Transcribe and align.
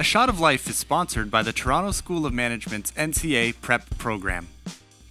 A 0.00 0.02
Shot 0.02 0.30
of 0.30 0.40
Life 0.40 0.66
is 0.66 0.78
sponsored 0.78 1.30
by 1.30 1.42
the 1.42 1.52
Toronto 1.52 1.90
School 1.90 2.24
of 2.24 2.32
Management's 2.32 2.90
NCA 2.92 3.60
Prep 3.60 3.98
program. 3.98 4.48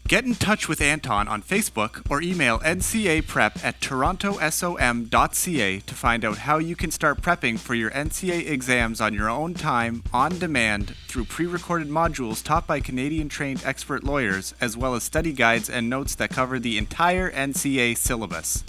Get 0.07 0.25
in 0.25 0.33
touch 0.33 0.67
with 0.67 0.81
Anton 0.81 1.27
on 1.27 1.43
Facebook 1.43 2.01
or 2.09 2.23
email 2.23 2.57
ncaprep 2.57 3.63
at 3.63 3.79
torontosom.ca 3.81 5.79
to 5.81 5.93
find 5.93 6.25
out 6.25 6.39
how 6.39 6.57
you 6.57 6.75
can 6.75 6.89
start 6.89 7.21
prepping 7.21 7.59
for 7.59 7.75
your 7.75 7.91
NCA 7.91 8.49
exams 8.49 8.99
on 8.99 9.13
your 9.13 9.29
own 9.29 9.53
time, 9.53 10.01
on 10.11 10.39
demand, 10.39 10.95
through 11.07 11.25
pre 11.25 11.45
recorded 11.45 11.89
modules 11.89 12.43
taught 12.43 12.65
by 12.65 12.79
Canadian 12.79 13.29
trained 13.29 13.61
expert 13.63 14.03
lawyers, 14.03 14.55
as 14.59 14.75
well 14.75 14.95
as 14.95 15.03
study 15.03 15.33
guides 15.33 15.69
and 15.69 15.87
notes 15.87 16.15
that 16.15 16.31
cover 16.31 16.57
the 16.57 16.79
entire 16.79 17.31
NCA 17.31 17.95
syllabus. 17.95 18.63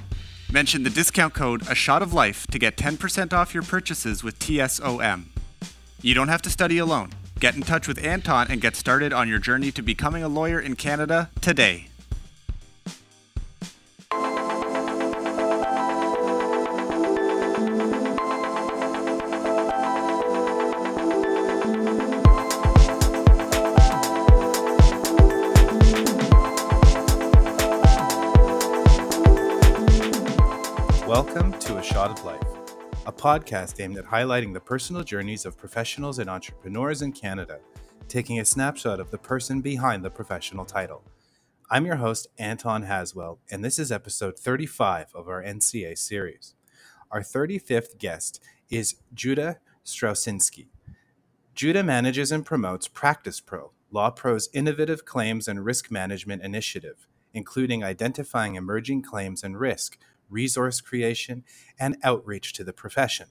Mention 0.53 0.83
the 0.83 0.91
discount 0.91 1.33
code 1.33 1.67
A 1.67 1.75
Shot 1.75 2.03
of 2.03 2.13
Life 2.13 2.47
to 2.49 2.59
get 2.59 2.77
10% 2.77 3.33
off 3.33 3.55
your 3.55 3.63
purchases 3.63 4.23
with 4.23 4.39
TSOM. 4.39 5.25
You 6.03 6.15
don't 6.15 6.29
have 6.29 6.41
to 6.43 6.51
study 6.51 6.79
alone. 6.79 7.11
Get 7.41 7.57
in 7.57 7.61
touch 7.61 7.87
with 7.87 8.03
Anton 8.03 8.47
and 8.49 8.59
get 8.59 8.75
started 8.75 9.13
on 9.13 9.29
your 9.29 9.39
journey 9.39 9.71
to 9.73 9.83
becoming 9.83 10.23
a 10.23 10.29
lawyer 10.29 10.59
in 10.59 10.75
Canada 10.75 11.29
today. 11.43 11.89
Welcome 31.07 31.53
to 31.61 31.77
A 31.77 31.83
Shot 31.83 32.11
of 32.11 32.25
Life, 32.25 32.41
a 33.11 33.13
podcast 33.13 33.81
aimed 33.81 33.99
at 33.99 34.05
highlighting 34.05 34.53
the 34.53 34.61
personal 34.61 35.03
journeys 35.03 35.45
of 35.45 35.59
professionals 35.59 36.21
and 36.21 36.31
entrepreneurs 36.31 37.03
in 37.03 37.11
Canada, 37.11 37.59
taking 38.07 38.39
a 38.39 38.45
snapshot 38.45 39.01
of 39.01 39.11
the 39.11 39.19
person 39.19 39.61
behind 39.61 40.05
the 40.05 40.11
professional 40.11 40.65
title. 40.65 41.03
I'm 41.69 41.87
your 41.87 41.97
host, 41.97 42.29
Anton 42.39 42.85
Haswell, 42.85 43.41
and 43.51 43.65
this 43.65 43.81
is 43.81 43.91
episode 43.91 44.39
35 44.39 45.09
of 45.13 45.27
our 45.27 45.43
NCA 45.43 45.99
series. 45.99 46.55
Our 47.11 47.21
35th 47.23 47.99
guest 47.99 48.41
is 48.71 48.95
Juda 49.13 49.57
Strawczynski. 49.85 50.69
Juda 51.57 51.85
manages 51.85 52.31
and 52.31 52.47
promotes 52.47 52.87
practicePRO, 52.87 53.71
Law 53.91 54.11
Pro's 54.11 54.49
innovative 54.55 55.05
claims 55.05 55.49
and 55.49 55.65
risk 55.65 55.91
management 55.91 56.45
initiative, 56.45 57.09
including 57.35 57.83
identifying 57.83 58.55
emerging 58.55 59.03
claims 59.03 59.43
and 59.43 59.59
risk 59.59 59.99
resource 60.31 60.81
creation, 60.81 61.45
and 61.79 61.97
outreach 62.03 62.53
to 62.55 62.65
the 62.65 62.73
profession. 62.73 63.27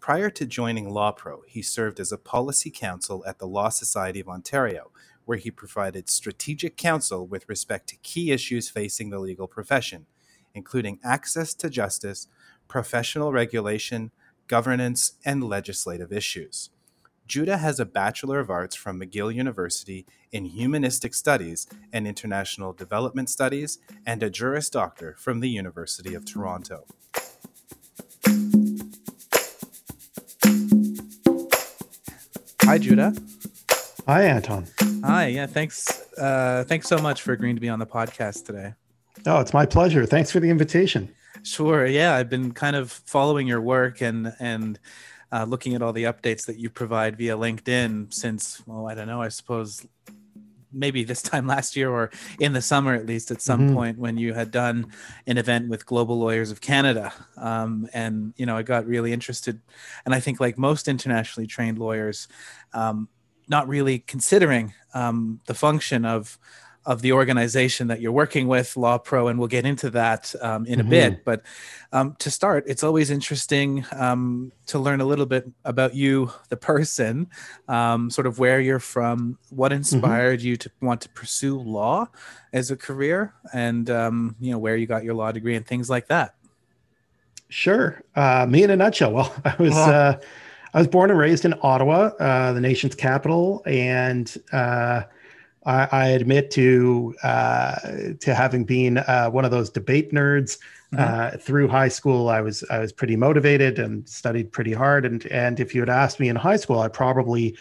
Prior 0.00 0.30
to 0.30 0.46
joining 0.46 0.90
LAWPRO, 0.90 1.40
he 1.46 1.62
served 1.62 1.98
as 1.98 2.12
a 2.12 2.18
policy 2.18 2.70
counsel 2.70 3.24
at 3.26 3.38
the 3.38 3.46
Law 3.46 3.70
Society 3.70 4.20
of 4.20 4.28
Ontario, 4.28 4.90
where 5.24 5.38
he 5.38 5.50
provided 5.50 6.08
strategic 6.08 6.76
counsel 6.76 7.26
with 7.26 7.48
respect 7.48 7.88
to 7.88 7.96
key 7.96 8.30
issues 8.30 8.68
facing 8.68 9.10
the 9.10 9.18
legal 9.18 9.48
profession, 9.48 10.06
including 10.54 11.00
access 11.02 11.54
to 11.54 11.68
justice, 11.68 12.28
professional 12.68 13.32
regulation, 13.32 14.12
governance, 14.46 15.12
and 15.24 15.42
legislative 15.42 16.12
issues. 16.12 16.70
Juda 17.26 17.58
has 17.58 17.80
a 17.80 17.84
Bachelor 17.84 18.38
of 18.38 18.50
Arts 18.50 18.76
from 18.76 19.00
McGill 19.00 19.34
University 19.34 20.06
in 20.30 20.44
Humanistic 20.44 21.12
Studies 21.12 21.66
and 21.92 22.06
International 22.06 22.72
Development 22.72 23.28
Studies 23.28 23.78
and 24.06 24.22
a 24.22 24.30
Juris 24.30 24.70
Doctor 24.70 25.16
from 25.18 25.40
the 25.40 25.48
University 25.48 26.14
of 26.14 26.24
Toronto. 26.24 26.84
Hi, 32.62 32.78
Juda. 32.78 33.16
Hi, 34.06 34.22
Anton. 34.22 34.66
Hi. 35.04 35.26
Yeah. 35.26 35.46
Thanks. 35.46 36.02
Uh, 36.16 36.64
thanks 36.66 36.88
so 36.88 36.98
much 36.98 37.22
for 37.22 37.32
agreeing 37.32 37.56
to 37.56 37.60
be 37.60 37.68
on 37.68 37.78
the 37.78 37.86
podcast 37.86 38.44
today. 38.44 38.74
Oh, 39.26 39.40
it's 39.40 39.52
my 39.52 39.66
pleasure. 39.66 40.06
Thanks 40.06 40.30
for 40.30 40.38
the 40.38 40.50
invitation. 40.50 41.12
Sure. 41.42 41.86
Yeah, 41.86 42.14
I've 42.14 42.30
been 42.30 42.52
kind 42.52 42.76
of 42.76 42.90
following 42.90 43.46
your 43.46 43.60
work 43.60 44.00
and 44.00 44.32
and 44.38 44.78
uh, 45.32 45.44
looking 45.44 45.74
at 45.74 45.82
all 45.82 45.92
the 45.92 46.04
updates 46.04 46.46
that 46.46 46.58
you 46.58 46.70
provide 46.70 47.16
via 47.16 47.36
LinkedIn 47.36 48.12
since, 48.12 48.62
well, 48.66 48.88
I 48.88 48.94
don't 48.94 49.08
know, 49.08 49.22
I 49.22 49.28
suppose 49.28 49.86
maybe 50.72 51.04
this 51.04 51.22
time 51.30 51.46
last 51.46 51.76
year 51.76 51.90
or 51.90 52.10
in 52.38 52.52
the 52.52 52.62
summer 52.62 52.94
at 52.94 53.06
least 53.06 53.30
at 53.30 53.40
some 53.40 53.60
mm-hmm. 53.60 53.74
point 53.74 53.98
when 53.98 54.16
you 54.16 54.34
had 54.34 54.50
done 54.50 54.92
an 55.26 55.38
event 55.38 55.68
with 55.68 55.86
global 55.86 56.18
lawyers 56.18 56.50
of 56.50 56.60
canada 56.60 57.12
um, 57.36 57.88
and 57.94 58.34
you 58.36 58.44
know 58.44 58.56
i 58.56 58.62
got 58.62 58.86
really 58.86 59.12
interested 59.12 59.60
and 60.04 60.14
i 60.14 60.20
think 60.20 60.40
like 60.40 60.58
most 60.58 60.88
internationally 60.88 61.46
trained 61.46 61.78
lawyers 61.78 62.28
um, 62.74 63.08
not 63.48 63.68
really 63.68 64.00
considering 64.00 64.74
um, 64.92 65.40
the 65.46 65.54
function 65.54 66.04
of 66.04 66.38
of 66.86 67.02
the 67.02 67.12
organization 67.12 67.88
that 67.88 68.00
you're 68.00 68.12
working 68.12 68.46
with, 68.46 68.74
LAWPRO, 68.74 69.28
and 69.28 69.38
we'll 69.38 69.48
get 69.48 69.66
into 69.66 69.90
that 69.90 70.32
um, 70.40 70.64
in 70.66 70.78
mm-hmm. 70.78 70.86
a 70.86 70.90
bit. 70.90 71.24
But 71.24 71.42
um, 71.92 72.14
to 72.20 72.30
start, 72.30 72.64
it's 72.68 72.84
always 72.84 73.10
interesting 73.10 73.84
um, 73.92 74.52
to 74.66 74.78
learn 74.78 75.00
a 75.00 75.04
little 75.04 75.26
bit 75.26 75.50
about 75.64 75.96
you, 75.96 76.30
the 76.48 76.56
person, 76.56 77.28
um, 77.68 78.08
sort 78.08 78.28
of 78.28 78.38
where 78.38 78.60
you're 78.60 78.78
from, 78.78 79.36
what 79.50 79.72
mm-hmm. 79.72 79.78
inspired 79.78 80.38
mm-hmm. 80.38 80.48
you 80.48 80.56
to 80.58 80.70
want 80.80 81.00
to 81.00 81.08
pursue 81.08 81.58
law 81.60 82.08
as 82.52 82.70
a 82.70 82.76
career, 82.76 83.34
and 83.52 83.90
um, 83.90 84.36
you 84.40 84.52
know 84.52 84.58
where 84.58 84.76
you 84.76 84.86
got 84.86 85.02
your 85.02 85.14
law 85.14 85.32
degree 85.32 85.56
and 85.56 85.66
things 85.66 85.90
like 85.90 86.06
that. 86.06 86.36
Sure. 87.48 88.00
Uh, 88.14 88.46
me 88.48 88.62
in 88.62 88.70
a 88.70 88.76
nutshell. 88.76 89.12
Well, 89.12 89.34
I 89.44 89.56
was. 89.58 89.74
Uh, 89.74 90.20
I 90.74 90.80
was 90.80 90.88
born 90.88 91.10
and 91.10 91.18
raised 91.18 91.46
in 91.46 91.54
Ottawa, 91.62 92.10
uh, 92.20 92.52
the 92.52 92.60
nation's 92.60 92.94
capital, 92.94 93.62
and 93.64 94.36
uh, 94.52 95.04
I, 95.66 95.88
I 95.90 96.06
admit 96.08 96.50
to 96.52 97.14
uh, 97.22 97.74
to 98.20 98.34
having 98.34 98.64
been 98.64 98.98
uh, 98.98 99.28
one 99.30 99.44
of 99.44 99.50
those 99.50 99.68
debate 99.68 100.12
nerds. 100.12 100.58
Mm-hmm. 100.94 100.98
Uh, 100.98 101.38
through 101.38 101.66
high 101.66 101.88
school, 101.88 102.28
I 102.28 102.40
was 102.40 102.64
I 102.70 102.78
was 102.78 102.92
pretty 102.92 103.16
motivated 103.16 103.80
and 103.80 104.08
studied 104.08 104.52
pretty 104.52 104.72
hard. 104.72 105.04
And 105.04 105.26
and 105.26 105.58
if 105.58 105.74
you 105.74 105.80
had 105.80 105.90
asked 105.90 106.20
me 106.20 106.28
in 106.28 106.36
high 106.36 106.56
school, 106.56 106.78
I 106.78 106.88
probably 106.88 107.56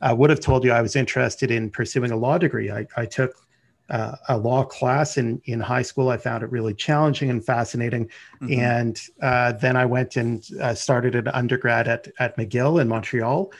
uh, 0.00 0.14
would 0.18 0.30
have 0.30 0.40
told 0.40 0.64
you 0.64 0.72
I 0.72 0.82
was 0.82 0.96
interested 0.96 1.52
in 1.52 1.70
pursuing 1.70 2.10
a 2.10 2.16
law 2.16 2.36
degree. 2.36 2.72
I, 2.72 2.86
I 2.96 3.06
took 3.06 3.46
uh, 3.90 4.16
a 4.28 4.36
law 4.36 4.64
class 4.64 5.16
in 5.16 5.40
in 5.44 5.60
high 5.60 5.82
school. 5.82 6.08
I 6.08 6.16
found 6.16 6.42
it 6.42 6.50
really 6.50 6.74
challenging 6.74 7.30
and 7.30 7.44
fascinating. 7.44 8.10
Mm-hmm. 8.42 8.60
And 8.60 9.00
uh, 9.22 9.52
then 9.52 9.76
I 9.76 9.86
went 9.86 10.16
and 10.16 10.44
uh, 10.60 10.74
started 10.74 11.14
an 11.14 11.28
undergrad 11.28 11.86
at 11.86 12.08
at 12.18 12.36
McGill 12.36 12.80
in 12.80 12.88
Montreal. 12.88 13.52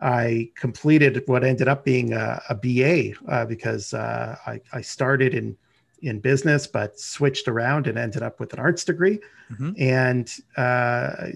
I 0.00 0.50
completed 0.56 1.22
what 1.26 1.44
ended 1.44 1.68
up 1.68 1.84
being 1.84 2.12
a, 2.12 2.42
a 2.48 2.54
BA 2.54 3.12
uh, 3.28 3.46
because 3.46 3.94
uh, 3.94 4.36
I, 4.46 4.60
I, 4.72 4.80
started 4.80 5.34
in 5.34 5.56
in 6.02 6.20
business, 6.20 6.66
but 6.66 6.98
switched 6.98 7.48
around 7.48 7.86
and 7.86 7.96
ended 7.96 8.22
up 8.22 8.38
with 8.38 8.52
an 8.52 8.58
arts 8.58 8.84
degree, 8.84 9.20
mm-hmm. 9.50 9.70
and 9.78 10.30
uh, 10.56 11.28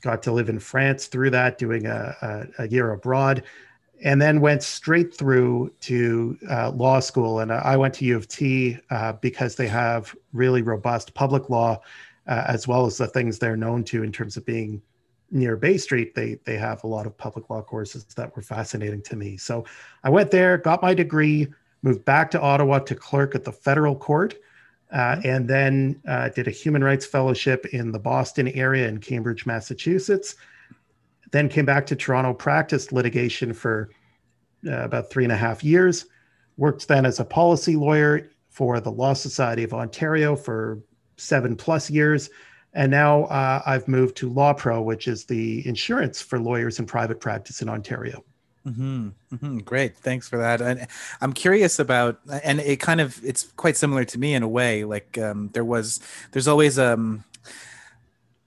got 0.00 0.22
to 0.22 0.32
live 0.32 0.48
in 0.48 0.58
France 0.58 1.06
through 1.06 1.30
that, 1.30 1.58
doing 1.58 1.86
a, 1.86 2.46
a, 2.58 2.62
a, 2.64 2.68
year 2.68 2.92
abroad, 2.92 3.42
and 4.04 4.20
then 4.20 4.40
went 4.40 4.62
straight 4.62 5.14
through 5.14 5.72
to 5.80 6.38
uh, 6.50 6.70
law 6.70 7.00
school. 7.00 7.40
And 7.40 7.52
I 7.52 7.76
went 7.76 7.94
to 7.94 8.04
U 8.04 8.16
of 8.16 8.28
T 8.28 8.78
uh, 8.90 9.14
because 9.14 9.56
they 9.56 9.68
have 9.68 10.14
really 10.32 10.62
robust 10.62 11.14
public 11.14 11.50
law, 11.50 11.80
uh, 12.28 12.44
as 12.46 12.68
well 12.68 12.86
as 12.86 12.98
the 12.98 13.06
things 13.08 13.38
they're 13.38 13.56
known 13.56 13.84
to 13.84 14.02
in 14.02 14.12
terms 14.12 14.36
of 14.36 14.44
being 14.44 14.82
near 15.32 15.56
Bay 15.56 15.78
Street, 15.78 16.14
they 16.14 16.38
they 16.44 16.56
have 16.56 16.84
a 16.84 16.86
lot 16.86 17.06
of 17.06 17.16
public 17.16 17.50
law 17.50 17.62
courses 17.62 18.04
that 18.04 18.34
were 18.36 18.42
fascinating 18.42 19.02
to 19.02 19.16
me. 19.16 19.36
So 19.36 19.64
I 20.04 20.10
went 20.10 20.30
there, 20.30 20.58
got 20.58 20.82
my 20.82 20.94
degree, 20.94 21.48
moved 21.82 22.04
back 22.04 22.30
to 22.32 22.40
Ottawa 22.40 22.78
to 22.80 22.94
clerk 22.94 23.34
at 23.34 23.44
the 23.44 23.52
federal 23.52 23.96
court, 23.96 24.34
uh, 24.92 25.16
and 25.24 25.48
then 25.48 26.00
uh, 26.06 26.28
did 26.28 26.46
a 26.46 26.50
human 26.50 26.84
rights 26.84 27.06
fellowship 27.06 27.66
in 27.72 27.90
the 27.90 27.98
Boston 27.98 28.48
area 28.48 28.86
in 28.88 28.98
Cambridge, 28.98 29.46
Massachusetts. 29.46 30.36
Then 31.30 31.48
came 31.48 31.64
back 31.64 31.86
to 31.86 31.96
Toronto, 31.96 32.34
practiced 32.34 32.92
litigation 32.92 33.54
for 33.54 33.88
uh, 34.66 34.84
about 34.84 35.10
three 35.10 35.24
and 35.24 35.32
a 35.32 35.36
half 35.36 35.64
years. 35.64 36.06
Worked 36.58 36.86
then 36.86 37.06
as 37.06 37.18
a 37.18 37.24
policy 37.24 37.74
lawyer 37.74 38.30
for 38.50 38.80
the 38.80 38.92
Law 38.92 39.14
Society 39.14 39.64
of 39.64 39.72
Ontario 39.72 40.36
for 40.36 40.78
seven 41.16 41.56
plus 41.56 41.88
years 41.88 42.28
and 42.74 42.90
now 42.90 43.24
uh, 43.24 43.62
I've 43.66 43.86
moved 43.88 44.16
to 44.18 44.30
LAWPRO, 44.30 44.84
which 44.84 45.08
is 45.08 45.24
the 45.24 45.66
insurance 45.66 46.22
for 46.22 46.38
lawyers 46.38 46.78
in 46.78 46.86
private 46.86 47.20
practice 47.20 47.62
in 47.62 47.68
Ontario. 47.68 48.24
Mm-hmm, 48.66 49.08
mm-hmm, 49.32 49.58
great, 49.58 49.96
thanks 49.96 50.28
for 50.28 50.38
that. 50.38 50.62
And 50.62 50.86
I'm 51.20 51.32
curious 51.32 51.78
about, 51.78 52.20
and 52.44 52.60
it 52.60 52.78
kind 52.80 53.00
of 53.00 53.22
it's 53.24 53.50
quite 53.56 53.76
similar 53.76 54.04
to 54.04 54.18
me 54.18 54.34
in 54.34 54.42
a 54.42 54.48
way. 54.48 54.84
Like 54.84 55.18
um, 55.18 55.50
there 55.52 55.64
was, 55.64 56.00
there's 56.30 56.48
always 56.48 56.78
um, 56.78 57.24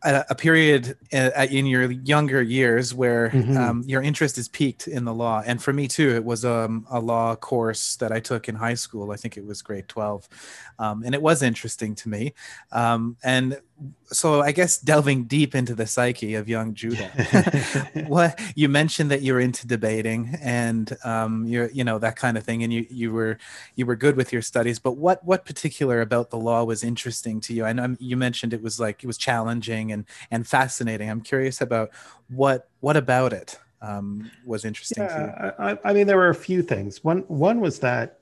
a, 0.05 0.25
a 0.29 0.35
period 0.35 0.95
uh, 1.11 1.47
in 1.49 1.65
your 1.65 1.91
younger 1.91 2.41
years 2.41 2.93
where 2.93 3.29
mm-hmm. 3.29 3.57
um, 3.57 3.83
your 3.87 4.01
interest 4.01 4.37
is 4.37 4.47
peaked 4.47 4.87
in 4.87 5.03
the 5.03 5.13
law. 5.13 5.41
And 5.45 5.61
for 5.61 5.73
me 5.73 5.87
too, 5.87 6.11
it 6.15 6.23
was 6.23 6.45
um, 6.45 6.85
a 6.89 6.99
law 6.99 7.35
course 7.35 7.95
that 7.97 8.11
I 8.11 8.19
took 8.19 8.47
in 8.47 8.55
high 8.55 8.75
school. 8.75 9.11
I 9.11 9.15
think 9.15 9.35
it 9.35 9.45
was 9.45 9.61
grade 9.61 9.87
12. 9.87 10.29
Um, 10.79 11.03
and 11.03 11.15
it 11.15 11.21
was 11.21 11.41
interesting 11.41 11.95
to 11.95 12.09
me. 12.09 12.33
Um, 12.71 13.17
and 13.23 13.59
so 14.05 14.41
I 14.41 14.51
guess 14.51 14.77
delving 14.77 15.25
deep 15.25 15.55
into 15.55 15.75
the 15.75 15.87
psyche 15.87 16.35
of 16.35 16.47
young 16.47 16.73
Juda, 16.73 18.07
what 18.07 18.39
you 18.55 18.69
mentioned 18.69 19.11
that 19.11 19.21
you 19.21 19.33
were 19.33 19.39
into 19.39 19.67
debating 19.67 20.37
and 20.41 20.95
um, 21.03 21.45
you're 21.45 21.69
you 21.71 21.83
know 21.83 21.99
that 21.99 22.15
kind 22.15 22.37
of 22.37 22.43
thing, 22.43 22.63
and 22.63 22.71
you 22.71 22.85
you 22.89 23.11
were 23.11 23.37
you 23.75 23.85
were 23.85 23.95
good 23.95 24.15
with 24.15 24.31
your 24.31 24.41
studies. 24.41 24.79
But 24.79 24.93
what 24.93 25.23
what 25.25 25.45
particular 25.45 26.01
about 26.01 26.29
the 26.29 26.37
law 26.37 26.63
was 26.63 26.83
interesting 26.83 27.41
to 27.41 27.53
you? 27.53 27.65
I 27.65 27.73
know 27.73 27.95
you 27.99 28.15
mentioned 28.15 28.53
it 28.53 28.61
was 28.61 28.79
like 28.79 29.03
it 29.03 29.07
was 29.07 29.17
challenging 29.17 29.91
and 29.91 30.05
and 30.31 30.47
fascinating. 30.47 31.09
I'm 31.09 31.21
curious 31.21 31.59
about 31.61 31.91
what 32.29 32.69
what 32.79 32.95
about 32.95 33.33
it 33.33 33.59
um, 33.81 34.31
was 34.45 34.65
interesting 34.65 35.03
yeah, 35.03 35.17
to 35.17 35.55
you. 35.59 35.65
I, 35.65 35.89
I 35.89 35.93
mean, 35.93 36.07
there 36.07 36.17
were 36.17 36.29
a 36.29 36.35
few 36.35 36.61
things. 36.61 37.03
One 37.03 37.19
one 37.27 37.59
was 37.59 37.79
that 37.79 38.19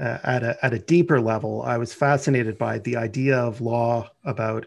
uh, 0.00 0.18
at 0.24 0.42
a 0.42 0.64
at 0.64 0.72
a 0.72 0.78
deeper 0.78 1.20
level, 1.20 1.62
I 1.62 1.78
was 1.78 1.94
fascinated 1.94 2.58
by 2.58 2.78
the 2.78 2.96
idea 2.96 3.38
of 3.38 3.60
law 3.60 4.10
about 4.24 4.66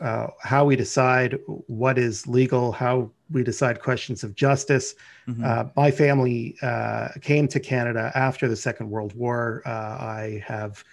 uh, 0.00 0.28
how 0.40 0.64
we 0.64 0.76
decide 0.76 1.38
what 1.46 1.98
is 1.98 2.26
legal, 2.26 2.72
how 2.72 3.10
we 3.30 3.42
decide 3.42 3.80
questions 3.80 4.22
of 4.22 4.34
justice. 4.34 4.94
Mm-hmm. 5.26 5.44
Uh, 5.44 5.64
my 5.76 5.90
family 5.90 6.56
uh, 6.62 7.08
came 7.20 7.48
to 7.48 7.60
Canada 7.60 8.12
after 8.14 8.48
the 8.48 8.56
Second 8.56 8.90
World 8.90 9.14
War. 9.14 9.62
Uh, 9.64 9.70
I 9.70 10.42
have 10.46 10.84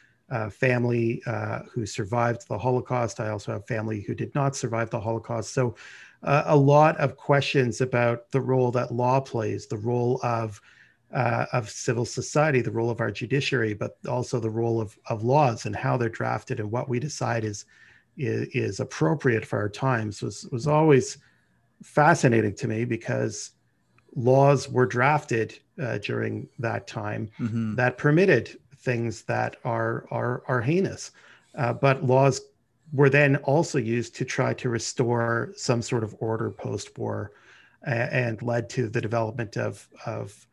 family 0.51 1.21
uh, 1.27 1.59
who 1.71 1.85
survived 1.85 2.47
the 2.47 2.57
Holocaust. 2.57 3.19
I 3.19 3.29
also 3.29 3.51
have 3.51 3.67
family 3.67 4.01
who 4.01 4.15
did 4.15 4.33
not 4.33 4.55
survive 4.55 4.89
the 4.89 5.00
Holocaust. 5.00 5.53
So, 5.53 5.75
uh, 6.23 6.44
a 6.45 6.55
lot 6.55 6.97
of 6.97 7.17
questions 7.17 7.81
about 7.81 8.31
the 8.31 8.39
role 8.39 8.71
that 8.71 8.94
law 8.94 9.19
plays, 9.19 9.67
the 9.67 9.77
role 9.77 10.19
of 10.23 10.61
of 11.11 11.69
civil 11.69 12.05
society, 12.05 12.59
the 12.59 12.71
role 12.71 12.89
of 12.89 13.00
our 13.00 13.11
judiciary, 13.11 13.75
but 13.75 13.97
also 14.09 14.39
the 14.39 14.50
role 14.50 14.81
of, 14.81 14.97
of 15.09 15.23
laws 15.23 15.67
and 15.67 15.75
how 15.75 15.95
they're 15.95 16.09
drafted 16.09 16.59
and 16.59 16.71
what 16.71 16.89
we 16.89 17.00
decide 17.00 17.44
is 17.44 17.65
is, 18.18 18.48
is 18.54 18.80
appropriate 18.80 19.45
for 19.45 19.60
our 19.60 19.69
times 19.69 20.21
was 20.21 20.48
was 20.51 20.68
always 20.68 21.18
fascinating 21.83 22.56
to 22.56 22.68
me 22.68 22.86
because 22.86 23.51
laws 24.15 24.69
were 24.69 24.86
drafted 24.86 25.60
uh, 25.81 25.98
during 25.98 26.48
that 26.60 26.88
time 26.88 27.30
mm-hmm. 27.39 27.75
that 27.75 27.98
permitted 27.98 28.57
things 28.77 29.24
that 29.24 29.56
are 29.63 30.06
are 30.12 30.44
are 30.48 30.62
heinous, 30.62 31.12
uh, 31.57 31.74
but 31.74 32.04
laws 32.04 32.42
were 32.92 33.10
then 33.10 33.38
also 33.38 33.80
used 33.80 34.15
to 34.15 34.24
try 34.24 34.54
to 34.54 34.69
restore 34.69 35.51
some 35.56 35.81
sort 35.81 36.04
of 36.04 36.15
order 36.19 36.51
post-war, 36.51 37.31
uh, 37.88 37.89
and 37.89 38.42
led 38.44 38.69
to 38.69 38.88
the 38.88 39.01
development 39.01 39.57
of 39.57 39.88
of 40.06 40.48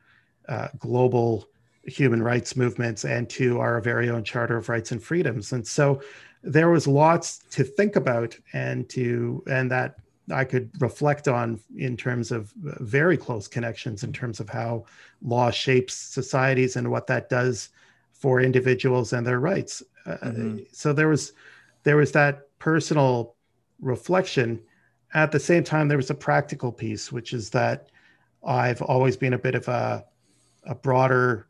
uh, 0.48 0.68
global 0.78 1.48
human 1.84 2.22
rights 2.22 2.56
movements 2.56 3.04
and 3.04 3.28
to 3.30 3.58
our 3.58 3.80
very 3.80 4.10
own 4.10 4.24
Charter 4.24 4.56
of 4.56 4.68
Rights 4.68 4.92
and 4.92 5.02
Freedoms. 5.02 5.52
And 5.52 5.66
so 5.66 6.02
there 6.42 6.70
was 6.70 6.86
lots 6.86 7.38
to 7.50 7.64
think 7.64 7.96
about 7.96 8.36
and 8.52 8.88
to 8.90 9.42
and 9.48 9.70
that 9.70 9.96
I 10.32 10.44
could 10.44 10.70
reflect 10.80 11.28
on 11.28 11.60
in 11.76 11.96
terms 11.96 12.30
of 12.30 12.52
very 12.56 13.16
close 13.16 13.48
connections 13.48 14.04
in 14.04 14.12
terms 14.12 14.40
of 14.40 14.48
how 14.48 14.84
law 15.22 15.50
shapes 15.50 15.94
societies 15.94 16.76
and 16.76 16.90
what 16.90 17.06
that 17.08 17.28
does 17.28 17.70
for 18.12 18.40
individuals 18.40 19.12
and 19.12 19.26
their 19.26 19.40
rights. 19.40 19.82
Uh, 20.06 20.16
mm-hmm. 20.22 20.56
Uh, 20.56 20.60
so 20.72 20.92
there 20.92 21.08
was 21.08 21.32
there 21.82 21.96
was 21.96 22.12
that 22.12 22.48
personal 22.58 23.34
reflection. 23.80 24.60
At 25.14 25.32
the 25.32 25.40
same 25.40 25.64
time, 25.64 25.88
there 25.88 25.96
was 25.96 26.10
a 26.10 26.14
practical 26.14 26.70
piece, 26.70 27.10
which 27.10 27.32
is 27.32 27.50
that 27.50 27.90
I've 28.44 28.82
always 28.82 29.16
been 29.16 29.34
a 29.34 29.38
bit 29.38 29.54
of 29.54 29.68
a 29.68 30.04
a 30.64 30.74
broader 30.74 31.46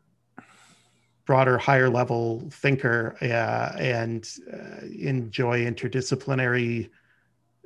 broader, 1.25 1.57
higher 1.57 1.89
level 1.89 2.47
thinker 2.51 3.15
uh, 3.21 3.77
and 3.77 4.29
uh, 4.51 4.85
enjoy 4.85 5.65
interdisciplinary 5.65 6.89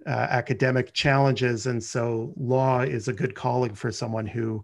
uh, 0.05 0.27
academic 0.29 0.93
challenges. 0.93 1.65
And 1.65 1.83
so, 1.83 2.33
law 2.37 2.81
is 2.81 3.07
a 3.07 3.13
good 3.13 3.35
calling 3.35 3.73
for 3.73 3.91
someone 3.91 4.27
who 4.27 4.63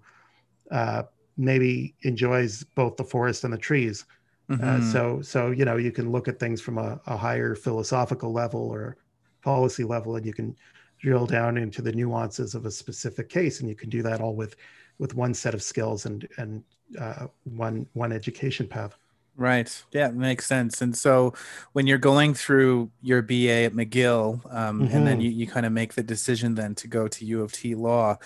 uh, 0.69 1.03
maybe 1.37 1.95
enjoys 2.01 2.63
both 2.75 2.95
the 2.97 3.03
forest 3.03 3.43
and 3.43 3.53
the 3.53 3.57
trees. 3.57 4.05
Uh, 4.49 4.55
mm-hmm. 4.55 4.91
so, 4.91 5.21
so 5.21 5.51
you 5.51 5.63
know, 5.63 5.77
you 5.77 5.91
can 5.91 6.11
look 6.11 6.27
at 6.27 6.39
things 6.39 6.59
from 6.59 6.77
a, 6.77 6.99
a 7.07 7.15
higher 7.15 7.55
philosophical 7.55 8.33
level 8.33 8.61
or 8.61 8.97
policy 9.41 9.83
level, 9.83 10.17
and 10.17 10.25
you 10.25 10.33
can 10.33 10.55
drill 10.99 11.25
down 11.25 11.57
into 11.57 11.81
the 11.81 11.91
nuances 11.91 12.53
of 12.53 12.65
a 12.65 12.71
specific 12.71 13.29
case, 13.29 13.59
and 13.59 13.69
you 13.69 13.75
can 13.75 13.89
do 13.89 14.03
that 14.03 14.21
all 14.21 14.35
with 14.35 14.55
with 15.01 15.15
one 15.15 15.33
set 15.33 15.53
of 15.53 15.63
skills 15.63 16.05
and 16.05 16.27
and 16.37 16.63
uh, 16.97 17.27
one 17.43 17.87
one 17.93 18.13
education 18.13 18.67
path. 18.67 18.95
Right. 19.37 19.83
Yeah, 19.91 20.09
it 20.09 20.13
makes 20.13 20.45
sense. 20.45 20.81
And 20.81 20.95
so 20.95 21.33
when 21.71 21.87
you're 21.87 21.97
going 21.97 22.33
through 22.33 22.91
your 23.01 23.21
BA 23.21 23.63
at 23.63 23.73
McGill, 23.73 24.45
um, 24.53 24.81
mm-hmm. 24.81 24.95
and 24.95 25.07
then 25.07 25.15
mm-hmm. 25.15 25.21
you, 25.21 25.31
you 25.31 25.47
kind 25.47 25.65
of 25.65 25.71
make 25.71 25.93
the 25.93 26.03
decision 26.03 26.53
then 26.53 26.75
to 26.75 26.87
go 26.87 27.07
to 27.07 27.25
U 27.25 27.41
of 27.41 27.51
T 27.51 27.73
law, 27.73 28.17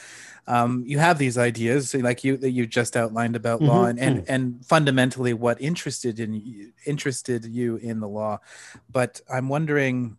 um, 0.47 0.83
you 0.85 0.97
have 0.99 1.17
these 1.17 1.37
ideas 1.37 1.93
like 1.93 2.23
you 2.23 2.35
that 2.37 2.51
you 2.51 2.65
just 2.65 2.97
outlined 2.97 3.35
about 3.35 3.61
mm-hmm. 3.61 3.69
law 3.69 3.85
and, 3.85 3.99
and 3.99 4.27
and 4.27 4.65
fundamentally 4.65 5.33
what 5.33 5.61
interested 5.61 6.19
in 6.19 6.73
interested 6.85 7.45
you 7.45 7.77
in 7.77 8.01
the 8.01 8.09
law. 8.09 8.39
But 8.91 9.21
I'm 9.31 9.47
wondering 9.47 10.17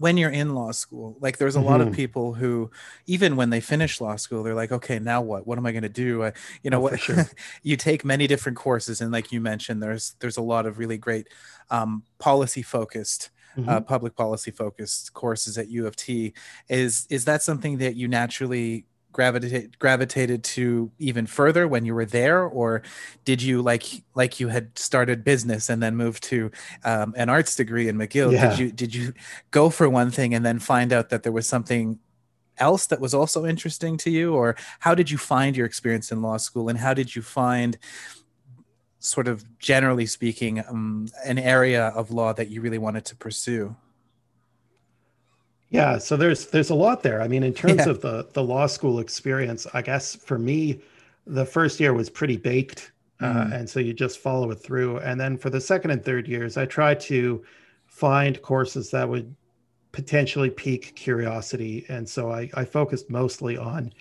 when 0.00 0.16
you're 0.16 0.30
in 0.30 0.54
law 0.54 0.72
school 0.72 1.14
like 1.20 1.36
there's 1.36 1.56
a 1.56 1.58
mm-hmm. 1.58 1.68
lot 1.68 1.80
of 1.82 1.88
mm-hmm. 1.88 1.96
people 1.96 2.32
who 2.32 2.70
even 3.06 3.36
when 3.36 3.50
they 3.50 3.60
finish 3.60 4.00
law 4.00 4.16
school 4.16 4.42
they're 4.42 4.54
like 4.54 4.72
okay 4.72 4.98
now 4.98 5.20
what 5.20 5.46
what 5.46 5.58
am 5.58 5.66
i 5.66 5.72
going 5.72 5.82
to 5.82 5.90
do 5.90 6.24
I, 6.24 6.32
you 6.62 6.70
know 6.70 6.78
oh, 6.78 6.80
what 6.80 6.98
sure. 6.98 7.28
you 7.62 7.76
take 7.76 8.02
many 8.02 8.26
different 8.26 8.56
courses 8.56 9.02
and 9.02 9.12
like 9.12 9.30
you 9.30 9.42
mentioned 9.42 9.82
there's 9.82 10.16
there's 10.20 10.38
a 10.38 10.42
lot 10.42 10.64
of 10.64 10.78
really 10.78 10.96
great 10.96 11.28
um, 11.68 12.02
policy 12.18 12.62
focused 12.62 13.28
uh, 13.56 13.60
mm-hmm. 13.60 13.68
uh, 13.68 13.80
public 13.82 14.16
policy 14.16 14.50
focused 14.50 15.12
courses 15.12 15.58
at 15.58 15.68
u 15.68 15.86
of 15.86 15.96
t 15.96 16.32
is 16.70 17.06
is 17.10 17.26
that 17.26 17.42
something 17.42 17.76
that 17.76 17.94
you 17.94 18.08
naturally 18.08 18.86
gravitated 19.12 19.78
gravitated 19.78 20.44
to 20.44 20.90
even 20.98 21.26
further 21.26 21.66
when 21.66 21.84
you 21.84 21.94
were 21.94 22.04
there? 22.04 22.42
Or 22.42 22.82
did 23.24 23.42
you 23.42 23.62
like 23.62 23.84
like 24.14 24.40
you 24.40 24.48
had 24.48 24.78
started 24.78 25.24
business 25.24 25.68
and 25.68 25.82
then 25.82 25.96
moved 25.96 26.22
to 26.24 26.50
um, 26.84 27.14
an 27.16 27.28
arts 27.28 27.56
degree 27.56 27.88
in 27.88 27.96
mcgill 27.96 28.32
yeah. 28.32 28.50
did 28.50 28.58
you 28.58 28.72
did 28.72 28.94
you 28.94 29.12
go 29.50 29.70
for 29.70 29.88
one 29.88 30.10
thing 30.10 30.34
and 30.34 30.44
then 30.44 30.58
find 30.58 30.92
out 30.92 31.10
that 31.10 31.22
there 31.22 31.32
was 31.32 31.46
something 31.46 31.98
else 32.58 32.86
that 32.86 33.00
was 33.00 33.14
also 33.14 33.46
interesting 33.46 33.96
to 33.98 34.10
you? 34.10 34.34
Or 34.34 34.56
how 34.80 34.94
did 34.94 35.10
you 35.10 35.18
find 35.18 35.56
your 35.56 35.66
experience 35.66 36.12
in 36.12 36.22
law 36.22 36.36
school 36.36 36.68
and 36.68 36.78
how 36.78 36.94
did 36.94 37.16
you 37.16 37.22
find 37.22 37.78
sort 38.98 39.26
of 39.26 39.44
generally 39.58 40.06
speaking 40.06 40.60
um, 40.68 41.08
an 41.24 41.38
area 41.38 41.88
of 41.88 42.10
law 42.10 42.32
that 42.34 42.48
you 42.50 42.60
really 42.60 42.78
wanted 42.78 43.04
to 43.06 43.16
pursue 43.16 43.74
yeah, 45.70 45.98
so 45.98 46.16
there's 46.16 46.46
there's 46.46 46.70
a 46.70 46.74
lot 46.74 47.02
there. 47.02 47.22
I 47.22 47.28
mean, 47.28 47.44
in 47.44 47.54
terms 47.54 47.86
yeah. 47.86 47.90
of 47.90 48.00
the 48.00 48.28
the 48.32 48.42
law 48.42 48.66
school 48.66 48.98
experience, 48.98 49.68
I 49.72 49.82
guess 49.82 50.16
for 50.16 50.38
me, 50.38 50.80
the 51.26 51.46
first 51.46 51.78
year 51.78 51.94
was 51.94 52.10
pretty 52.10 52.36
baked, 52.36 52.90
uh, 53.20 53.26
mm-hmm. 53.26 53.52
uh, 53.52 53.56
and 53.56 53.70
so 53.70 53.78
you 53.78 53.92
just 53.92 54.18
follow 54.18 54.50
it 54.50 54.56
through. 54.56 54.98
And 54.98 55.18
then 55.18 55.38
for 55.38 55.48
the 55.48 55.60
second 55.60 55.92
and 55.92 56.04
third 56.04 56.26
years, 56.26 56.56
I 56.56 56.66
tried 56.66 56.98
to 57.00 57.44
find 57.86 58.42
courses 58.42 58.90
that 58.90 59.08
would 59.08 59.32
potentially 59.92 60.50
pique 60.50 60.94
curiosity, 60.96 61.86
and 61.88 62.08
so 62.08 62.32
I, 62.32 62.50
I 62.54 62.64
focused 62.64 63.08
mostly 63.08 63.56
on 63.56 63.92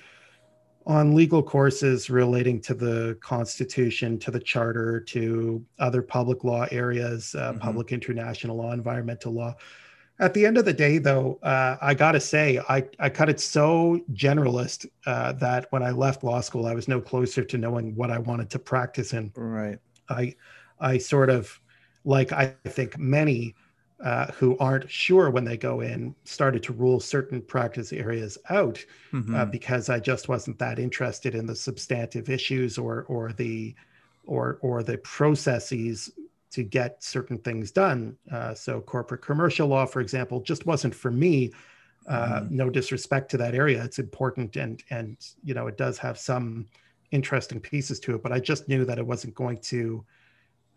on 0.87 1.13
legal 1.13 1.43
courses 1.43 2.09
relating 2.09 2.59
to 2.59 2.73
the 2.73 3.15
Constitution, 3.21 4.17
to 4.17 4.31
the 4.31 4.39
Charter, 4.39 4.99
to 5.01 5.63
other 5.77 6.01
public 6.01 6.43
law 6.43 6.65
areas, 6.71 7.35
uh, 7.35 7.51
mm-hmm. 7.51 7.59
public 7.59 7.91
international 7.91 8.57
law, 8.57 8.71
environmental 8.71 9.33
law 9.33 9.55
at 10.19 10.33
the 10.33 10.45
end 10.45 10.57
of 10.57 10.65
the 10.65 10.73
day, 10.73 10.97
though, 10.97 11.39
uh, 11.43 11.77
I 11.81 11.93
got 11.93 12.11
to 12.11 12.19
say, 12.19 12.59
I, 12.69 12.85
I 12.99 13.09
cut 13.09 13.29
it 13.29 13.39
so 13.39 14.01
generalist 14.13 14.85
uh, 15.05 15.33
that 15.33 15.67
when 15.71 15.81
I 15.81 15.91
left 15.91 16.23
law 16.23 16.41
school, 16.41 16.65
I 16.65 16.73
was 16.73 16.87
no 16.87 16.99
closer 16.99 17.43
to 17.43 17.57
knowing 17.57 17.95
what 17.95 18.11
I 18.11 18.19
wanted 18.19 18.49
to 18.51 18.59
practice 18.59 19.13
in. 19.13 19.31
Right. 19.35 19.79
I, 20.09 20.35
I 20.79 20.97
sort 20.97 21.29
of, 21.29 21.59
like 22.03 22.31
I 22.31 22.55
think 22.65 22.97
many 22.97 23.55
uh, 24.03 24.27
who 24.33 24.57
aren't 24.59 24.89
sure 24.89 25.29
when 25.29 25.43
they 25.43 25.57
go 25.57 25.81
in, 25.81 26.15
started 26.23 26.63
to 26.63 26.73
rule 26.73 26.99
certain 26.99 27.41
practice 27.41 27.91
areas 27.91 28.37
out 28.49 28.83
uh, 29.13 29.17
mm-hmm. 29.17 29.51
because 29.51 29.89
I 29.89 29.99
just 29.99 30.29
wasn't 30.29 30.57
that 30.59 30.79
interested 30.79 31.35
in 31.35 31.45
the 31.45 31.55
substantive 31.55 32.29
issues 32.29 32.77
or 32.77 33.03
or 33.09 33.33
the 33.33 33.75
or 34.25 34.57
or 34.61 34.83
the 34.83 34.97
processes 34.99 36.11
to 36.51 36.63
get 36.63 37.03
certain 37.03 37.37
things 37.37 37.71
done. 37.71 38.17
Uh, 38.31 38.53
so 38.53 38.81
corporate 38.81 39.21
commercial 39.21 39.67
law, 39.67 39.85
for 39.85 40.01
example, 40.01 40.41
just 40.41 40.65
wasn't 40.65 40.93
for 40.93 41.11
me. 41.11 41.51
Uh, 42.07 42.41
mm-hmm. 42.41 42.55
No 42.55 42.69
disrespect 42.69 43.29
to 43.31 43.37
that 43.37 43.53
area; 43.53 43.83
it's 43.83 43.99
important, 43.99 44.55
and 44.55 44.83
and 44.89 45.17
you 45.43 45.53
know 45.53 45.67
it 45.67 45.77
does 45.77 45.97
have 45.99 46.17
some 46.17 46.65
interesting 47.11 47.59
pieces 47.59 47.99
to 48.01 48.15
it. 48.15 48.23
But 48.23 48.31
I 48.31 48.39
just 48.39 48.67
knew 48.67 48.85
that 48.85 48.97
it 48.97 49.05
wasn't 49.05 49.35
going 49.35 49.59
to 49.59 50.03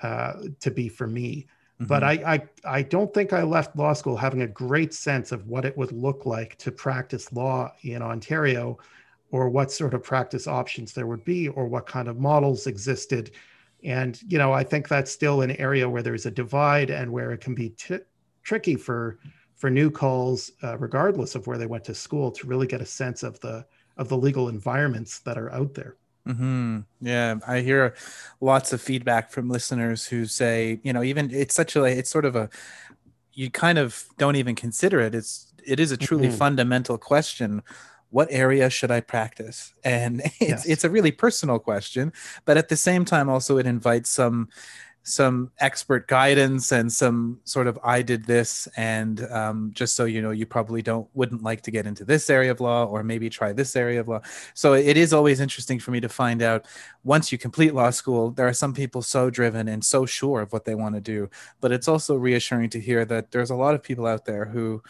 uh, 0.02 0.32
to 0.60 0.70
be 0.70 0.88
for 0.88 1.06
me. 1.06 1.46
Mm-hmm. 1.76 1.86
But 1.86 2.04
I, 2.04 2.12
I 2.12 2.78
I 2.78 2.82
don't 2.82 3.14
think 3.14 3.32
I 3.32 3.42
left 3.42 3.76
law 3.76 3.94
school 3.94 4.16
having 4.16 4.42
a 4.42 4.46
great 4.46 4.92
sense 4.92 5.32
of 5.32 5.46
what 5.46 5.64
it 5.64 5.76
would 5.78 5.92
look 5.92 6.26
like 6.26 6.58
to 6.58 6.70
practice 6.70 7.32
law 7.32 7.72
in 7.82 8.02
Ontario, 8.02 8.78
or 9.30 9.48
what 9.48 9.72
sort 9.72 9.94
of 9.94 10.02
practice 10.02 10.46
options 10.46 10.92
there 10.92 11.06
would 11.06 11.24
be, 11.24 11.48
or 11.48 11.66
what 11.66 11.86
kind 11.86 12.08
of 12.08 12.18
models 12.18 12.66
existed 12.66 13.30
and, 13.84 14.20
you 14.26 14.38
know, 14.38 14.52
I 14.52 14.64
think 14.64 14.88
that's 14.88 15.10
still 15.10 15.42
an 15.42 15.52
area 15.52 15.88
where 15.88 16.02
there's 16.02 16.26
a 16.26 16.30
divide 16.30 16.90
and 16.90 17.10
where 17.12 17.32
it 17.32 17.40
can 17.40 17.54
be 17.54 17.70
t- 17.70 17.98
tricky 18.42 18.76
for 18.76 19.18
for 19.56 19.70
new 19.70 19.90
calls, 19.90 20.50
uh, 20.64 20.76
regardless 20.78 21.34
of 21.34 21.46
where 21.46 21.58
they 21.58 21.66
went 21.66 21.84
to 21.84 21.94
school, 21.94 22.32
to 22.32 22.46
really 22.46 22.66
get 22.66 22.80
a 22.80 22.86
sense 22.86 23.22
of 23.22 23.38
the 23.40 23.64
of 23.96 24.08
the 24.08 24.16
legal 24.16 24.48
environments 24.48 25.20
that 25.20 25.38
are 25.38 25.52
out 25.52 25.74
there. 25.74 25.96
Mm-hmm. 26.26 26.80
Yeah, 27.00 27.36
I 27.46 27.60
hear 27.60 27.94
lots 28.40 28.72
of 28.72 28.80
feedback 28.80 29.30
from 29.30 29.48
listeners 29.48 30.06
who 30.06 30.26
say, 30.26 30.80
you 30.82 30.92
know, 30.92 31.02
even 31.02 31.30
it's 31.32 31.54
such 31.54 31.76
a, 31.76 31.84
it's 31.84 32.10
sort 32.10 32.24
of 32.24 32.36
a, 32.36 32.48
you 33.32 33.50
kind 33.50 33.78
of 33.78 34.04
don't 34.18 34.36
even 34.36 34.54
consider 34.54 35.00
it. 35.00 35.14
It's, 35.14 35.52
it 35.66 35.80
is 35.80 35.90
a 35.90 35.96
truly 35.96 36.28
mm-hmm. 36.28 36.36
fundamental 36.36 36.96
question. 36.96 37.62
What 38.12 38.28
area 38.30 38.70
should 38.70 38.90
I 38.90 39.00
practice? 39.00 39.74
And 39.84 40.20
it's, 40.24 40.40
yes. 40.40 40.66
it's 40.66 40.84
a 40.84 40.90
really 40.90 41.10
personal 41.10 41.58
question, 41.58 42.12
but 42.44 42.56
at 42.56 42.68
the 42.68 42.76
same 42.76 43.04
time, 43.04 43.28
also 43.28 43.58
it 43.58 43.66
invites 43.66 44.10
some 44.10 44.48
some 45.04 45.50
expert 45.58 46.06
guidance 46.06 46.70
and 46.70 46.92
some 46.92 47.40
sort 47.44 47.66
of 47.66 47.78
I 47.82 48.02
did 48.02 48.24
this 48.24 48.68
and 48.76 49.20
um, 49.32 49.70
just 49.74 49.96
so 49.96 50.04
you 50.04 50.22
know 50.22 50.30
you 50.30 50.46
probably 50.46 50.80
don't 50.80 51.08
wouldn't 51.14 51.42
like 51.42 51.62
to 51.62 51.70
get 51.70 51.86
into 51.86 52.04
this 52.04 52.30
area 52.30 52.52
of 52.52 52.60
law 52.60 52.84
or 52.84 53.02
maybe 53.02 53.28
try 53.28 53.52
this 53.52 53.74
area 53.74 54.00
of 54.00 54.08
law. 54.08 54.20
So 54.54 54.74
it 54.74 54.96
is 54.96 55.12
always 55.12 55.40
interesting 55.40 55.80
for 55.80 55.90
me 55.90 56.00
to 56.00 56.08
find 56.08 56.40
out 56.40 56.66
once 57.02 57.32
you 57.32 57.38
complete 57.38 57.74
law 57.74 57.90
school 57.90 58.30
there 58.30 58.46
are 58.46 58.52
some 58.52 58.74
people 58.74 59.02
so 59.02 59.28
driven 59.28 59.66
and 59.68 59.84
so 59.84 60.06
sure 60.06 60.40
of 60.40 60.52
what 60.52 60.64
they 60.64 60.74
want 60.74 60.94
to 60.94 61.00
do, 61.00 61.28
but 61.60 61.72
it's 61.72 61.88
also 61.88 62.14
reassuring 62.14 62.70
to 62.70 62.80
hear 62.80 63.04
that 63.04 63.32
there's 63.32 63.50
a 63.50 63.56
lot 63.56 63.74
of 63.74 63.82
people 63.82 64.06
out 64.06 64.24
there 64.24 64.44
who 64.44 64.82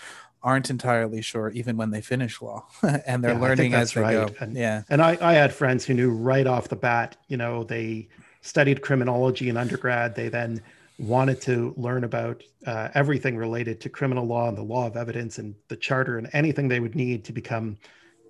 aren't 0.42 0.70
entirely 0.70 1.22
sure 1.22 1.50
even 1.50 1.76
when 1.76 1.90
they 1.90 2.00
finish 2.00 2.42
law 2.42 2.66
and 3.06 3.22
they're 3.22 3.34
yeah, 3.34 3.40
learning 3.40 3.74
as 3.74 3.92
they 3.92 4.00
right. 4.00 4.12
go. 4.12 4.34
And, 4.40 4.56
yeah. 4.56 4.82
And 4.88 5.00
I, 5.00 5.16
I 5.20 5.34
had 5.34 5.52
friends 5.52 5.84
who 5.84 5.94
knew 5.94 6.10
right 6.10 6.46
off 6.46 6.68
the 6.68 6.76
bat, 6.76 7.16
you 7.28 7.36
know, 7.36 7.64
they 7.64 8.08
studied 8.40 8.82
criminology 8.82 9.48
in 9.48 9.56
undergrad. 9.56 10.14
They 10.14 10.28
then 10.28 10.60
wanted 10.98 11.40
to 11.42 11.74
learn 11.76 12.04
about 12.04 12.42
uh, 12.66 12.88
everything 12.94 13.36
related 13.36 13.80
to 13.80 13.88
criminal 13.88 14.26
law 14.26 14.48
and 14.48 14.56
the 14.56 14.62
law 14.62 14.86
of 14.86 14.96
evidence 14.96 15.38
and 15.38 15.54
the 15.68 15.76
charter 15.76 16.18
and 16.18 16.28
anything 16.32 16.68
they 16.68 16.80
would 16.80 16.94
need 16.94 17.24
to 17.24 17.32
become 17.32 17.76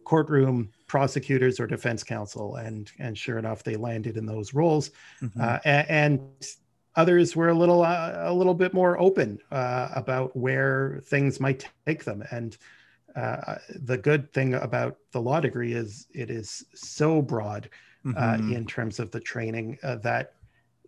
courtroom 0.04 0.70
prosecutors 0.86 1.58
or 1.58 1.66
defense 1.66 2.02
counsel. 2.02 2.56
And 2.56 2.90
and 2.98 3.16
sure 3.16 3.38
enough, 3.38 3.62
they 3.62 3.76
landed 3.76 4.16
in 4.16 4.26
those 4.26 4.54
roles. 4.54 4.90
Mm-hmm. 5.22 5.40
Uh, 5.40 5.58
and, 5.64 5.86
and, 5.88 6.20
others 6.96 7.34
were 7.34 7.48
a 7.48 7.54
little 7.54 7.82
uh, 7.82 8.12
a 8.16 8.34
little 8.34 8.54
bit 8.54 8.74
more 8.74 9.00
open 9.00 9.38
uh, 9.50 9.88
about 9.94 10.36
where 10.36 11.00
things 11.04 11.40
might 11.40 11.68
take 11.86 12.04
them. 12.04 12.22
And 12.30 12.56
uh, 13.16 13.56
the 13.68 13.98
good 13.98 14.32
thing 14.32 14.54
about 14.54 14.96
the 15.12 15.20
law 15.20 15.40
degree 15.40 15.74
is 15.74 16.06
it 16.12 16.30
is 16.30 16.64
so 16.74 17.20
broad 17.20 17.68
uh, 18.06 18.08
mm-hmm. 18.08 18.52
in 18.52 18.66
terms 18.66 18.98
of 18.98 19.10
the 19.10 19.20
training 19.20 19.78
uh, 19.82 19.96
that 19.96 20.34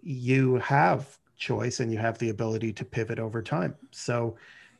you 0.02 0.56
have 0.56 1.18
choice 1.36 1.80
and 1.80 1.92
you 1.92 1.98
have 1.98 2.18
the 2.18 2.30
ability 2.30 2.72
to 2.72 2.84
pivot 2.84 3.18
over 3.18 3.42
time. 3.42 3.74
So 3.90 4.36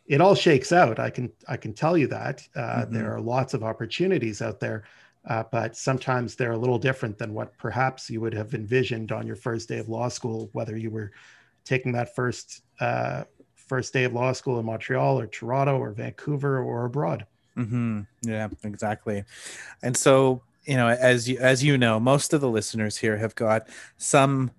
it 0.06 0.20
all 0.20 0.34
shakes 0.34 0.72
out. 0.72 0.98
I 0.98 1.10
can 1.10 1.32
I 1.48 1.56
can 1.56 1.72
tell 1.72 1.96
you 1.96 2.06
that 2.08 2.46
uh, 2.56 2.60
mm-hmm. 2.60 2.94
there 2.94 3.14
are 3.14 3.20
lots 3.20 3.54
of 3.54 3.62
opportunities 3.62 4.42
out 4.42 4.60
there, 4.60 4.84
uh, 5.28 5.44
but 5.50 5.76
sometimes 5.76 6.34
they're 6.34 6.52
a 6.52 6.58
little 6.58 6.78
different 6.78 7.18
than 7.18 7.32
what 7.32 7.56
perhaps 7.58 8.10
you 8.10 8.20
would 8.20 8.34
have 8.34 8.54
envisioned 8.54 9.12
on 9.12 9.26
your 9.26 9.36
first 9.36 9.68
day 9.68 9.78
of 9.78 9.88
law 9.88 10.08
school, 10.08 10.50
whether 10.52 10.76
you 10.76 10.90
were 10.90 11.12
taking 11.64 11.92
that 11.92 12.14
first 12.14 12.62
uh, 12.80 13.24
first 13.54 13.92
day 13.92 14.04
of 14.04 14.12
law 14.12 14.32
school 14.32 14.58
in 14.58 14.66
Montreal 14.66 15.18
or 15.18 15.26
Toronto 15.26 15.78
or 15.78 15.92
Vancouver 15.92 16.62
or 16.62 16.84
abroad. 16.84 17.26
Mm-hmm. 17.56 18.00
Yeah, 18.22 18.48
exactly. 18.62 19.24
And 19.82 19.96
so 19.96 20.42
you 20.66 20.76
know 20.76 20.88
as 20.88 21.28
you 21.28 21.38
as 21.38 21.62
you 21.62 21.76
know 21.76 22.00
most 22.00 22.32
of 22.32 22.40
the 22.40 22.48
listeners 22.48 22.96
here 22.96 23.16
have 23.16 23.34
got 23.34 23.68
some 23.96 24.50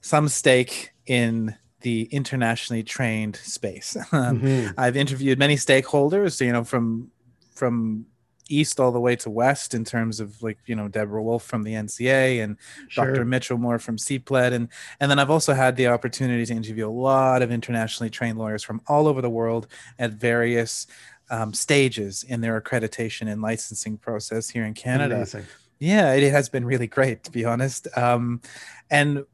some 0.00 0.28
stake 0.28 0.92
in 1.06 1.56
the 1.80 2.04
internationally 2.12 2.82
trained 2.82 3.36
space 3.36 3.96
mm-hmm. 4.10 4.70
i've 4.78 4.96
interviewed 4.96 5.38
many 5.38 5.56
stakeholders 5.56 6.44
you 6.44 6.52
know 6.52 6.64
from 6.64 7.10
from 7.54 8.06
east 8.54 8.78
all 8.78 8.92
the 8.92 9.00
way 9.00 9.16
to 9.16 9.30
west 9.30 9.74
in 9.74 9.84
terms 9.84 10.20
of 10.20 10.42
like 10.42 10.58
you 10.66 10.74
know 10.74 10.88
deborah 10.88 11.22
wolfe 11.22 11.44
from 11.44 11.62
the 11.62 11.72
nca 11.72 12.42
and 12.42 12.56
sure. 12.88 13.12
dr 13.12 13.24
mitchell 13.24 13.58
moore 13.58 13.78
from 13.78 13.96
cpled 13.96 14.52
and 14.52 14.68
and 15.00 15.10
then 15.10 15.18
i've 15.18 15.30
also 15.30 15.54
had 15.54 15.76
the 15.76 15.86
opportunity 15.86 16.44
to 16.44 16.52
interview 16.52 16.88
a 16.88 16.90
lot 16.90 17.42
of 17.42 17.50
internationally 17.50 18.10
trained 18.10 18.38
lawyers 18.38 18.62
from 18.62 18.80
all 18.86 19.06
over 19.06 19.20
the 19.20 19.30
world 19.30 19.66
at 19.98 20.12
various 20.12 20.86
um, 21.32 21.54
stages 21.54 22.22
in 22.22 22.42
their 22.42 22.60
accreditation 22.60 23.30
and 23.30 23.40
licensing 23.40 23.96
process 23.96 24.50
here 24.50 24.64
in 24.64 24.74
Canada. 24.74 25.16
Amazing. 25.16 25.46
Yeah, 25.78 26.12
it 26.12 26.30
has 26.30 26.48
been 26.48 26.64
really 26.64 26.86
great 26.86 27.24
to 27.24 27.32
be 27.32 27.44
honest. 27.44 27.88
Um, 27.96 28.40
and 28.90 29.24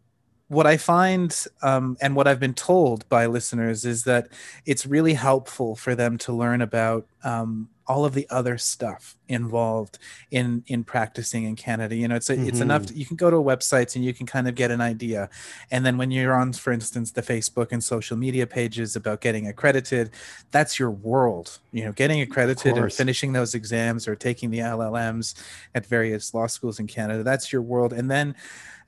what 0.46 0.66
I 0.66 0.78
find 0.78 1.36
um, 1.60 1.98
and 2.00 2.16
what 2.16 2.26
I've 2.26 2.40
been 2.40 2.54
told 2.54 3.06
by 3.10 3.26
listeners 3.26 3.84
is 3.84 4.04
that 4.04 4.28
it's 4.64 4.86
really 4.86 5.12
helpful 5.12 5.76
for 5.76 5.94
them 5.94 6.16
to 6.18 6.32
learn 6.32 6.62
about 6.62 7.06
um, 7.22 7.68
all 7.88 8.04
of 8.04 8.12
the 8.12 8.26
other 8.28 8.58
stuff 8.58 9.16
involved 9.28 9.98
in 10.30 10.62
in 10.66 10.84
practicing 10.84 11.44
in 11.44 11.56
Canada. 11.56 11.96
You 11.96 12.06
know, 12.06 12.16
it's 12.16 12.28
a, 12.28 12.36
mm-hmm. 12.36 12.46
it's 12.46 12.60
enough. 12.60 12.86
To, 12.86 12.94
you 12.94 13.06
can 13.06 13.16
go 13.16 13.30
to 13.30 13.36
websites 13.36 13.96
and 13.96 14.04
you 14.04 14.12
can 14.12 14.26
kind 14.26 14.46
of 14.46 14.54
get 14.54 14.70
an 14.70 14.80
idea. 14.80 15.30
And 15.70 15.84
then 15.84 15.96
when 15.96 16.10
you're 16.10 16.34
on, 16.34 16.52
for 16.52 16.72
instance, 16.72 17.10
the 17.12 17.22
Facebook 17.22 17.72
and 17.72 17.82
social 17.82 18.16
media 18.16 18.46
pages 18.46 18.94
about 18.94 19.22
getting 19.22 19.46
accredited, 19.46 20.10
that's 20.50 20.78
your 20.78 20.90
world. 20.90 21.58
You 21.72 21.84
know, 21.84 21.92
getting 21.92 22.20
accredited 22.20 22.76
and 22.76 22.92
finishing 22.92 23.32
those 23.32 23.54
exams 23.54 24.06
or 24.06 24.14
taking 24.14 24.50
the 24.50 24.58
LLMs 24.58 25.34
at 25.74 25.86
various 25.86 26.34
law 26.34 26.46
schools 26.46 26.78
in 26.78 26.86
Canada. 26.86 27.22
That's 27.22 27.52
your 27.52 27.62
world. 27.62 27.92
And 27.94 28.10
then 28.10 28.34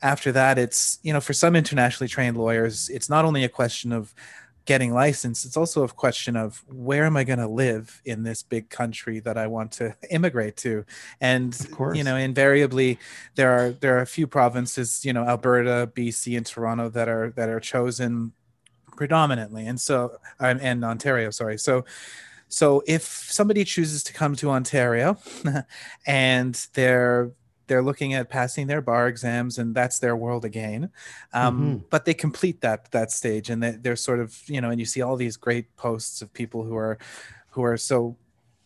after 0.03 0.31
that, 0.33 0.59
it's 0.59 0.99
you 1.03 1.13
know, 1.13 1.21
for 1.21 1.33
some 1.33 1.57
internationally 1.57 2.09
trained 2.09 2.37
lawyers, 2.37 2.91
it's 2.91 3.09
not 3.09 3.25
only 3.25 3.45
a 3.45 3.49
question 3.49 3.93
of 3.93 4.15
getting 4.71 4.95
licensed 4.95 5.45
it's 5.45 5.57
also 5.57 5.83
a 5.83 5.89
question 5.89 6.37
of 6.37 6.63
where 6.69 7.05
am 7.05 7.17
i 7.17 7.25
going 7.25 7.41
to 7.41 7.49
live 7.49 8.01
in 8.05 8.23
this 8.23 8.41
big 8.45 8.71
country 8.71 9.19
that 9.19 9.37
i 9.37 9.45
want 9.45 9.73
to 9.73 9.97
immigrate 10.11 10.57
to? 10.57 10.85
And 11.21 11.59
you 11.93 12.05
know 12.05 12.15
invariably 12.15 13.01
there 13.35 13.51
are 13.51 13.71
there 13.73 13.97
are 13.97 14.03
a 14.03 14.07
few 14.07 14.29
provinces 14.29 15.05
you 15.05 15.13
know 15.13 15.25
alberta 15.25 15.91
bc 15.93 16.37
and 16.37 16.47
toronto 16.47 16.89
that 16.91 17.09
are 17.09 17.33
that 17.35 17.49
are 17.49 17.59
chosen 17.59 18.33
predominantly 18.97 19.67
and 19.67 19.81
so 19.81 20.19
and, 20.39 20.61
and 20.61 20.85
ontario 20.85 21.31
sorry. 21.31 21.59
So 21.59 21.85
so 22.49 22.83
if 22.87 23.03
somebody 23.03 23.65
chooses 23.65 24.05
to 24.05 24.13
come 24.13 24.37
to 24.37 24.51
ontario 24.51 25.19
and 26.07 26.55
they're 26.75 27.33
they're 27.71 27.83
looking 27.83 28.15
at 28.15 28.29
passing 28.29 28.67
their 28.67 28.83
bar 28.83 29.07
exams 29.07 29.59
and 29.59 29.77
that's 29.77 30.01
their 30.01 30.17
world 30.17 30.45
again 30.45 30.91
um, 31.33 31.61
mm-hmm. 31.61 31.77
but 31.89 32.05
they 32.05 32.13
complete 32.13 32.61
that 32.61 32.91
that 32.91 33.13
stage 33.13 33.49
and 33.49 33.63
they, 33.63 33.71
they're 33.71 33.95
sort 33.95 34.19
of 34.19 34.37
you 34.49 34.61
know 34.61 34.71
and 34.71 34.81
you 34.81 34.85
see 34.85 35.03
all 35.03 35.15
these 35.15 35.37
great 35.37 35.75
posts 35.77 36.21
of 36.21 36.33
people 36.33 36.65
who 36.65 36.77
are 36.77 36.99
who 37.51 37.63
are 37.63 37.77
so 37.77 38.17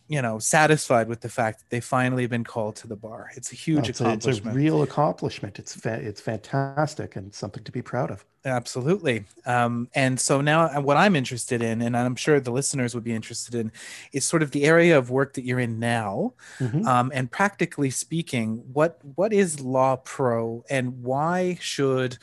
you 0.07 0.21
know 0.21 0.37
satisfied 0.39 1.07
with 1.07 1.21
the 1.21 1.29
fact 1.29 1.59
that 1.59 1.69
they 1.69 1.79
finally 1.79 2.27
been 2.27 2.43
called 2.43 2.75
to 2.77 2.87
the 2.87 2.95
bar. 2.95 3.31
It's 3.35 3.51
a 3.51 3.55
huge 3.55 3.89
it's 3.89 4.01
accomplishment 4.01 4.45
a, 4.45 4.49
it's 4.49 4.57
a 4.57 4.59
real 4.59 4.83
accomplishment. 4.83 5.59
It's 5.59 5.75
fa- 5.75 6.01
it's 6.01 6.21
fantastic 6.21 7.15
and 7.15 7.33
something 7.33 7.63
to 7.63 7.71
be 7.71 7.81
proud 7.81 8.11
of. 8.11 8.25
Absolutely. 8.45 9.25
Um, 9.47 9.89
and 9.95 10.19
so 10.19 10.39
now 10.39 10.65
uh, 10.65 10.79
what 10.79 10.97
i'm 10.97 11.15
interested 11.15 11.63
in 11.63 11.81
and 11.81 11.97
i'm 11.97 12.15
sure 12.15 12.39
the 12.39 12.51
listeners 12.51 12.93
would 12.93 13.03
be 13.03 13.13
interested 13.13 13.55
in 13.55 13.71
is 14.11 14.23
sort 14.23 14.43
of 14.43 14.51
the 14.51 14.65
area 14.65 14.95
of 14.97 15.09
work 15.09 15.33
that 15.33 15.43
you're 15.43 15.59
in 15.59 15.79
now. 15.79 16.33
Mm-hmm. 16.59 16.85
um, 16.87 17.11
and 17.15 17.31
practically 17.31 17.89
speaking 17.89 18.63
what 18.71 18.99
what 19.15 19.33
is 19.33 19.57
LAWPRO 19.57 20.63
and 20.69 21.01
why 21.03 21.57
should 21.59 22.17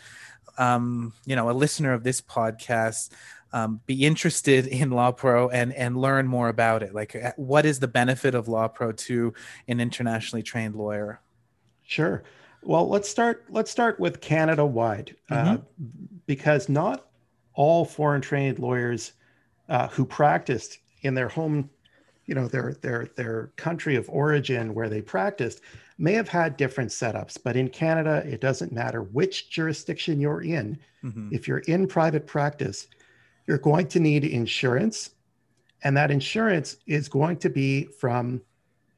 um, 0.59 1.13
you 1.27 1.35
know 1.35 1.51
a 1.51 1.53
listener 1.53 1.93
of 1.93 2.05
this 2.05 2.21
podcast 2.21 3.11
um, 3.53 3.81
be 3.87 4.05
interested 4.05 4.67
in 4.67 4.91
LAWPRO 4.91 5.51
and 5.53 5.73
and 5.75 5.97
learn 5.97 6.27
more 6.27 6.49
about 6.49 6.83
it? 6.83 6.95
Like, 6.95 7.15
uh, 7.17 7.33
what 7.37 7.67
is 7.67 7.81
the 7.81 7.89
benefit 7.89 8.35
of 8.35 8.47
LAWPRO 8.47 8.97
to 8.97 9.35
an 9.69 9.81
internationally 9.81 10.43
trained 10.43 10.75
lawyer? 10.75 11.21
Sure. 11.83 12.23
Well, 12.63 12.89
let's 12.89 13.09
start. 13.09 13.45
Let's 13.51 13.71
start 13.71 13.99
with 13.99 14.21
Canada 14.21 14.65
wide, 14.65 15.17
uh, 15.31 15.35
mm-hmm. 15.35 15.55
uh, 15.55 15.59
because 16.27 16.69
not 16.69 17.07
all 17.55 17.85
foreign 17.85 18.23
trained 18.23 18.59
lawyers 18.59 19.13
uh, 19.69 19.89
who 19.89 20.05
practiced 20.05 20.79
in 21.03 21.15
their 21.15 21.29
home, 21.29 21.69
you 22.27 22.35
know, 22.35 22.47
their 22.47 22.75
their 22.81 23.09
their 23.17 23.53
country 23.57 23.97
of 23.97 24.09
origin 24.09 24.75
where 24.75 24.89
they 24.89 25.03
practiced, 25.03 25.61
may 25.99 26.13
have 26.13 26.29
had 26.29 26.57
different 26.57 26.91
setups. 26.91 27.37
But 27.43 27.57
in 27.57 27.69
Canada, 27.69 28.23
it 28.25 28.41
doesn't 28.41 28.73
matter 28.73 29.03
which 29.03 29.51
jurisdiction 29.51 30.21
you're 30.21 30.43
in. 30.43 30.79
Mm-hmm. 31.05 31.31
If 31.33 31.49
you're 31.49 31.59
in 31.59 31.87
private 31.89 32.27
practice, 32.27 32.87
you're 33.53 33.59
going 33.59 33.87
to 33.87 34.01
need 34.01 34.25
insurance. 34.25 35.11
And 35.85 35.95
that 35.95 36.11
insurance 36.11 36.79
is 36.87 37.07
going 37.07 37.37
to 37.41 37.51
be 37.51 37.85
from 37.85 38.41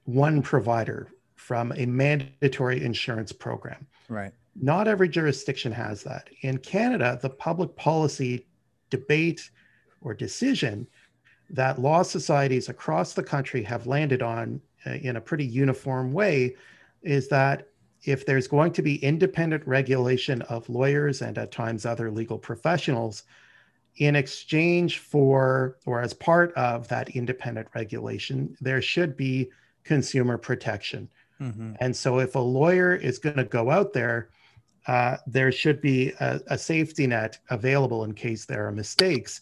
one 0.05 0.43
provider, 0.43 1.09
from 1.35 1.73
a 1.77 1.87
mandatory 1.87 2.85
insurance 2.85 3.33
program. 3.33 3.85
Right. 4.09 4.31
Not 4.55 4.87
every 4.87 5.09
jurisdiction 5.09 5.73
has 5.73 6.05
that. 6.05 6.31
In 6.43 6.59
Canada, 6.59 7.19
the 7.21 7.31
public 7.31 7.75
policy 7.75 8.47
debate 8.91 9.51
or 10.03 10.15
decision 10.15 10.87
that 11.51 11.81
law 11.81 12.05
societies 12.05 12.69
across 12.69 13.13
the 13.13 13.25
country 13.25 13.65
have 13.65 13.89
landed 13.89 14.23
on 14.23 14.61
uh, 14.87 14.93
in 14.93 15.17
a 15.17 15.21
pretty 15.21 15.45
uniform 15.45 16.13
way 16.13 16.55
is 17.03 17.27
that 17.27 17.67
if 18.05 18.25
there's 18.25 18.47
going 18.47 18.73
to 18.75 18.83
be 18.83 19.03
independent 19.03 19.67
regulation 19.67 20.43
of 20.43 20.69
lawyers 20.69 21.23
and 21.23 21.39
at 21.39 21.51
times 21.51 21.85
other 21.85 22.09
legal 22.09 22.39
professionals, 22.39 23.25
in 23.97 24.17
exchange 24.17 24.99
for, 24.99 25.79
or 25.87 26.01
as 26.01 26.13
part 26.13 26.53
of 26.55 26.89
that 26.89 27.11
independent 27.11 27.69
regulation, 27.75 28.57
there 28.61 28.83
should 28.83 29.17
be 29.17 29.51
consumer 29.85 30.37
protection. 30.37 31.09
Mm-hmm. 31.41 31.75
And 31.81 31.95
so, 31.95 32.19
if 32.19 32.35
a 32.35 32.41
lawyer 32.41 32.95
is 32.95 33.19
going 33.19 33.37
to 33.37 33.45
go 33.45 33.71
out 33.71 33.93
there, 33.93 34.31
uh, 34.87 35.17
there 35.27 35.51
should 35.51 35.81
be 35.81 36.13
a, 36.21 36.41
a, 36.49 36.59
safety 36.59 37.07
net 37.07 37.39
available 37.51 38.05
in 38.05 38.13
case 38.13 38.45
there 38.45 38.67
are 38.67 38.73
mistakes. 38.73 39.41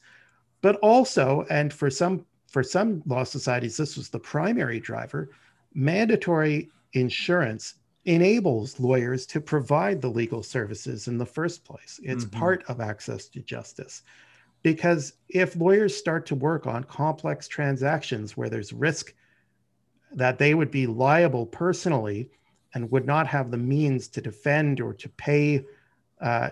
But 0.60 0.76
also, 0.76 1.44
and 1.50 1.72
for 1.72 1.90
some 1.90 2.24
for 2.46 2.62
some 2.62 3.02
law 3.06 3.24
societies, 3.24 3.76
this 3.76 3.96
was 3.96 4.10
the 4.10 4.18
primary 4.18 4.78
driver. 4.78 5.30
Mandatory 5.74 6.70
insurance 6.92 7.74
enables 8.04 8.78
lawyers 8.78 9.26
to 9.26 9.40
provide 9.40 10.00
the 10.00 10.10
legal 10.10 10.42
services 10.42 11.08
in 11.08 11.18
the 11.18 11.26
first 11.26 11.64
place. 11.64 11.98
It's 12.02 12.24
mm-hmm. 12.24 12.38
part 12.38 12.64
of 12.68 12.80
access 12.80 13.26
to 13.28 13.40
justice. 13.40 14.02
Because 14.62 15.14
if 15.28 15.56
lawyers 15.56 15.96
start 15.96 16.26
to 16.26 16.34
work 16.34 16.66
on 16.66 16.84
complex 16.84 17.48
transactions 17.48 18.36
where 18.36 18.48
there's 18.48 18.72
risk 18.72 19.12
that 20.14 20.38
they 20.38 20.54
would 20.54 20.70
be 20.70 20.86
liable 20.86 21.46
personally 21.46 22.30
and 22.74 22.90
would 22.90 23.06
not 23.06 23.26
have 23.26 23.50
the 23.50 23.56
means 23.56 24.08
to 24.08 24.20
defend 24.20 24.80
or 24.80 24.92
to 24.94 25.08
pay 25.08 25.64
uh, 26.20 26.50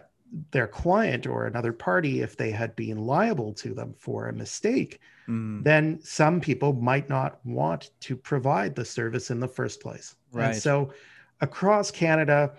their 0.51 0.67
client 0.67 1.27
or 1.27 1.47
another 1.47 1.73
party 1.73 2.21
if 2.21 2.37
they 2.37 2.51
had 2.51 2.75
been 2.77 2.99
liable 2.99 3.53
to 3.53 3.75
them 3.75 3.95
for 3.99 4.29
a 4.29 4.33
mistake, 4.33 5.01
mm. 5.29 5.63
then 5.63 5.99
some 6.03 6.41
people 6.41 6.73
might 6.73 7.09
not 7.09 7.45
want 7.45 7.91
to 8.01 8.17
provide 8.17 8.75
the 8.75 8.85
service 8.85 9.31
in 9.31 9.41
the 9.41 9.49
first 9.49 9.81
place. 9.81 10.17
Right. 10.33 10.51
And 10.51 10.57
so 10.57 10.93
across 11.41 11.91
Canada, 11.91 12.53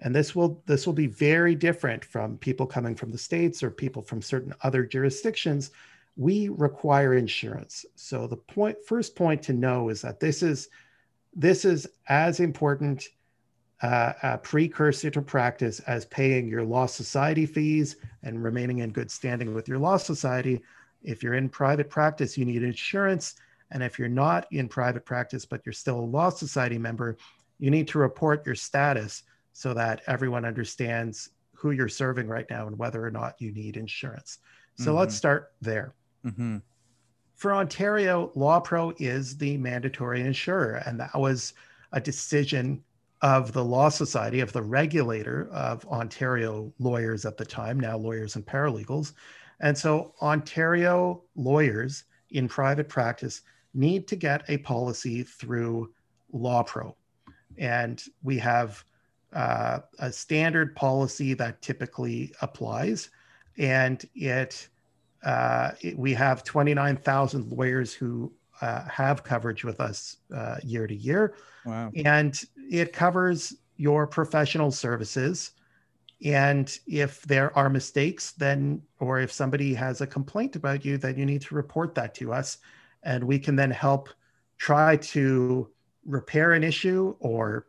and 0.00 0.14
this 0.14 0.34
will 0.34 0.62
this 0.66 0.86
will 0.86 0.92
be 0.92 1.06
very 1.06 1.54
different 1.54 2.04
from 2.04 2.38
people 2.38 2.66
coming 2.66 2.94
from 2.94 3.10
the 3.10 3.18
states 3.18 3.62
or 3.62 3.70
people 3.70 4.02
from 4.02 4.22
certain 4.22 4.54
other 4.62 4.84
jurisdictions 4.84 5.70
we 6.16 6.48
require 6.48 7.14
insurance 7.14 7.84
so 7.94 8.26
the 8.26 8.36
point 8.36 8.76
first 8.86 9.14
point 9.16 9.42
to 9.42 9.52
know 9.52 9.88
is 9.88 10.02
that 10.02 10.20
this 10.20 10.42
is 10.42 10.68
this 11.34 11.64
is 11.64 11.86
as 12.08 12.40
important 12.40 13.08
uh, 13.82 14.12
a 14.22 14.38
precursor 14.38 15.10
to 15.10 15.22
practice 15.22 15.80
as 15.80 16.04
paying 16.06 16.48
your 16.48 16.64
law 16.64 16.86
society 16.86 17.46
fees 17.46 17.96
and 18.22 18.42
remaining 18.42 18.78
in 18.78 18.90
good 18.90 19.10
standing 19.10 19.54
with 19.54 19.68
your 19.68 19.78
law 19.78 19.96
society. 19.96 20.60
If 21.02 21.22
you're 21.22 21.34
in 21.34 21.48
private 21.48 21.88
practice, 21.88 22.36
you 22.36 22.44
need 22.44 22.64
insurance. 22.64 23.36
And 23.70 23.82
if 23.82 23.98
you're 23.98 24.08
not 24.08 24.46
in 24.50 24.68
private 24.68 25.04
practice, 25.04 25.46
but 25.46 25.64
you're 25.64 25.72
still 25.72 26.00
a 26.00 26.02
law 26.02 26.30
society 26.30 26.78
member, 26.78 27.16
you 27.60 27.70
need 27.70 27.86
to 27.88 27.98
report 27.98 28.44
your 28.44 28.56
status 28.56 29.22
so 29.58 29.74
that 29.74 30.02
everyone 30.06 30.44
understands 30.44 31.30
who 31.52 31.72
you're 31.72 31.88
serving 31.88 32.28
right 32.28 32.46
now 32.48 32.68
and 32.68 32.78
whether 32.78 33.04
or 33.04 33.10
not 33.10 33.34
you 33.40 33.50
need 33.50 33.76
insurance. 33.76 34.38
So 34.76 34.90
mm-hmm. 34.90 34.98
let's 34.98 35.16
start 35.16 35.50
there. 35.60 35.94
Mm-hmm. 36.24 36.58
For 37.34 37.52
Ontario, 37.52 38.30
LAWPRO 38.36 38.94
is 39.00 39.36
the 39.36 39.56
mandatory 39.56 40.20
insurer, 40.20 40.80
and 40.86 41.00
that 41.00 41.10
was 41.12 41.54
a 41.90 42.00
decision 42.00 42.84
of 43.20 43.52
the 43.52 43.64
Law 43.64 43.88
Society, 43.88 44.38
of 44.38 44.52
the 44.52 44.62
regulator 44.62 45.48
of 45.50 45.84
Ontario 45.86 46.72
lawyers 46.78 47.26
at 47.26 47.36
the 47.36 47.44
time, 47.44 47.80
now 47.80 47.96
lawyers 47.98 48.36
and 48.36 48.46
paralegals. 48.46 49.14
And 49.58 49.76
so 49.76 50.14
Ontario 50.22 51.24
lawyers 51.34 52.04
in 52.30 52.46
private 52.46 52.88
practice 52.88 53.40
need 53.74 54.06
to 54.06 54.14
get 54.14 54.48
a 54.48 54.58
policy 54.58 55.24
through 55.24 55.92
LAWPRO. 56.32 56.94
And 57.58 58.00
we 58.22 58.38
have 58.38 58.84
uh, 59.32 59.80
a 59.98 60.12
standard 60.12 60.74
policy 60.74 61.34
that 61.34 61.60
typically 61.62 62.32
applies. 62.40 63.10
And 63.58 64.04
it, 64.14 64.68
uh, 65.24 65.72
it 65.80 65.98
we 65.98 66.14
have 66.14 66.44
29,000 66.44 67.50
lawyers 67.52 67.92
who 67.92 68.32
uh, 68.60 68.84
have 68.88 69.24
coverage 69.24 69.64
with 69.64 69.80
us 69.80 70.16
uh, 70.34 70.56
year 70.64 70.86
to 70.86 70.94
year. 70.94 71.34
Wow. 71.64 71.90
And 72.04 72.40
it 72.56 72.92
covers 72.92 73.54
your 73.76 74.06
professional 74.06 74.70
services. 74.70 75.52
And 76.24 76.76
if 76.86 77.22
there 77.22 77.56
are 77.56 77.70
mistakes, 77.70 78.32
then, 78.32 78.82
or 78.98 79.20
if 79.20 79.30
somebody 79.30 79.72
has 79.74 80.00
a 80.00 80.06
complaint 80.06 80.56
about 80.56 80.84
you, 80.84 80.98
then 80.98 81.16
you 81.16 81.24
need 81.24 81.42
to 81.42 81.54
report 81.54 81.94
that 81.94 82.14
to 82.16 82.32
us. 82.32 82.58
And 83.04 83.22
we 83.22 83.38
can 83.38 83.54
then 83.54 83.70
help 83.70 84.08
try 84.58 84.96
to 84.96 85.70
repair 86.04 86.54
an 86.54 86.64
issue 86.64 87.14
or 87.20 87.66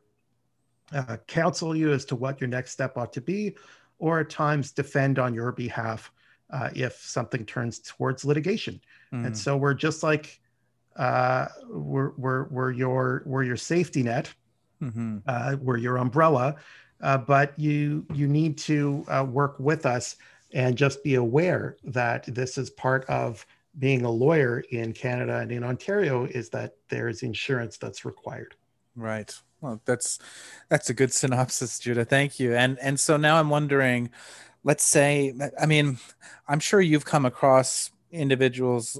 uh, 0.93 1.17
counsel 1.27 1.75
you 1.75 1.91
as 1.91 2.05
to 2.05 2.15
what 2.15 2.39
your 2.41 2.47
next 2.47 2.71
step 2.71 2.97
ought 2.97 3.13
to 3.13 3.21
be, 3.21 3.55
or 3.99 4.19
at 4.19 4.29
times 4.29 4.71
defend 4.71 5.19
on 5.19 5.33
your 5.33 5.51
behalf 5.51 6.11
uh, 6.51 6.69
if 6.75 6.95
something 6.95 7.45
turns 7.45 7.79
towards 7.79 8.25
litigation. 8.25 8.79
Mm. 9.13 9.27
And 9.27 9.37
so 9.37 9.57
we're 9.57 9.73
just 9.73 10.03
like, 10.03 10.39
uh, 10.95 11.47
we're, 11.69 12.11
we're, 12.17 12.43
we're 12.45 12.71
your, 12.71 13.23
we're 13.25 13.43
your 13.43 13.57
safety 13.57 14.03
net 14.03 14.33
mm-hmm. 14.81 15.17
uh, 15.27 15.55
we're 15.61 15.77
your 15.77 15.97
umbrella, 15.97 16.55
uh, 17.01 17.17
but 17.17 17.57
you 17.57 18.05
you 18.13 18.27
need 18.27 18.57
to 18.57 19.05
uh, 19.07 19.25
work 19.29 19.59
with 19.59 19.85
us 19.85 20.15
and 20.53 20.77
just 20.77 21.03
be 21.03 21.15
aware 21.15 21.77
that 21.83 22.23
this 22.25 22.57
is 22.57 22.69
part 22.69 23.05
of 23.05 23.45
being 23.77 24.03
a 24.03 24.09
lawyer 24.09 24.61
in 24.71 24.91
Canada 24.91 25.37
and 25.37 25.51
in 25.51 25.63
Ontario 25.63 26.25
is 26.25 26.49
that 26.49 26.75
there 26.89 27.07
is 27.07 27.21
insurance 27.23 27.77
that's 27.77 28.03
required. 28.03 28.55
Right. 28.95 29.33
Well, 29.61 29.81
that's 29.85 30.19
that's 30.69 30.89
a 30.89 30.93
good 30.93 31.11
synopsis, 31.11 31.79
Juda. 31.79 32.05
Thank 32.05 32.39
you. 32.39 32.55
And 32.55 32.79
and 32.79 32.99
so 32.99 33.17
now 33.17 33.39
I'm 33.39 33.49
wondering, 33.49 34.09
let's 34.63 34.83
say, 34.83 35.33
I 35.59 35.65
mean, 35.65 35.99
I'm 36.47 36.59
sure 36.59 36.81
you've 36.81 37.05
come 37.05 37.25
across 37.25 37.91
individuals 38.11 38.99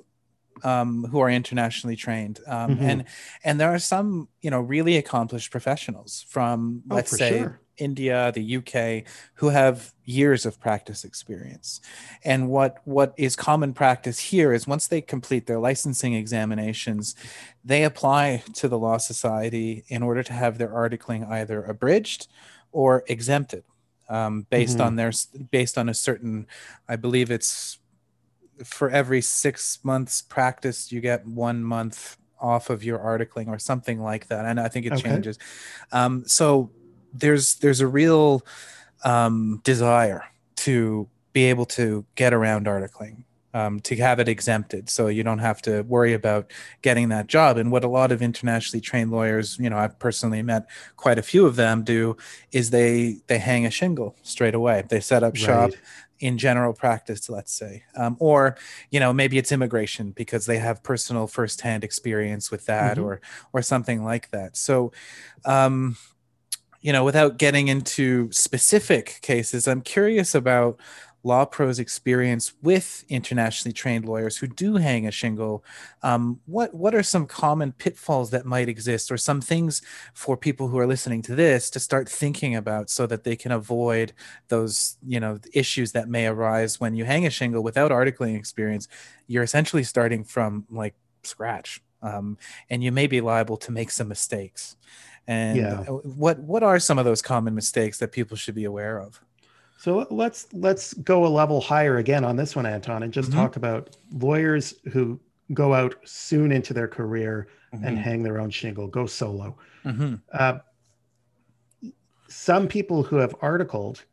um, 0.63 1.05
who 1.05 1.19
are 1.19 1.29
internationally 1.29 1.95
trained, 1.95 2.39
um, 2.47 2.75
mm-hmm. 2.75 2.83
and 2.83 3.05
and 3.43 3.59
there 3.59 3.73
are 3.73 3.79
some 3.79 4.27
you 4.41 4.51
know 4.51 4.59
really 4.59 4.97
accomplished 4.97 5.51
professionals 5.51 6.25
from 6.27 6.83
oh, 6.89 6.95
let's 6.95 7.11
say 7.11 7.39
sure. 7.39 7.61
India, 7.79 8.31
the 8.33 8.57
UK, 8.57 9.09
who 9.35 9.49
have 9.49 9.93
years 10.05 10.45
of 10.45 10.59
practice 10.59 11.03
experience. 11.03 11.81
And 12.23 12.49
what 12.49 12.77
what 12.85 13.13
is 13.17 13.35
common 13.35 13.73
practice 13.73 14.19
here 14.19 14.53
is 14.53 14.67
once 14.67 14.87
they 14.87 15.01
complete 15.01 15.47
their 15.47 15.59
licensing 15.59 16.13
examinations, 16.13 17.15
they 17.63 17.83
apply 17.83 18.43
to 18.53 18.67
the 18.67 18.77
law 18.77 18.97
society 18.97 19.83
in 19.87 20.03
order 20.03 20.23
to 20.23 20.33
have 20.33 20.57
their 20.57 20.69
articling 20.69 21.27
either 21.29 21.63
abridged 21.63 22.27
or 22.71 23.03
exempted. 23.07 23.63
Um, 24.09 24.47
based 24.49 24.77
mm-hmm. 24.77 24.87
on 24.87 24.95
their 24.95 25.11
based 25.51 25.77
on 25.77 25.87
a 25.87 25.93
certain 25.93 26.47
i 26.87 26.95
believe 26.95 27.29
it's 27.29 27.77
for 28.63 28.89
every 28.89 29.21
six 29.21 29.79
months 29.83 30.21
practice, 30.21 30.91
you 30.91 31.01
get 31.01 31.25
one 31.25 31.63
month 31.63 32.17
off 32.41 32.69
of 32.69 32.83
your 32.83 32.99
articling 32.99 33.47
or 33.47 33.59
something 33.59 34.01
like 34.01 34.27
that. 34.27 34.45
And 34.45 34.59
I 34.59 34.67
think 34.67 34.85
it 34.85 34.93
okay. 34.93 35.01
changes. 35.01 35.37
Um, 35.91 36.23
so 36.25 36.71
there's 37.13 37.55
there's 37.55 37.81
a 37.81 37.87
real 37.87 38.45
um, 39.03 39.61
desire 39.63 40.23
to 40.57 41.07
be 41.33 41.45
able 41.45 41.65
to 41.65 42.05
get 42.15 42.33
around 42.33 42.65
articling. 42.65 43.23
Um, 43.51 43.79
to 43.79 43.95
have 43.95 44.19
it 44.19 44.29
exempted 44.29 44.91
so 44.91 45.07
you 45.07 45.23
don't 45.23 45.39
have 45.39 45.59
to 45.63 45.81
worry 45.81 46.13
about 46.13 46.51
getting 46.83 47.09
that 47.09 47.25
job 47.25 47.57
and 47.57 47.71
what 47.71 47.83
a 47.83 47.87
lot 47.87 48.11
of 48.11 48.21
internationally 48.21 48.79
trained 48.79 49.09
lawyers 49.09 49.57
you 49.59 49.71
know 49.71 49.77
i've 49.79 49.97
personally 49.97 50.43
met 50.43 50.67
quite 50.97 51.17
a 51.17 51.23
few 51.23 51.47
of 51.47 51.55
them 51.55 51.83
do 51.83 52.15
is 52.51 52.69
they 52.69 53.17
they 53.25 53.39
hang 53.39 53.65
a 53.65 53.71
shingle 53.71 54.15
straight 54.21 54.53
away 54.53 54.83
they 54.89 54.99
set 54.99 55.23
up 55.23 55.35
shop 55.35 55.71
right 55.71 55.79
in 56.19 56.37
general 56.37 56.73
practice, 56.73 57.29
let's 57.29 57.51
say, 57.51 57.83
um, 57.95 58.17
or 58.19 58.57
you 58.91 58.99
know 58.99 59.13
maybe 59.13 59.37
it's 59.37 59.51
immigration 59.51 60.11
because 60.11 60.45
they 60.45 60.57
have 60.57 60.83
personal 60.83 61.27
firsthand 61.27 61.83
experience 61.83 62.51
with 62.51 62.65
that, 62.65 62.97
mm-hmm. 62.97 63.05
or 63.05 63.21
or 63.53 63.61
something 63.61 64.03
like 64.03 64.29
that. 64.31 64.57
So, 64.57 64.91
um, 65.45 65.97
you 66.81 66.93
know, 66.93 67.03
without 67.03 67.37
getting 67.37 67.67
into 67.67 68.31
specific 68.31 69.19
cases, 69.21 69.67
I'm 69.67 69.81
curious 69.81 70.33
about 70.33 70.79
LAWPRO's 71.25 71.79
experience 71.79 72.53
with 72.63 73.03
internationally 73.09 73.73
trained 73.73 74.05
lawyers 74.05 74.37
who 74.37 74.47
do 74.47 74.77
hang 74.77 75.05
a 75.05 75.11
shingle, 75.11 75.65
um, 76.01 76.39
what 76.45 76.73
what 76.73 76.95
are 76.95 77.03
some 77.03 77.25
common 77.27 77.73
pitfalls 77.73 78.29
that 78.31 78.45
might 78.45 78.69
exist, 78.69 79.11
or 79.11 79.17
some 79.17 79.41
things 79.41 79.81
for 80.13 80.37
people 80.37 80.69
who 80.69 80.79
are 80.79 80.87
listening 80.87 81.21
to 81.23 81.35
this 81.35 81.69
to 81.71 81.79
start 81.79 82.07
thinking 82.07 82.55
about, 82.55 82.89
so 82.89 83.05
that 83.05 83.25
they 83.25 83.35
can 83.35 83.51
avoid 83.51 84.13
those 84.47 84.97
you 85.05 85.19
know 85.19 85.39
issues 85.53 85.91
that 85.91 86.07
may 86.07 86.25
arise 86.27 86.79
when 86.79 86.95
you 86.95 87.03
hang 87.03 87.25
a 87.25 87.29
shingle 87.29 87.63
without 87.63 87.91
articling 87.91 88.37
experience? 88.37 88.87
You're 89.27 89.43
essentially 89.43 89.83
starting 89.83 90.23
from 90.23 90.65
like 90.69 90.95
scratch, 91.23 91.81
um, 92.01 92.37
and 92.69 92.81
you 92.81 92.93
may 92.93 93.07
be 93.07 93.19
liable 93.19 93.57
to 93.57 93.71
make 93.73 93.91
some 93.91 94.07
mistakes. 94.07 94.77
And 95.29 95.57
yeah. 95.57 95.83
what 95.83 96.39
what 96.39 96.63
are 96.63 96.79
some 96.79 96.97
of 96.97 97.05
those 97.05 97.21
common 97.21 97.53
mistakes 97.53 97.99
that 97.99 98.11
people 98.11 98.35
should 98.35 98.55
be 98.55 98.63
aware 98.63 98.99
of? 98.99 99.21
So 99.77 100.07
let's 100.09 100.47
let's 100.53 100.95
go 100.95 101.23
a 101.23 101.29
level 101.29 101.61
higher 101.61 101.97
again 101.97 102.25
on 102.25 102.35
this 102.35 102.55
one, 102.55 102.65
Anton, 102.65 103.03
and 103.03 103.13
just 103.13 103.29
mm-hmm. 103.29 103.39
talk 103.39 103.55
about 103.55 103.95
lawyers 104.11 104.73
who 104.91 105.19
go 105.53 105.75
out 105.75 105.95
soon 106.03 106.51
into 106.51 106.73
their 106.73 106.87
career 106.87 107.47
mm-hmm. 107.71 107.85
and 107.85 107.97
hang 107.99 108.23
their 108.23 108.39
own 108.39 108.49
shingle, 108.49 108.87
go 108.87 109.05
solo. 109.05 109.55
Mm-hmm. 109.85 110.15
Uh, 110.33 110.57
some 112.27 112.67
people 112.67 113.03
who 113.03 113.17
have 113.17 113.35
articled 113.39 114.03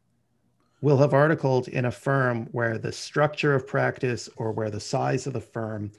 will 0.82 0.98
have 0.98 1.14
articled 1.14 1.68
in 1.68 1.86
a 1.86 1.90
firm 1.90 2.44
where 2.52 2.76
the 2.76 2.92
structure 2.92 3.54
of 3.54 3.66
practice 3.66 4.28
or 4.36 4.52
where 4.52 4.70
the 4.70 4.80
size 4.80 5.26
of 5.26 5.32
the 5.32 5.40
firm 5.40 5.90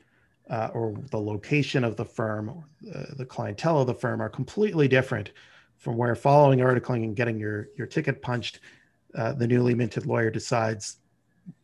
uh, 0.49 0.69
or 0.73 0.93
the 1.11 1.19
location 1.19 1.83
of 1.83 1.95
the 1.95 2.05
firm, 2.05 2.63
uh, 2.93 3.03
the 3.17 3.25
clientele 3.25 3.81
of 3.81 3.87
the 3.87 3.93
firm 3.93 4.21
are 4.21 4.29
completely 4.29 4.87
different 4.87 5.31
from 5.77 5.97
where 5.97 6.15
following 6.15 6.59
articling 6.59 7.03
and 7.03 7.15
getting 7.15 7.39
your, 7.39 7.69
your 7.77 7.87
ticket 7.87 8.21
punched, 8.21 8.59
uh, 9.15 9.33
the 9.33 9.47
newly 9.47 9.75
minted 9.75 10.05
lawyer 10.05 10.29
decides 10.29 10.97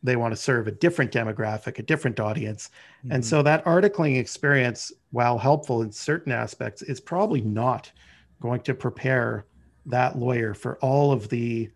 they 0.02 0.16
want 0.16 0.32
to 0.32 0.38
serve 0.38 0.68
a 0.68 0.72
different 0.72 1.12
demographic, 1.12 1.80
a 1.80 1.84
different 1.84 2.20
audience. 2.20 2.70
Mm-hmm. 3.00 3.14
And 3.14 3.26
so 3.26 3.42
that 3.44 3.66
articling 3.66 4.18
experience, 4.18 4.92
while 5.12 5.38
helpful 5.38 5.82
in 5.82 5.92
certain 5.92 6.32
aspects, 6.32 6.82
is 6.82 7.00
probably 7.00 7.42
not 7.42 7.92
going 8.40 8.62
to 8.62 8.74
prepare 8.74 9.46
that 9.86 10.18
lawyer 10.18 10.54
for 10.54 10.78
all 10.78 11.12
of 11.12 11.28
the 11.30 11.70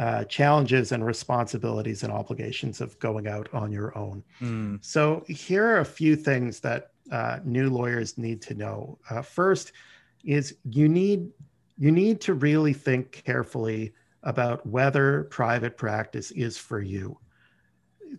uh, 0.00 0.24
challenges 0.24 0.92
and 0.92 1.04
responsibilities 1.04 2.02
and 2.02 2.10
obligations 2.10 2.80
of 2.80 2.98
going 3.00 3.28
out 3.28 3.50
on 3.52 3.70
your 3.70 3.96
own. 3.98 4.24
Mm. 4.40 4.82
So, 4.82 5.22
here 5.28 5.66
are 5.66 5.80
a 5.80 5.84
few 5.84 6.16
things 6.16 6.58
that 6.60 6.92
uh, 7.12 7.40
new 7.44 7.68
lawyers 7.68 8.16
need 8.16 8.40
to 8.42 8.54
know. 8.54 8.98
Uh, 9.10 9.20
first, 9.20 9.72
is 10.24 10.56
you 10.64 10.88
need 10.88 11.28
you 11.76 11.92
need 11.92 12.18
to 12.22 12.32
really 12.32 12.72
think 12.72 13.22
carefully 13.26 13.92
about 14.22 14.66
whether 14.66 15.24
private 15.24 15.76
practice 15.76 16.30
is 16.30 16.56
for 16.56 16.80
you. 16.80 17.18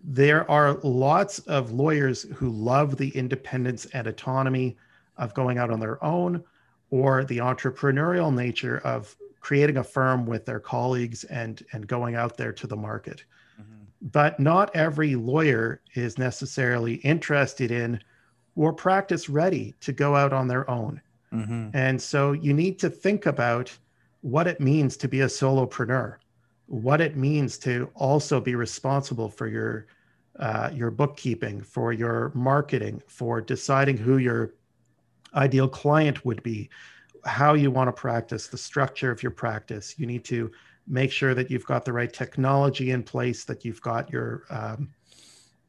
There 0.03 0.49
are 0.49 0.79
lots 0.83 1.39
of 1.39 1.71
lawyers 1.71 2.23
who 2.35 2.51
love 2.51 2.97
the 2.97 3.09
independence 3.09 3.85
and 3.87 4.05
autonomy 4.05 4.77
of 5.17 5.33
going 5.33 5.57
out 5.57 5.71
on 5.71 5.79
their 5.79 6.03
own 6.03 6.43
or 6.91 7.23
the 7.23 7.39
entrepreneurial 7.39 8.33
nature 8.33 8.79
of 8.79 9.15
creating 9.41 9.77
a 9.77 9.83
firm 9.83 10.25
with 10.25 10.45
their 10.45 10.59
colleagues 10.59 11.23
and 11.25 11.65
and 11.73 11.87
going 11.87 12.15
out 12.15 12.37
there 12.37 12.53
to 12.53 12.67
the 12.67 12.75
market 12.75 13.25
mm-hmm. 13.59 13.83
but 14.01 14.39
not 14.39 14.73
every 14.75 15.15
lawyer 15.15 15.81
is 15.95 16.17
necessarily 16.17 16.95
interested 16.95 17.71
in 17.71 17.99
or 18.55 18.71
practice 18.71 19.27
ready 19.27 19.75
to 19.81 19.91
go 19.91 20.15
out 20.15 20.31
on 20.31 20.47
their 20.47 20.69
own 20.69 21.01
mm-hmm. 21.33 21.69
and 21.73 22.01
so 22.01 22.31
you 22.31 22.53
need 22.53 22.79
to 22.79 22.89
think 22.89 23.25
about 23.25 23.75
what 24.21 24.47
it 24.47 24.61
means 24.61 24.95
to 24.95 25.07
be 25.07 25.21
a 25.21 25.27
solopreneur 25.27 26.15
what 26.67 27.01
it 27.01 27.17
means 27.17 27.57
to 27.57 27.89
also 27.95 28.39
be 28.39 28.55
responsible 28.55 29.27
for 29.27 29.47
your 29.47 29.87
uh, 30.39 30.69
your 30.73 30.89
bookkeeping 30.89 31.61
for 31.61 31.91
your 31.91 32.31
marketing 32.33 33.01
for 33.07 33.41
deciding 33.41 33.97
who 33.97 34.17
your 34.17 34.53
ideal 35.35 35.67
client 35.67 36.23
would 36.25 36.41
be 36.43 36.69
how 37.25 37.53
you 37.53 37.71
want 37.71 37.87
to 37.87 37.91
practice, 37.91 38.47
the 38.47 38.57
structure 38.57 39.11
of 39.11 39.21
your 39.21 39.31
practice. 39.31 39.97
You 39.97 40.05
need 40.05 40.23
to 40.25 40.51
make 40.87 41.11
sure 41.11 41.33
that 41.33 41.49
you've 41.51 41.65
got 41.65 41.85
the 41.85 41.93
right 41.93 42.11
technology 42.11 42.91
in 42.91 43.03
place, 43.03 43.43
that 43.45 43.63
you've 43.63 43.81
got 43.81 44.11
your 44.11 44.43
um, 44.49 44.89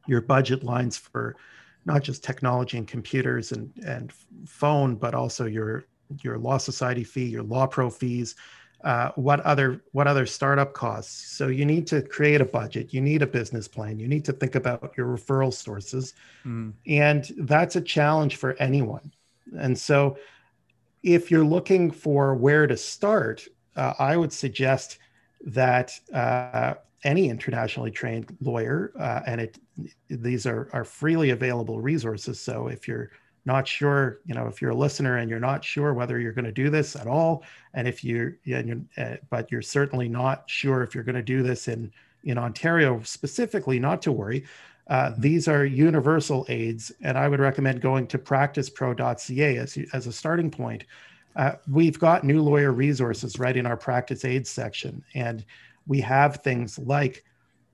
your 0.07 0.21
budget 0.21 0.63
lines 0.63 0.97
for 0.97 1.35
not 1.85 2.03
just 2.03 2.23
technology 2.23 2.77
and 2.77 2.87
computers 2.87 3.51
and 3.51 3.71
and 3.85 4.11
phone, 4.45 4.95
but 4.95 5.13
also 5.13 5.45
your 5.45 5.85
your 6.21 6.37
law 6.37 6.57
society 6.57 7.03
fee, 7.03 7.25
your 7.25 7.43
LAWPRO 7.43 7.91
fees. 7.91 8.35
Uh, 8.83 9.11
what 9.15 9.39
other 9.41 9.81
what 9.93 10.07
other 10.07 10.25
startup 10.25 10.73
costs? 10.73 11.37
So 11.37 11.47
you 11.47 11.65
need 11.65 11.87
to 11.87 12.01
create 12.01 12.41
a 12.41 12.45
budget. 12.45 12.93
You 12.93 12.99
need 12.99 13.21
a 13.21 13.27
business 13.27 13.65
plan. 13.65 13.97
You 13.97 14.09
need 14.09 14.25
to 14.25 14.33
think 14.33 14.55
about 14.55 14.93
your 14.97 15.07
referral 15.07 15.53
sources, 15.53 16.15
mm. 16.45 16.73
and 16.85 17.31
that's 17.37 17.77
a 17.77 17.81
challenge 17.81 18.35
for 18.35 18.57
anyone. 18.59 19.13
And 19.57 19.77
so 19.77 20.17
if 21.03 21.29
you're 21.29 21.45
looking 21.45 21.91
for 21.91 22.33
where 22.33 22.65
to 22.65 22.77
start, 22.77 23.45
uh, 23.75 23.93
I 23.99 24.17
would 24.17 24.31
suggest 24.31 24.99
that 25.45 25.99
uh, 26.13 26.75
any 27.03 27.29
internationally 27.29 27.91
trained 27.91 28.35
lawyer, 28.41 28.93
uh, 28.99 29.21
and 29.27 29.41
it 29.41 29.59
these 30.09 30.45
are 30.45 30.69
are 30.73 30.85
freely 30.85 31.31
available 31.31 31.81
resources. 31.81 32.39
So 32.39 32.67
if 32.67 32.87
you're 32.87 33.11
not 33.45 33.67
sure, 33.67 34.19
you 34.25 34.33
know, 34.33 34.47
if 34.47 34.61
you're 34.61 34.71
a 34.71 34.75
listener 34.75 35.17
and 35.17 35.29
you're 35.29 35.39
not 35.39 35.65
sure 35.65 35.93
whether 35.93 36.17
you're 36.17 36.31
going 36.31 36.45
to 36.45 36.51
do 36.51 36.69
this 36.69 36.95
at 36.95 37.07
all, 37.07 37.43
and 37.73 37.87
if 37.87 38.03
you're, 38.03 38.37
yeah, 38.45 38.61
you're 38.61 38.81
uh, 38.97 39.17
but 39.29 39.51
you're 39.51 39.61
certainly 39.61 40.07
not 40.07 40.49
sure 40.49 40.81
if 40.81 40.95
you're 40.95 41.03
going 41.03 41.15
to 41.15 41.21
do 41.21 41.43
this 41.43 41.67
in 41.67 41.91
in 42.23 42.37
Ontario 42.37 43.01
specifically, 43.03 43.79
not 43.79 44.01
to 44.01 44.11
worry. 44.11 44.45
Uh, 44.87 45.11
these 45.17 45.47
are 45.47 45.65
universal 45.65 46.45
aids, 46.49 46.91
and 47.01 47.17
I 47.17 47.27
would 47.27 47.39
recommend 47.39 47.81
going 47.81 48.07
to 48.07 48.17
practicepro.ca 48.17 49.57
as, 49.57 49.77
as 49.93 50.07
a 50.07 50.11
starting 50.11 50.51
point. 50.51 50.85
Uh, 51.35 51.53
we've 51.69 51.97
got 51.97 52.23
new 52.23 52.41
lawyer 52.41 52.71
resources 52.71 53.39
right 53.39 53.55
in 53.55 53.65
our 53.65 53.77
practice 53.77 54.25
aids 54.25 54.49
section, 54.49 55.03
and 55.15 55.45
we 55.87 55.99
have 56.01 56.37
things 56.37 56.77
like 56.77 57.23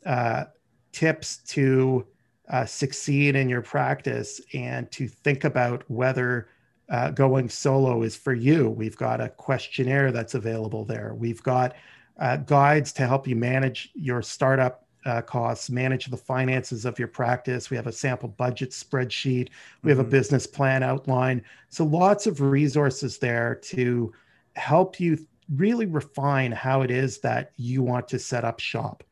uh, 0.06 0.46
tips 0.92 1.38
to 1.38 2.06
uh, 2.50 2.66
succeed 2.66 3.36
in 3.36 3.50
your 3.50 3.62
practice 3.62 4.42
and 4.54 4.90
to 4.92 5.08
think 5.08 5.44
about 5.44 5.84
whether 5.90 6.50
uh, 6.90 7.12
going 7.12 7.50
solo 7.50 8.02
is 8.02 8.16
for 8.16 8.34
you. 8.34 8.70
We've 8.70 8.98
got 8.98 9.22
a 9.22 9.30
questionnaire 9.30 10.12
that's 10.12 10.34
available 10.34 10.86
there. 10.86 11.14
We've 11.14 11.44
got 11.44 11.76
uh, 12.20 12.38
guides 12.38 12.92
to 12.94 13.08
help 13.08 13.28
you 13.28 13.36
manage 13.36 13.90
your 13.94 14.22
startup 14.22 14.86
uh, 15.10 15.22
costs, 15.24 15.70
manage 15.70 16.06
the 16.06 16.18
finances 16.18 16.86
of 16.86 17.00
your 17.00 17.08
practice. 17.08 17.70
We 17.70 17.78
have 17.78 17.88
a 17.88 17.92
sample 17.92 18.30
budget 18.30 18.70
spreadsheet. 18.70 19.50
We 19.82 19.90
have 19.90 19.98
mm-hmm. 19.98 20.08
a 20.08 20.12
business 20.12 20.46
plan 20.46 20.84
outline. 20.84 21.44
So 21.70 21.84
lots 21.84 22.28
of 22.28 22.42
resources 22.42 23.18
there 23.18 23.56
to 23.56 24.14
help 24.56 25.00
you 25.00 25.18
really 25.56 25.88
refine 25.88 26.52
how 26.52 26.84
it 26.84 26.92
is 26.92 27.20
that 27.20 27.52
you 27.58 27.82
want 27.82 28.08
to 28.10 28.20
set 28.20 28.46
up 28.46 28.60
shop. 28.60 29.04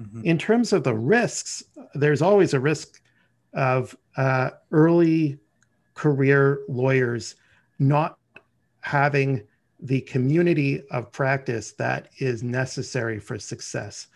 Mm-hmm. 0.00 0.24
In 0.24 0.38
terms 0.38 0.72
of 0.72 0.84
the 0.84 0.94
risks, 0.94 1.64
there's 1.94 2.22
always 2.22 2.54
a 2.54 2.60
risk 2.60 3.02
of 3.52 3.96
uh, 4.16 4.50
early 4.70 5.38
career 5.94 6.60
lawyers 6.68 7.34
not 7.78 8.16
having 8.82 9.42
the 9.80 10.00
community 10.02 10.82
of 10.90 11.10
practice 11.10 11.72
that 11.72 12.08
is 12.18 12.42
necessary 12.42 13.18
for 13.18 13.38
success. 13.38 14.06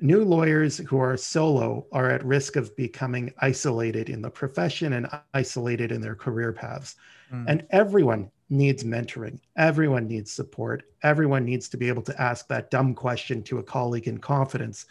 New 0.00 0.24
lawyers 0.24 0.78
who 0.78 0.98
are 0.98 1.16
solo 1.16 1.86
are 1.92 2.10
at 2.10 2.24
risk 2.24 2.56
of 2.56 2.74
becoming 2.76 3.32
isolated 3.38 4.10
in 4.10 4.20
the 4.20 4.30
profession 4.30 4.94
and 4.94 5.08
isolated 5.32 5.92
in 5.92 6.00
their 6.00 6.16
career 6.16 6.52
paths. 6.52 6.96
Mm. 7.32 7.44
And 7.48 7.66
everyone 7.70 8.30
needs 8.50 8.84
mentoring. 8.84 9.38
Everyone 9.56 10.06
needs 10.06 10.32
support. 10.32 10.84
Everyone 11.02 11.44
needs 11.44 11.68
to 11.68 11.76
be 11.76 11.88
able 11.88 12.02
to 12.02 12.20
ask 12.20 12.48
that 12.48 12.70
dumb 12.70 12.94
question 12.94 13.42
to 13.44 13.58
a 13.58 13.62
colleague 13.62 14.08
in 14.08 14.18
confidence. 14.18 14.86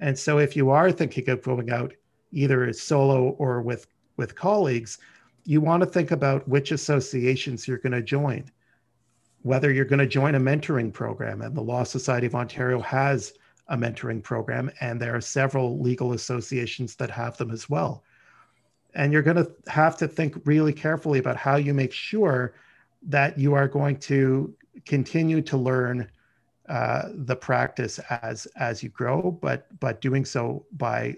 And 0.00 0.18
so 0.18 0.38
if 0.38 0.56
you 0.56 0.70
are 0.70 0.90
thinking 0.92 1.28
of 1.30 1.42
going 1.42 1.70
out 1.70 1.92
either 2.32 2.64
as 2.64 2.80
solo 2.80 3.30
or 3.38 3.62
with 3.62 3.86
with 4.16 4.36
colleagues, 4.36 4.98
you 5.44 5.60
want 5.60 5.82
to 5.82 5.88
think 5.88 6.10
about 6.10 6.48
which 6.48 6.70
associations 6.70 7.66
you're 7.66 7.78
going 7.78 7.92
to 7.92 8.02
join. 8.02 8.44
Whether 9.42 9.72
you're 9.72 9.84
going 9.84 9.98
to 9.98 10.06
join 10.06 10.36
a 10.36 10.40
mentoring 10.40 10.92
program 10.92 11.42
and 11.42 11.54
the 11.54 11.60
Law 11.60 11.82
Society 11.82 12.26
of 12.26 12.34
Ontario 12.34 12.80
has 12.80 13.34
a 13.68 13.76
mentoring 13.76 14.22
program, 14.22 14.70
and 14.80 15.00
there 15.00 15.14
are 15.14 15.20
several 15.20 15.80
legal 15.80 16.12
associations 16.12 16.96
that 16.96 17.10
have 17.10 17.36
them 17.36 17.50
as 17.50 17.68
well. 17.70 18.04
And 18.94 19.12
you're 19.12 19.22
going 19.22 19.36
to 19.36 19.50
have 19.68 19.96
to 19.98 20.08
think 20.08 20.36
really 20.44 20.72
carefully 20.72 21.18
about 21.18 21.36
how 21.36 21.56
you 21.56 21.74
make 21.74 21.92
sure 21.92 22.54
that 23.02 23.38
you 23.38 23.54
are 23.54 23.68
going 23.68 23.98
to 23.98 24.54
continue 24.86 25.40
to 25.42 25.56
learn 25.56 26.10
uh, 26.68 27.08
the 27.12 27.36
practice 27.36 27.98
as 28.22 28.46
as 28.56 28.82
you 28.82 28.88
grow, 28.88 29.30
but 29.42 29.66
but 29.80 30.00
doing 30.00 30.24
so 30.24 30.64
by 30.72 31.14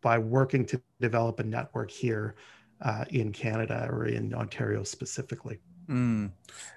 by 0.00 0.18
working 0.18 0.64
to 0.66 0.80
develop 1.00 1.40
a 1.40 1.44
network 1.44 1.90
here 1.90 2.34
uh, 2.82 3.04
in 3.10 3.32
Canada 3.32 3.88
or 3.90 4.06
in 4.06 4.34
Ontario 4.34 4.82
specifically. 4.82 5.58
Mm. 5.90 6.30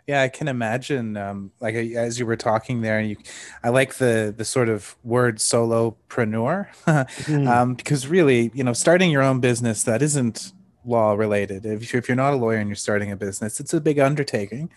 Yeah, 0.07 0.21
I 0.21 0.27
can 0.27 0.47
imagine. 0.47 1.15
Um, 1.15 1.51
like 1.59 1.75
as 1.75 2.19
you 2.19 2.25
were 2.25 2.35
talking 2.35 2.81
there, 2.81 2.99
and 2.99 3.09
you, 3.11 3.17
I 3.63 3.69
like 3.69 3.95
the 3.95 4.33
the 4.35 4.43
sort 4.43 4.69
of 4.69 4.95
word 5.03 5.37
solopreneur, 5.37 6.67
mm. 6.85 7.47
um, 7.47 7.75
because 7.75 8.07
really, 8.07 8.51
you 8.53 8.63
know, 8.63 8.73
starting 8.73 9.11
your 9.11 9.21
own 9.21 9.39
business 9.39 9.83
that 9.83 10.01
isn't 10.01 10.51
law 10.85 11.13
related. 11.13 11.65
If, 11.65 11.93
if 11.93 12.09
you're 12.09 12.15
not 12.15 12.33
a 12.33 12.35
lawyer 12.35 12.57
and 12.57 12.67
you're 12.67 12.75
starting 12.75 13.11
a 13.11 13.15
business, 13.15 13.59
it's 13.59 13.73
a 13.73 13.79
big 13.79 13.99
undertaking, 13.99 14.71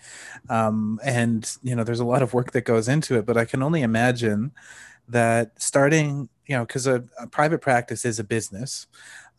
um, 0.49 0.99
and 1.03 1.49
you 1.63 1.75
know, 1.75 1.83
there's 1.83 1.99
a 1.99 2.05
lot 2.05 2.21
of 2.21 2.33
work 2.33 2.51
that 2.51 2.61
goes 2.61 2.87
into 2.87 3.17
it. 3.17 3.25
But 3.25 3.37
I 3.37 3.45
can 3.45 3.61
only 3.63 3.81
imagine 3.81 4.51
that 5.09 5.61
starting, 5.61 6.29
you 6.45 6.55
know, 6.55 6.65
because 6.65 6.87
a, 6.87 7.03
a 7.19 7.27
private 7.27 7.59
practice 7.59 8.05
is 8.05 8.19
a 8.19 8.23
business 8.23 8.87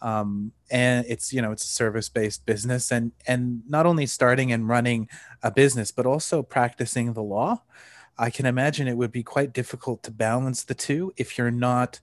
um, 0.01 0.53
and 0.71 1.05
it's 1.09 1.33
you 1.33 1.43
know 1.43 1.53
it's 1.53 1.65
a 1.65 1.69
service 1.69 2.09
based 2.09 2.47
business 2.47 2.91
and 2.91 3.13
and 3.27 3.63
not 3.69 3.87
only 3.87 4.07
starting 4.07 4.53
and 4.53 4.69
running 4.69 5.09
a 5.43 5.51
business 5.51 5.91
but 5.91 6.07
also 6.07 6.43
practicing 6.43 7.13
the 7.13 7.23
law 7.23 7.63
i 8.19 8.31
can 8.31 8.47
imagine 8.47 8.87
it 8.89 8.97
would 8.97 9.13
be 9.13 9.23
quite 9.23 9.53
difficult 9.53 10.03
to 10.03 10.11
balance 10.11 10.65
the 10.65 10.75
two 10.75 11.13
if 11.17 11.39
you're 11.39 11.51
not 11.51 12.01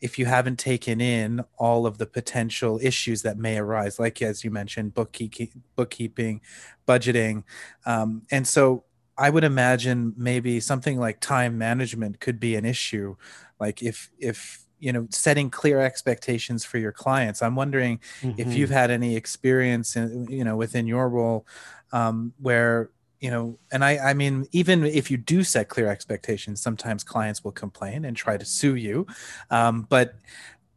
if 0.00 0.18
you 0.18 0.24
haven't 0.24 0.58
taken 0.58 1.00
in 1.00 1.44
all 1.58 1.86
of 1.86 1.98
the 1.98 2.06
potential 2.06 2.78
issues 2.82 3.22
that 3.22 3.38
may 3.38 3.58
arise 3.58 3.98
like 3.98 4.20
as 4.22 4.44
you 4.44 4.50
mentioned 4.50 4.94
bookkeeping 4.94 5.62
bookkeeping 5.76 6.40
budgeting 6.86 7.42
um, 7.86 8.22
and 8.30 8.46
so 8.46 8.84
I 9.20 9.28
would 9.28 9.44
imagine 9.44 10.14
maybe 10.16 10.60
something 10.60 10.98
like 10.98 11.20
time 11.20 11.58
management 11.58 12.20
could 12.20 12.40
be 12.40 12.56
an 12.56 12.64
issue. 12.64 13.16
Like 13.60 13.82
if 13.82 14.10
if 14.18 14.64
you 14.80 14.92
know 14.92 15.06
setting 15.10 15.50
clear 15.50 15.80
expectations 15.80 16.64
for 16.64 16.78
your 16.78 16.92
clients. 16.92 17.42
I'm 17.42 17.54
wondering 17.54 18.00
mm-hmm. 18.20 18.40
if 18.40 18.54
you've 18.54 18.70
had 18.70 18.90
any 18.90 19.16
experience 19.16 19.96
in 19.96 20.26
you 20.28 20.44
know 20.44 20.56
within 20.56 20.86
your 20.86 21.08
role 21.08 21.46
um, 21.92 22.32
where 22.40 22.90
you 23.20 23.30
know 23.30 23.58
and 23.70 23.84
i 23.84 23.98
i 23.98 24.14
mean 24.14 24.46
even 24.50 24.84
if 24.84 25.10
you 25.10 25.16
do 25.18 25.44
set 25.44 25.68
clear 25.68 25.88
expectations 25.88 26.60
sometimes 26.60 27.04
clients 27.04 27.44
will 27.44 27.52
complain 27.52 28.06
and 28.06 28.16
try 28.16 28.36
to 28.36 28.46
sue 28.46 28.76
you 28.76 29.06
um, 29.50 29.86
but 29.90 30.14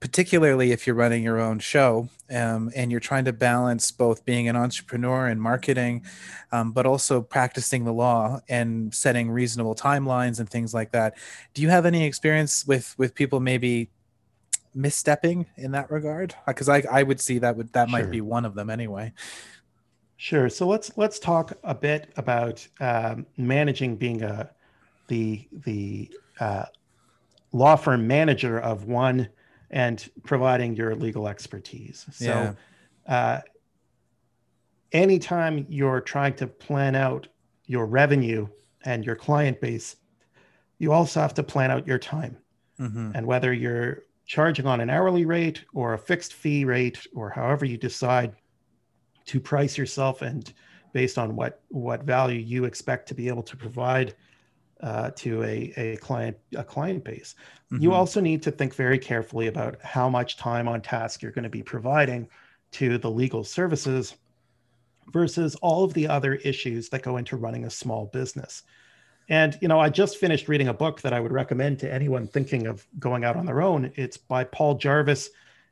particularly 0.03 0.73
if 0.73 0.85
you're 0.85 0.97
running 0.97 1.23
your 1.23 1.39
own 1.39 1.57
show 1.59 2.09
um, 2.29 2.69
and 2.75 2.91
you're 2.91 2.99
trying 2.99 3.23
to 3.23 3.31
balance 3.31 3.89
both 3.89 4.25
being 4.25 4.49
an 4.49 4.55
entrepreneur 4.57 5.27
and 5.27 5.41
marketing, 5.41 6.03
um, 6.51 6.73
but 6.73 6.85
also 6.85 7.21
practicing 7.21 7.85
the 7.85 7.93
law 7.93 8.37
and 8.49 8.93
setting 8.93 9.31
reasonable 9.31 9.73
timelines 9.73 10.41
and 10.41 10.49
things 10.49 10.73
like 10.73 10.91
that. 10.91 11.15
Do 11.53 11.61
you 11.61 11.69
have 11.69 11.85
any 11.85 12.03
experience 12.03 12.67
with 12.67 12.93
with 12.97 13.15
people 13.15 13.39
maybe 13.39 13.91
misstepping 14.75 15.45
in 15.55 15.71
that 15.71 15.89
regard? 15.89 16.35
Because 16.45 16.67
I, 16.67 16.83
I 16.91 17.03
would 17.03 17.21
see 17.21 17.39
that 17.39 17.55
would 17.55 17.71
that 17.71 17.89
sure. 17.89 17.97
might 17.97 18.11
be 18.11 18.19
one 18.19 18.43
of 18.43 18.55
them 18.55 18.69
anyway. 18.69 19.13
Sure. 20.17 20.49
So 20.49 20.67
let's 20.67 20.91
let's 20.97 21.17
talk 21.17 21.53
a 21.63 21.73
bit 21.73 22.11
about 22.17 22.67
um, 22.81 23.25
managing 23.37 23.95
being 23.95 24.21
a 24.21 24.49
the 25.07 25.47
the 25.63 26.11
uh, 26.41 26.65
law 27.53 27.77
firm 27.77 28.05
manager 28.05 28.59
of 28.59 28.83
one 28.83 29.29
and 29.73 30.07
providing 30.23 30.75
your 30.75 30.95
legal 30.95 31.27
expertise. 31.27 32.05
So, 32.11 32.55
yeah. 33.07 33.13
uh, 33.13 33.41
anytime 34.91 35.65
you're 35.67 35.99
trying 35.99 36.35
to 36.35 36.47
plan 36.47 36.95
out 36.95 37.27
your 37.65 37.87
revenue 37.87 38.47
and 38.85 39.03
your 39.03 39.15
client 39.15 39.59
base, 39.59 39.95
you 40.77 40.91
also 40.93 41.19
have 41.19 41.33
to 41.33 41.43
plan 41.43 41.71
out 41.71 41.87
your 41.87 41.97
time. 41.97 42.37
Mm-hmm. 42.79 43.11
And 43.15 43.25
whether 43.25 43.51
you're 43.51 44.03
charging 44.27 44.67
on 44.67 44.79
an 44.79 44.91
hourly 44.91 45.25
rate 45.25 45.65
or 45.73 45.95
a 45.95 45.97
fixed 45.97 46.33
fee 46.35 46.65
rate, 46.65 47.07
or 47.15 47.31
however 47.31 47.65
you 47.65 47.77
decide 47.77 48.35
to 49.25 49.39
price 49.39 49.75
yourself 49.75 50.21
and 50.21 50.53
based 50.93 51.17
on 51.17 51.35
what 51.35 51.63
what 51.69 52.03
value 52.03 52.39
you 52.39 52.65
expect 52.65 53.07
to 53.07 53.15
be 53.15 53.27
able 53.27 53.41
to 53.41 53.57
provide 53.57 54.13
uh, 54.83 55.11
to 55.15 55.41
a, 55.43 55.73
a 55.77 55.97
client 55.97 56.37
a 56.55 56.63
client 56.63 57.03
base. 57.03 57.35
Mm-hmm. 57.71 57.81
You 57.81 57.93
also 57.93 58.19
need 58.19 58.43
to 58.43 58.51
think 58.51 58.75
very 58.75 58.99
carefully 58.99 59.47
about 59.47 59.81
how 59.81 60.09
much 60.09 60.37
time 60.37 60.67
on 60.67 60.81
task 60.81 61.21
you're 61.21 61.31
going 61.31 61.43
to 61.43 61.49
be 61.49 61.63
providing 61.63 62.27
to 62.73 62.97
the 62.97 63.09
legal 63.09 63.43
services 63.43 64.15
versus 65.11 65.55
all 65.55 65.83
of 65.83 65.93
the 65.93 66.07
other 66.07 66.35
issues 66.35 66.89
that 66.89 67.01
go 67.01 67.17
into 67.17 67.37
running 67.37 67.65
a 67.65 67.69
small 67.69 68.07
business. 68.07 68.63
And 69.29 69.57
you 69.61 69.69
know, 69.69 69.79
I 69.79 69.89
just 69.89 70.17
finished 70.17 70.49
reading 70.49 70.67
a 70.67 70.73
book 70.73 71.01
that 71.01 71.13
I 71.13 71.21
would 71.21 71.31
recommend 71.31 71.79
to 71.79 71.91
anyone 71.91 72.27
thinking 72.27 72.67
of 72.67 72.85
going 72.99 73.23
out 73.23 73.37
on 73.37 73.45
their 73.45 73.61
own. 73.61 73.91
It's 73.95 74.17
by 74.17 74.43
Paul 74.43 74.75
Jarvis. 74.75 75.29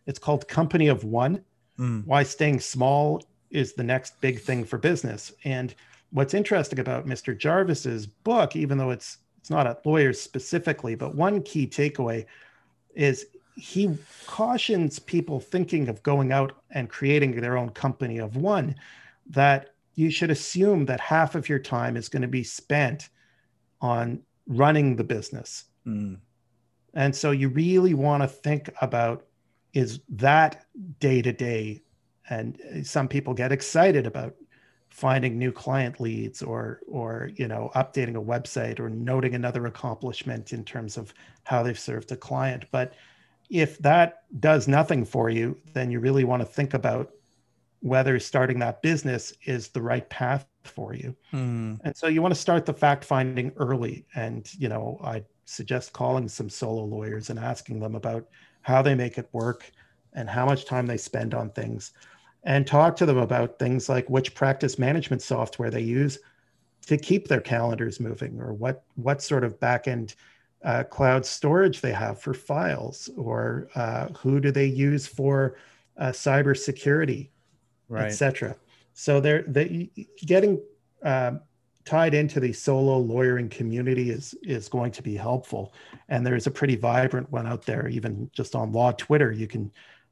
It's 0.08 0.20
called 0.20 0.48
Company 0.48 0.88
of 0.88 1.04
One: 1.04 1.44
mm. 1.78 2.06
Why 2.06 2.24
Staying 2.24 2.62
Small 2.62 3.22
is 3.50 3.74
the 3.74 3.84
Next 3.84 4.22
Big 4.22 4.40
Thing 4.40 4.64
for 4.64 4.78
Business. 4.78 5.34
And 5.44 5.76
what's 6.12 6.34
interesting 6.34 6.80
about 6.80 7.06
Mr. 7.06 7.38
Jarvis's 7.38 8.06
book, 8.06 8.56
even 8.56 8.78
though 8.78 8.92
it's 8.92 9.18
it's 9.40 9.50
not 9.50 9.66
at 9.66 9.84
lawyers 9.86 10.22
specifically, 10.22 10.94
but 10.94 11.16
one 11.16 11.42
key 11.42 11.66
takeaway 11.66 12.26
is 12.94 13.26
he 13.56 13.98
cautions 14.28 15.00
people 15.00 15.40
thinking 15.40 15.90
of 15.90 16.04
going 16.04 16.32
out 16.32 16.54
and 16.70 16.90
creating 16.90 17.40
their 17.42 17.58
own 17.58 17.70
company 17.70 18.20
of 18.20 18.36
one 18.36 18.76
that 19.28 19.74
you 19.96 20.12
should 20.12 20.30
assume 20.30 20.86
that 20.86 21.00
half 21.00 21.36
of 21.36 21.50
your 21.50 21.60
time 21.60 21.98
is 21.98 22.08
going 22.08 22.22
to 22.22 22.28
be 22.28 22.44
spent 22.44 23.10
on 23.82 24.22
running 24.48 24.96
the 24.96 25.04
business. 25.04 25.66
Mm. 25.88 26.20
And 26.94 27.16
so 27.16 27.32
you 27.32 27.50
really 27.50 27.94
want 27.94 28.24
to 28.24 28.28
think 28.28 28.70
about 28.82 29.26
is 29.74 30.02
that 30.10 30.66
day 31.00 31.22
to 31.22 31.32
day 31.32 31.82
and 32.30 32.60
some 32.84 33.08
people 33.08 33.34
get 33.34 33.52
excited 33.52 34.06
about 34.06 34.36
finding 34.92 35.40
new 35.40 35.52
client 35.52 36.00
leads 36.02 36.42
or 36.42 36.82
or 36.88 37.32
you 37.36 37.48
know 37.48 37.72
updating 37.76 38.16
a 38.16 38.22
website 38.22 38.80
or 38.80 38.90
noting 38.90 39.34
another 39.34 39.66
accomplishment 39.66 40.52
in 40.52 40.64
terms 40.64 40.98
of 40.98 41.14
how 41.44 41.64
they've 41.64 41.80
served 41.80 42.12
a 42.12 42.18
client. 42.18 42.66
But 42.72 42.94
if 43.50 43.78
that 43.80 44.24
does 44.40 44.68
nothing 44.68 45.04
for 45.06 45.30
you 45.30 45.58
then 45.74 45.92
you 45.92 46.00
really 46.00 46.24
want 46.24 46.42
to 46.42 46.46
think 46.46 46.74
about 46.74 47.12
whether 47.82 48.20
starting 48.20 48.60
that 48.60 48.82
business 48.82 49.34
is 49.46 49.70
the 49.70 49.82
right 49.82 50.08
path 50.10 50.46
for 50.64 50.94
you. 50.94 51.16
Mm. 51.34 51.80
and 51.84 51.96
so 51.96 52.08
you 52.08 52.22
want 52.22 52.34
to 52.34 52.40
start 52.40 52.66
the 52.66 52.74
fact 52.74 53.04
finding 53.04 53.52
early 53.58 54.06
and 54.16 54.54
you 54.58 54.70
know 54.70 55.00
i 55.04 55.24
suggest 55.46 55.92
calling 55.92 56.28
some 56.28 56.50
solo 56.50 56.84
lawyers 56.84 57.30
and 57.30 57.40
asking 57.40 57.80
them 57.80 57.96
about 57.96 58.28
how 58.62 58.82
they 58.82 58.96
make 58.96 59.18
it 59.18 59.28
work 59.32 59.72
and 60.14 60.30
how 60.30 60.46
much 60.46 60.66
time 60.66 60.86
they 60.86 60.98
spend 60.98 61.34
on 61.34 61.50
things 61.50 61.94
and 62.44 62.66
talk 62.66 62.96
to 62.96 63.06
them 63.06 63.18
about 63.18 63.60
things 63.60 63.88
like 63.88 64.10
which 64.10 64.34
practice 64.34 64.80
management 64.80 65.22
software 65.22 65.70
they 65.70 65.82
use 65.82 66.20
to 66.88 66.98
keep 66.98 67.28
their 67.28 67.42
calendars 67.42 68.00
moving 68.00 68.40
or 68.40 68.54
what 68.54 68.84
what 68.96 69.22
sort 69.22 69.44
of 69.44 69.60
backend 69.60 70.16
uh, 70.64 70.84
cloud 70.84 71.26
storage 71.26 71.82
they 71.82 71.92
have 71.92 72.20
for 72.20 72.34
files 72.34 73.10
or 73.18 73.68
uh, 73.76 74.08
who 74.10 74.40
do 74.40 74.52
they 74.52 74.66
use 74.66 75.08
for 75.08 75.58
uh, 75.98 76.10
cyber 76.10 76.58
security 76.58 77.32
right. 77.90 78.06
etc 78.06 78.56
so 78.94 79.20
they're 79.20 79.44
they, 79.44 79.90
getting 80.26 80.60
uh, 81.04 81.32
tied 81.86 82.14
into 82.14 82.40
the 82.40 82.54
solo 82.54 82.98
lawyering 82.98 83.50
community 83.50 84.10
is 84.10 84.36
is 84.44 84.68
going 84.68 84.92
to 84.92 85.02
be 85.02 85.16
helpful 85.16 85.74
and 86.10 86.26
there's 86.26 86.48
a 86.48 86.52
pretty 86.52 86.76
vibrant 86.76 87.32
one 87.32 87.48
out 87.48 87.66
there 87.66 87.88
even 87.88 88.30
just 88.34 88.56
on 88.56 88.72
law 88.72 88.92
twitter 88.92 89.32
you 89.32 89.48
can 89.48 89.72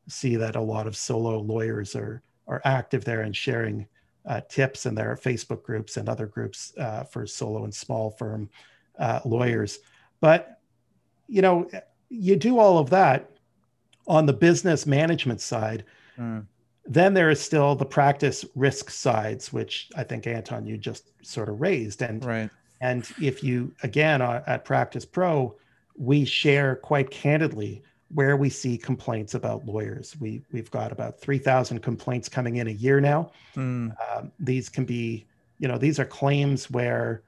see 0.09 0.35
that 0.35 0.55
a 0.55 0.61
lot 0.61 0.87
of 0.87 0.95
solo 0.95 1.39
lawyers 1.39 1.95
are 1.95 2.21
are 2.47 2.61
active 2.65 3.05
there 3.05 3.21
and 3.21 3.35
sharing 3.35 3.87
uh, 4.25 4.41
tips 4.49 4.85
in 4.85 4.95
their 4.95 5.15
Facebook 5.15 5.63
groups 5.63 5.97
and 5.97 6.09
other 6.09 6.25
groups 6.25 6.73
uh, 6.77 7.03
for 7.03 7.25
solo 7.25 7.63
and 7.63 7.73
small 7.73 8.11
firm 8.11 8.49
uh, 8.97 9.19
lawyers. 9.23 9.79
But 10.19 10.59
you 11.27 11.41
know, 11.41 11.69
you 12.09 12.35
do 12.35 12.57
all 12.57 12.79
of 12.79 12.89
that 12.89 13.29
on 14.07 14.25
the 14.25 14.33
business 14.33 14.85
management 14.85 15.39
side. 15.39 15.85
Mm. 16.17 16.45
Then 16.85 17.13
there 17.13 17.29
is 17.29 17.39
still 17.39 17.75
the 17.75 17.85
practice 17.85 18.43
risk 18.55 18.89
sides, 18.89 19.53
which 19.53 19.89
I 19.95 20.03
think 20.03 20.25
Anton 20.25 20.65
you 20.65 20.75
just 20.75 21.11
sort 21.25 21.49
of 21.49 21.61
raised. 21.61 22.01
And 22.01 22.25
right. 22.25 22.49
and 22.81 23.07
if 23.21 23.43
you 23.43 23.71
again 23.83 24.21
at 24.21 24.65
practicePRO, 24.65 25.53
we 25.95 26.25
share 26.25 26.75
quite 26.77 27.11
candidly 27.11 27.83
where 28.13 28.37
we 28.37 28.49
see 28.49 28.77
complaints 28.77 29.35
about 29.35 29.65
lawyers. 29.65 30.15
We 30.19 30.41
we've 30.51 30.71
got 30.71 30.91
about 30.91 31.19
three 31.19 31.37
thousand 31.37 31.79
complaints 31.81 32.27
coming 32.27 32.57
in 32.57 32.67
a 32.67 32.71
year 32.71 32.99
now. 32.99 33.31
Mm. 33.55 33.93
Um, 34.09 34.31
these 34.39 34.69
can 34.69 34.85
be, 34.85 35.27
you 35.59 35.67
know, 35.67 35.77
these 35.77 35.99
are 35.99 36.05
claims 36.05 36.69
where 36.71 37.23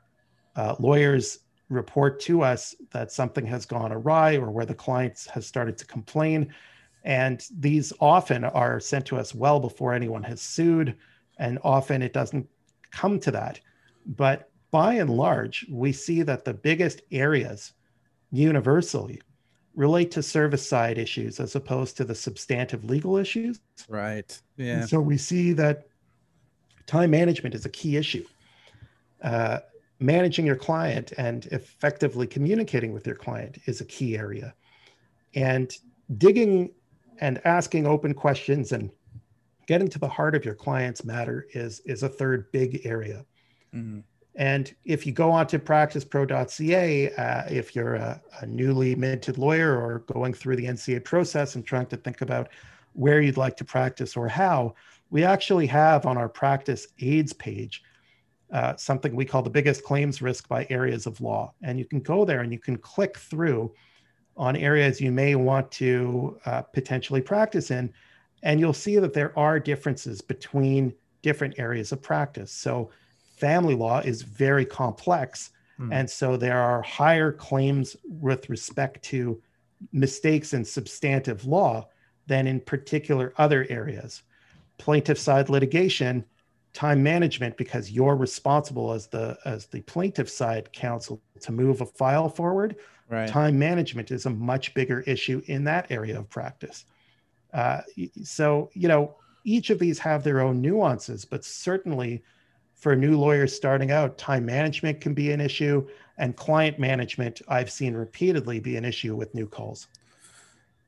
uh, 0.55 0.75
lawyers 0.79 1.39
report 1.69 2.19
to 2.21 2.41
us 2.41 2.75
that 2.91 3.11
something 3.11 3.45
has 3.45 3.65
gone 3.65 3.91
awry 3.91 4.35
or 4.35 4.51
where 4.51 4.65
the 4.65 4.75
client 4.75 5.27
has 5.33 5.45
started 5.45 5.77
to 5.77 5.85
complain, 5.85 6.53
and 7.03 7.45
these 7.59 7.93
often 7.99 8.43
are 8.43 8.79
sent 8.79 9.05
to 9.05 9.17
us 9.17 9.33
well 9.33 9.59
before 9.59 9.93
anyone 9.93 10.23
has 10.23 10.41
sued, 10.41 10.97
and 11.37 11.59
often 11.63 12.01
it 12.01 12.13
doesn't 12.13 12.47
come 12.91 13.19
to 13.19 13.31
that. 13.31 13.59
But 14.05 14.49
by 14.71 14.95
and 14.95 15.09
large, 15.09 15.65
we 15.69 15.91
see 15.91 16.23
that 16.23 16.43
the 16.43 16.53
biggest 16.53 17.01
areas 17.11 17.73
universally 18.31 19.21
relate 19.75 20.11
to 20.11 20.23
service 20.23 20.67
side 20.67 20.97
issues 20.97 21.39
as 21.39 21.55
opposed 21.55 21.97
to 21.97 22.03
the 22.03 22.15
substantive 22.15 22.83
legal 22.83 23.17
issues. 23.17 23.59
Right. 23.87 24.39
Yeah. 24.57 24.79
And 24.79 24.89
so 24.89 24.99
we 24.99 25.17
see 25.17 25.53
that 25.53 25.87
time 26.87 27.11
management 27.11 27.55
is 27.55 27.65
a 27.65 27.69
key 27.69 27.95
issue. 27.95 28.25
Uh, 29.21 29.59
managing 29.99 30.45
your 30.45 30.55
client 30.55 31.13
and 31.17 31.45
effectively 31.47 32.27
communicating 32.27 32.91
with 32.91 33.05
your 33.05 33.15
client 33.15 33.59
is 33.65 33.81
a 33.81 33.85
key 33.85 34.17
area. 34.17 34.53
And 35.35 35.71
digging 36.17 36.71
and 37.19 37.39
asking 37.45 37.85
open 37.87 38.13
questions 38.13 38.71
and 38.71 38.91
getting 39.67 39.87
to 39.87 39.99
the 39.99 40.07
heart 40.07 40.35
of 40.35 40.43
your 40.43 40.55
client's 40.55 41.05
matter 41.05 41.45
is, 41.53 41.81
is 41.85 42.03
a 42.03 42.09
third 42.09 42.51
big 42.51 42.81
area. 42.83 43.25
Mm-hmm. 43.73 43.99
And 44.35 44.73
if 44.85 45.05
you 45.05 45.11
go 45.11 45.29
on 45.31 45.47
to 45.47 45.59
practicepro.ca, 45.59 47.13
uh, 47.15 47.43
if 47.49 47.75
you're 47.75 47.95
a, 47.95 48.21
a, 48.41 48.45
newly 48.45 48.95
minted 48.95 49.37
lawyer 49.37 49.77
or 49.77 49.99
going 49.99 50.33
through 50.33 50.55
the 50.55 50.65
NCA 50.65 51.03
process 51.03 51.55
and 51.55 51.65
trying 51.65 51.87
to 51.87 51.97
think 51.97 52.21
about 52.21 52.49
where 52.93 53.21
you'd 53.21 53.35
like 53.35 53.57
to 53.57 53.65
practice 53.65 54.15
or 54.15 54.29
how, 54.29 54.73
we 55.09 55.25
actually 55.25 55.67
have 55.67 56.05
on 56.05 56.17
our 56.17 56.29
practice 56.29 56.87
aids 56.99 57.33
page 57.33 57.83
uh, 58.51 58.75
something 58.75 59.15
we 59.15 59.25
call 59.25 59.41
the 59.41 59.49
biggest 59.49 59.83
claims 59.83 60.21
risk 60.21 60.47
by 60.47 60.67
areas 60.69 61.05
of 61.05 61.21
law. 61.21 61.53
And 61.61 61.79
you 61.79 61.85
can 61.85 62.01
go 62.01 62.25
there 62.25 62.41
and 62.41 62.51
you 62.51 62.59
can 62.59 62.77
click 62.77 63.17
through 63.17 63.73
on 64.37 64.55
areas 64.55 64.99
you 64.99 65.11
may 65.11 65.35
want 65.35 65.71
to 65.71 66.39
uh, 66.45 66.61
potentially 66.61 67.21
practice 67.21 67.71
in. 67.71 67.93
And 68.43 68.59
you'll 68.59 68.73
see 68.73 68.97
that 68.97 69.13
there 69.13 69.37
are 69.37 69.59
differences 69.59 70.21
between 70.21 70.93
different 71.21 71.59
areas 71.59 71.91
of 71.91 72.01
practice. 72.01 72.51
So 72.51 72.89
family 73.41 73.73
law 73.73 73.99
is 73.99 74.21
very 74.21 74.65
complex. 74.65 75.49
Hmm. 75.77 75.91
And 75.91 76.09
so 76.09 76.37
there 76.37 76.59
are 76.59 76.81
higher 76.83 77.31
claims 77.31 77.97
with 78.05 78.49
respect 78.49 79.03
to 79.05 79.41
mistakes 79.91 80.53
in 80.53 80.63
substantive 80.63 81.45
law 81.45 81.89
than 82.27 82.45
in 82.45 82.59
particular 82.59 83.33
other 83.37 83.65
areas. 83.69 84.21
Plaintiff 84.77 85.17
side 85.17 85.49
litigation, 85.49 86.23
time 86.73 87.01
management, 87.01 87.57
because 87.57 87.91
you're 87.91 88.15
responsible 88.15 88.93
as 88.93 89.07
the 89.07 89.37
as 89.43 89.65
the 89.65 89.81
plaintiff 89.81 90.29
side 90.29 90.71
counsel 90.71 91.19
to 91.41 91.51
move 91.51 91.81
a 91.81 91.85
file 91.85 92.29
forward. 92.29 92.75
Right. 93.09 93.27
Time 93.27 93.57
management 93.57 94.11
is 94.11 94.27
a 94.27 94.29
much 94.29 94.73
bigger 94.73 95.01
issue 95.01 95.41
in 95.47 95.63
that 95.65 95.91
area 95.91 96.17
of 96.19 96.29
practice. 96.29 96.85
Uh, 97.53 97.81
so 98.23 98.69
you 98.73 98.87
know 98.87 99.15
each 99.43 99.71
of 99.71 99.79
these 99.79 99.97
have 99.99 100.23
their 100.23 100.39
own 100.39 100.61
nuances, 100.61 101.25
but 101.25 101.43
certainly 101.43 102.23
for 102.81 102.95
new 102.95 103.15
lawyers 103.17 103.55
starting 103.55 103.91
out, 103.91 104.17
time 104.17 104.43
management 104.43 104.99
can 104.99 105.13
be 105.13 105.31
an 105.31 105.39
issue, 105.39 105.87
and 106.17 106.35
client 106.35 106.79
management 106.79 107.39
I've 107.47 107.71
seen 107.71 107.93
repeatedly 107.93 108.59
be 108.59 108.75
an 108.75 108.83
issue 108.83 109.15
with 109.15 109.33
new 109.35 109.47
calls. 109.47 109.87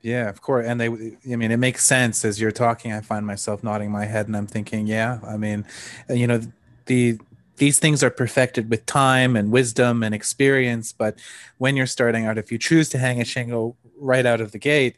Yeah, 0.02 0.28
of 0.28 0.42
course. 0.42 0.66
And 0.68 0.82
they, 0.82 0.88
I 1.32 1.36
mean, 1.38 1.52
it 1.52 1.58
makes 1.58 1.86
sense 1.86 2.26
as 2.26 2.42
you're 2.42 2.52
talking. 2.52 2.92
I 2.92 3.00
find 3.02 3.26
myself 3.26 3.64
nodding 3.64 3.92
my 3.92 4.06
head 4.06 4.26
and 4.28 4.36
I'm 4.36 4.48
thinking, 4.48 4.88
yeah, 4.88 5.20
I 5.26 5.38
mean, 5.38 5.66
you 6.10 6.28
know, 6.28 6.42
the, 6.88 7.20
these 7.58 7.80
things 7.80 8.04
are 8.04 8.10
perfected 8.10 8.70
with 8.70 8.86
time 8.86 9.36
and 9.36 9.52
wisdom 9.52 10.04
and 10.04 10.14
experience. 10.14 10.92
But 10.92 11.20
when 11.60 11.78
you're 11.78 11.86
starting 11.86 12.26
out, 12.26 12.38
if 12.38 12.52
you 12.52 12.58
choose 12.58 12.90
to 12.90 12.98
hang 12.98 13.22
a 13.22 13.26
shingle 13.26 13.78
right 13.98 14.26
out 14.26 14.42
of 14.42 14.52
the 14.52 14.58
gate, 14.58 14.96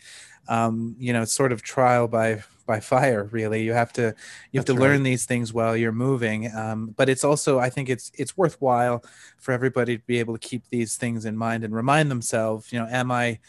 um, 0.47 0.95
you 0.97 1.13
know, 1.13 1.25
sort 1.25 1.51
of 1.51 1.61
trial 1.61 2.07
by 2.07 2.43
by 2.65 2.79
fire. 2.79 3.25
Really, 3.31 3.63
you 3.63 3.73
have 3.73 3.93
to 3.93 4.13
you 4.51 4.59
have 4.59 4.65
That's 4.65 4.75
to 4.75 4.81
learn 4.81 4.97
right. 4.97 5.03
these 5.03 5.25
things 5.25 5.53
while 5.53 5.75
you're 5.75 5.91
moving. 5.91 6.51
Um, 6.55 6.93
but 6.97 7.09
it's 7.09 7.23
also, 7.23 7.59
I 7.59 7.69
think, 7.69 7.89
it's 7.89 8.11
it's 8.15 8.37
worthwhile 8.37 9.03
for 9.37 9.51
everybody 9.51 9.97
to 9.97 10.03
be 10.05 10.19
able 10.19 10.37
to 10.37 10.47
keep 10.47 10.63
these 10.69 10.97
things 10.97 11.25
in 11.25 11.37
mind 11.37 11.63
and 11.63 11.75
remind 11.75 12.11
themselves, 12.11 12.71
you 12.71 12.79
know, 12.79 12.87
am 12.89 13.11
I 13.11 13.39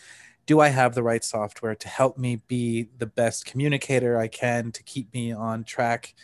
do 0.46 0.60
I 0.60 0.68
have 0.68 0.94
the 0.94 1.02
right 1.02 1.24
software 1.24 1.74
to 1.74 1.88
help 1.88 2.16
me 2.18 2.40
be 2.46 2.88
the 2.98 3.06
best 3.06 3.46
communicator 3.46 4.16
I 4.16 4.28
can 4.28 4.70
to 4.72 4.82
keep 4.84 5.12
me 5.12 5.32
on 5.32 5.64
track? 5.64 6.14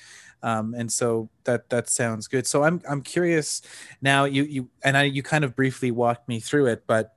Um, 0.44 0.74
and 0.74 0.90
so 0.92 1.28
that 1.44 1.68
that 1.70 1.88
sounds 1.88 2.28
good. 2.28 2.46
So 2.46 2.64
I'm 2.64 2.80
I'm 2.88 3.02
curious 3.02 3.62
now. 4.00 4.24
You 4.24 4.44
you 4.44 4.68
and 4.84 4.96
I 4.96 5.04
you 5.04 5.22
kind 5.22 5.44
of 5.44 5.54
briefly 5.54 5.90
walked 5.90 6.28
me 6.28 6.40
through 6.40 6.66
it, 6.66 6.84
but 6.86 7.14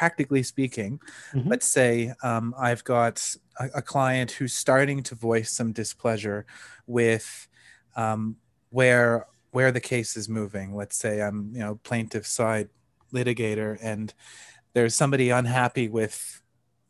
practically 0.00 0.42
speaking, 0.42 1.00
Mhm. 1.34 1.48
let's 1.52 1.66
say 1.66 2.12
um, 2.22 2.54
I've 2.58 2.84
got 2.84 3.16
a, 3.58 3.66
a 3.80 3.82
client 3.82 4.30
who's 4.32 4.54
starting 4.54 5.02
to 5.04 5.14
voice 5.14 5.50
some 5.50 5.72
displeasure 5.72 6.46
with 6.86 7.48
um, 7.96 8.36
where 8.70 9.26
where 9.50 9.72
the 9.72 9.80
case 9.80 10.16
is 10.20 10.28
moving. 10.28 10.74
Let's 10.76 10.96
say 10.96 11.22
I'm 11.22 11.50
you 11.54 11.60
know 11.60 11.76
plaintiff 11.82 12.26
side 12.26 12.68
litigator 13.12 13.78
and 13.82 14.12
there's 14.74 14.94
somebody 14.94 15.30
unhappy 15.30 15.88
with 15.88 16.42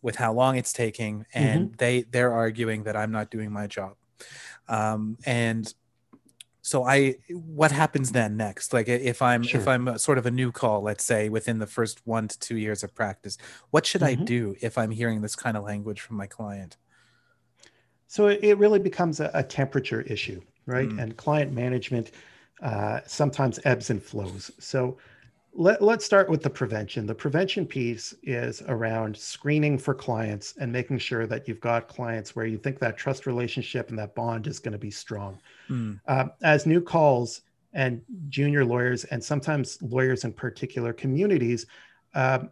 with 0.03 0.17
how 0.17 0.33
long 0.33 0.57
it's 0.57 0.73
taking 0.73 1.25
and 1.35 1.75
they 1.79 2.03
they're 2.11 2.33
arguing 2.33 2.85
that 2.85 2.97
i'm 2.97 3.13
not 3.13 3.31
doing 3.31 3.51
my 3.53 3.67
job 3.67 3.95
um, 4.69 5.17
and 5.27 5.75
so 6.67 6.85
i 6.85 7.15
what 7.31 7.71
happens 7.71 8.11
then 8.13 8.37
next 8.37 8.73
like 8.73 8.89
if 8.89 9.23
i'm 9.23 9.43
if 9.45 9.69
i'm 9.69 9.87
a, 9.89 9.99
sort 9.99 10.19
of 10.19 10.27
a 10.27 10.31
new 10.31 10.51
call 10.51 10.83
let's 10.83 11.05
say 11.05 11.29
within 11.29 11.59
the 11.61 11.67
first 11.67 12.05
one 12.07 12.27
to 12.27 12.37
two 12.41 12.57
years 12.57 12.83
of 12.83 12.93
practice 12.95 13.39
what 13.71 13.87
should 13.87 14.03
i 14.03 14.17
Mhm. 14.17 14.25
do 14.25 14.57
if 14.61 14.77
i'm 14.77 14.91
hearing 14.91 15.23
this 15.23 15.37
kind 15.37 15.57
of 15.57 15.63
language 15.65 16.01
from 16.01 16.17
my 16.17 16.27
client 16.27 16.77
So 18.09 18.29
it, 18.29 18.39
it 18.43 18.59
really 18.59 18.79
becomes 18.79 19.21
a, 19.21 19.31
a 19.35 19.43
temperature 19.43 20.03
issue, 20.03 20.41
right? 20.67 20.89
Mm. 20.89 21.03
And 21.03 21.17
client 21.17 21.53
management 21.53 22.13
uh, 22.63 23.01
sometimes 23.07 23.59
ebbs 23.65 23.91
and 23.91 24.01
flows. 24.03 24.51
So 24.59 24.97
let, 25.53 25.83
let's 25.83 26.05
start 26.05 26.29
with 26.31 26.43
the 26.43 26.51
prevention. 26.51 27.07
The 27.07 27.15
prevention 27.15 27.67
piece 27.67 28.15
is 28.23 28.63
around 28.69 29.17
screening 29.17 29.77
for 29.79 29.95
clients 29.95 30.55
and 30.61 30.71
making 30.71 30.99
sure 30.99 31.27
that 31.27 31.49
you've 31.49 31.61
got 31.73 31.89
clients 31.89 32.37
where 32.37 32.47
you 32.47 32.59
think 32.59 32.79
that 32.79 32.97
trust 32.97 33.27
relationship 33.27 33.91
and 33.91 33.99
that 33.99 34.15
bond 34.15 34.47
is 34.47 34.61
going 34.61 34.73
to 34.73 34.79
be 34.79 34.91
strong. 34.91 35.39
Mm, 35.71 36.01
Um, 36.07 36.33
as 36.43 36.67
new 36.67 36.81
calls 36.81 37.43
and 37.73 38.03
junior 38.29 38.65
lawyers, 38.65 39.05
and 39.05 39.23
sometimes 39.23 39.81
lawyers 39.83 40.25
in 40.25 40.33
particular 40.33 40.93
communities, 40.93 41.67
um, 42.15 42.51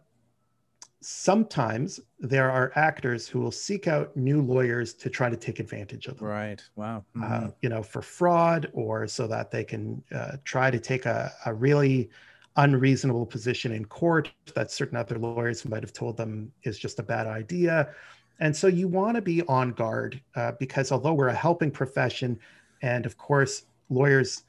sometimes 1.01 1.99
there 2.19 2.49
are 2.49 2.71
actors 2.75 3.27
who 3.27 3.39
will 3.39 3.51
seek 3.51 3.87
out 3.87 4.15
new 4.17 4.41
lawyers 4.41 4.93
to 4.93 5.09
try 5.09 5.29
to 5.29 5.37
take 5.37 5.59
advantage 5.59 6.07
of 6.07 6.17
them. 6.17 6.27
right 6.27 6.63
wow 6.75 7.03
Uh, 7.21 7.47
Mhm. 7.47 7.55
you 7.61 7.69
know, 7.69 7.81
for 7.83 8.01
fraud 8.01 8.69
or 8.73 9.07
so 9.07 9.25
that 9.27 9.49
they 9.51 9.63
can 9.63 10.03
uh, 10.11 10.37
try 10.43 10.69
to 10.69 10.79
take 10.79 11.05
a, 11.05 11.31
a 11.45 11.53
really 11.53 12.09
unreasonable 12.57 13.25
position 13.25 13.71
in 13.71 13.85
court 13.85 14.31
that 14.53 14.71
certain 14.71 14.97
other 14.97 15.17
lawyers 15.17 15.63
might 15.65 15.83
have 15.83 15.93
told 15.93 16.17
them 16.17 16.51
is 16.63 16.77
just 16.79 16.99
a 16.99 17.03
bad 17.03 17.27
idea. 17.27 17.93
And 18.39 18.55
so 18.55 18.67
you 18.67 18.87
want 18.89 19.15
to 19.15 19.21
be 19.21 19.41
on 19.43 19.71
guard 19.71 20.21
uh, 20.35 20.53
because 20.59 20.91
although 20.91 21.13
we're 21.13 21.29
a 21.29 21.33
helping 21.33 21.71
profession, 21.71 22.39
and 22.81 23.05
of 23.05 23.17
course, 23.17 23.63
lawyers 23.89 24.43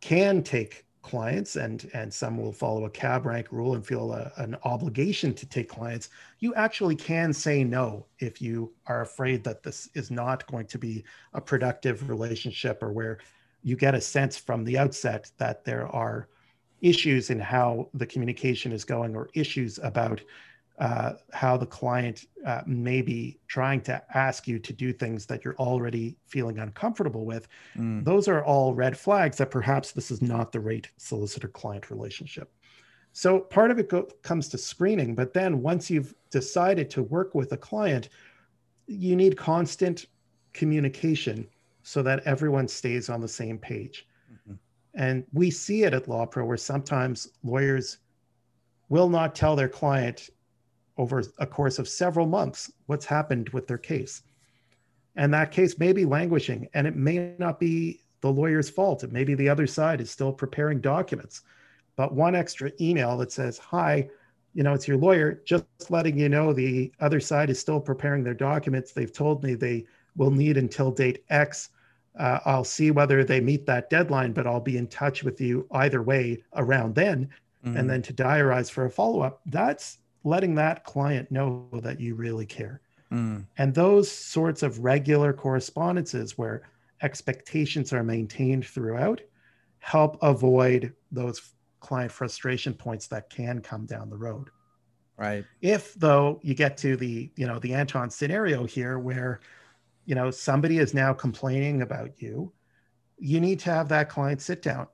can 0.00 0.42
take 0.42 0.84
clients 1.02 1.56
and 1.56 1.90
and 1.94 2.12
some 2.12 2.36
will 2.36 2.52
follow 2.52 2.84
a 2.84 2.90
cab 2.90 3.24
rank 3.24 3.50
rule 3.50 3.74
and 3.74 3.86
feel 3.86 4.12
a, 4.12 4.30
an 4.36 4.56
obligation 4.64 5.32
to 5.32 5.46
take 5.46 5.68
clients. 5.68 6.10
You 6.40 6.54
actually 6.54 6.96
can 6.96 7.32
say 7.32 7.64
no 7.64 8.06
if 8.18 8.42
you 8.42 8.72
are 8.86 9.00
afraid 9.00 9.42
that 9.44 9.62
this 9.62 9.88
is 9.94 10.10
not 10.10 10.46
going 10.46 10.66
to 10.66 10.78
be 10.78 11.04
a 11.32 11.40
productive 11.40 12.08
relationship 12.10 12.82
or 12.82 12.92
where 12.92 13.18
you 13.62 13.76
get 13.76 13.94
a 13.94 14.00
sense 14.00 14.36
from 14.36 14.64
the 14.64 14.76
outset 14.78 15.30
that 15.38 15.64
there 15.64 15.88
are 15.88 16.28
issues 16.80 17.30
in 17.30 17.40
how 17.40 17.88
the 17.94 18.06
communication 18.06 18.72
is 18.72 18.84
going 18.84 19.16
or 19.16 19.28
issues 19.34 19.78
about 19.82 20.20
uh, 20.78 21.14
how 21.32 21.56
the 21.56 21.66
client 21.66 22.26
uh, 22.46 22.62
may 22.66 23.02
be 23.02 23.38
trying 23.48 23.80
to 23.80 24.00
ask 24.16 24.46
you 24.46 24.58
to 24.60 24.72
do 24.72 24.92
things 24.92 25.26
that 25.26 25.44
you're 25.44 25.56
already 25.56 26.16
feeling 26.26 26.58
uncomfortable 26.58 27.24
with 27.24 27.48
Mm, 27.76 28.04
those 28.04 28.28
are 28.28 28.44
all 28.44 28.74
red 28.74 28.96
flags 28.96 29.38
that 29.38 29.50
perhaps 29.50 29.92
this 29.92 30.10
is 30.10 30.22
not 30.22 30.52
the 30.52 30.60
right 30.60 30.88
solicitor 30.96 31.48
client 31.48 31.90
relationship. 31.90 32.52
So 33.12 33.40
part 33.40 33.70
of 33.70 33.78
it 33.78 33.88
go- 33.88 34.08
comes 34.22 34.48
to 34.48 34.58
screening, 34.58 35.14
but 35.14 35.32
then 35.32 35.62
once 35.62 35.90
you've 35.90 36.14
decided 36.30 36.90
to 36.90 37.02
work 37.02 37.34
with 37.34 37.52
a 37.52 37.56
client, 37.56 38.08
you 38.86 39.16
need 39.16 39.36
constant 39.36 40.06
communication 40.52 41.48
so 41.82 42.02
that 42.02 42.20
everyone 42.24 42.68
stays 42.68 43.08
on 43.08 43.20
the 43.20 43.28
same 43.28 43.58
page. 43.58 44.06
Mhm. 44.30 44.58
And 44.94 45.24
we 45.32 45.50
see 45.50 45.84
it 45.84 45.94
at 45.94 46.06
LAWPRO 46.06 46.46
where 46.46 46.56
sometimes 46.56 47.28
lawyers 47.42 47.98
will 48.88 49.08
not 49.08 49.34
tell 49.34 49.56
their 49.56 49.68
client 49.68 50.30
over 50.98 51.22
a 51.38 51.46
course 51.46 51.78
of 51.78 51.88
several 51.88 52.26
months 52.26 52.70
what's 52.86 53.06
happened 53.06 53.48
with 53.50 53.66
their 53.66 53.78
case. 53.78 54.22
And 55.16 55.32
that 55.32 55.50
case 55.50 55.78
may 55.78 55.92
be 55.92 56.04
languishing 56.04 56.68
and 56.74 56.86
it 56.86 56.96
may 56.96 57.34
not 57.38 57.58
be 57.58 58.00
the 58.20 58.30
lawyer's 58.30 58.68
fault. 58.68 59.04
It 59.04 59.12
may 59.12 59.24
be 59.24 59.34
the 59.34 59.48
other 59.48 59.66
side 59.66 60.00
is 60.00 60.10
still 60.10 60.32
preparing 60.32 60.80
documents. 60.80 61.42
But 61.96 62.14
one 62.14 62.34
extra 62.34 62.70
email 62.80 63.16
that 63.18 63.32
says, 63.32 63.58
Hi, 63.58 64.08
you 64.54 64.62
know, 64.62 64.74
it's 64.74 64.88
your 64.88 64.96
lawyer, 64.96 65.40
just 65.44 65.64
letting 65.88 66.18
you 66.18 66.28
know 66.28 66.52
the 66.52 66.92
other 67.00 67.20
side 67.20 67.50
is 67.50 67.58
still 67.58 67.80
preparing 67.80 68.24
their 68.24 68.34
documents. 68.34 68.92
They've 68.92 69.12
told 69.12 69.42
me 69.42 69.54
they 69.54 69.86
will 70.16 70.30
need 70.30 70.56
until 70.56 70.90
date 70.90 71.24
X. 71.30 71.70
Uh, 72.18 72.40
I'll 72.44 72.64
see 72.64 72.90
whether 72.90 73.22
they 73.22 73.40
meet 73.40 73.66
that 73.66 73.90
deadline, 73.90 74.32
but 74.32 74.46
I'll 74.46 74.60
be 74.60 74.76
in 74.76 74.88
touch 74.88 75.22
with 75.22 75.40
you 75.40 75.66
either 75.72 76.02
way 76.02 76.42
around 76.54 76.94
then. 76.94 77.28
mhm. 77.64 77.78
And 77.78 77.90
then 77.90 78.02
to 78.02 78.12
diarize 78.12 78.70
for 78.70 78.84
a 78.84 78.90
follow 78.90 79.20
up, 79.20 79.40
that's 79.46 79.98
letting 80.24 80.54
that 80.56 80.84
client 80.84 81.30
know 81.30 81.70
that 81.82 82.00
you 82.00 82.14
really 82.14 82.46
care. 82.46 82.82
Mm, 83.12 83.46
And 83.56 83.74
those 83.74 84.10
sorts 84.10 84.62
of 84.62 84.80
regular 84.80 85.32
correspondences 85.32 86.38
where 86.38 86.68
expectations 87.02 87.92
are 87.92 88.04
maintained 88.04 88.66
throughout 88.66 89.20
help 89.80 90.18
avoid 90.22 90.94
those 91.10 91.54
client 91.80 92.12
frustration 92.12 92.74
points 92.74 93.06
that 93.08 93.30
can 93.30 93.60
come 93.60 93.86
down 93.86 94.10
the 94.10 94.16
road. 94.16 94.50
right 95.16 95.48
If 95.60 95.94
though 95.94 96.40
you 96.42 96.54
get 96.54 96.76
to 96.78 96.96
the, 96.96 97.32
you 97.36 97.46
know, 97.46 97.58
the 97.58 97.74
Anton 97.74 98.10
scenario 98.10 98.64
here 98.64 98.98
where, 98.98 99.40
you 100.06 100.14
know, 100.14 100.30
somebody 100.30 100.78
is 100.78 100.94
now 100.94 101.12
complaining 101.14 101.82
about 101.82 102.20
you, 102.22 102.52
you 103.18 103.40
need 103.40 103.60
to 103.60 103.70
have 103.70 103.88
that 103.90 104.08
client 104.08 104.40
sit 104.42 104.62
down 104.62 104.88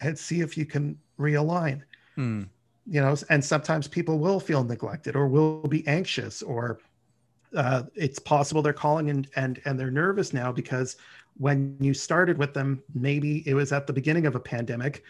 and 0.00 0.18
see 0.18 0.40
if 0.40 0.56
you 0.58 0.66
can 0.66 0.98
realign 1.18 1.82
Mm, 2.16 2.48
you 2.86 3.00
know 3.00 3.16
and 3.30 3.44
sometimes 3.44 3.88
people 3.88 4.18
will 4.18 4.40
feel 4.40 4.64
neglected 4.64 5.16
or 5.16 5.26
will 5.26 5.62
be 5.62 5.86
anxious 5.86 6.42
or 6.42 6.78
uh, 7.56 7.84
it's 7.94 8.18
possible 8.18 8.62
they're 8.62 8.72
calling 8.72 9.10
and 9.10 9.28
and 9.36 9.60
and 9.64 9.78
they're 9.78 9.90
nervous 9.90 10.32
now 10.32 10.52
because 10.52 10.96
when 11.36 11.76
you 11.80 11.94
started 11.94 12.38
with 12.38 12.52
them 12.54 12.82
maybe 12.94 13.46
it 13.48 13.54
was 13.54 13.72
at 13.72 13.86
the 13.86 13.92
beginning 13.92 14.26
of 14.26 14.34
a 14.34 14.40
pandemic 14.40 15.02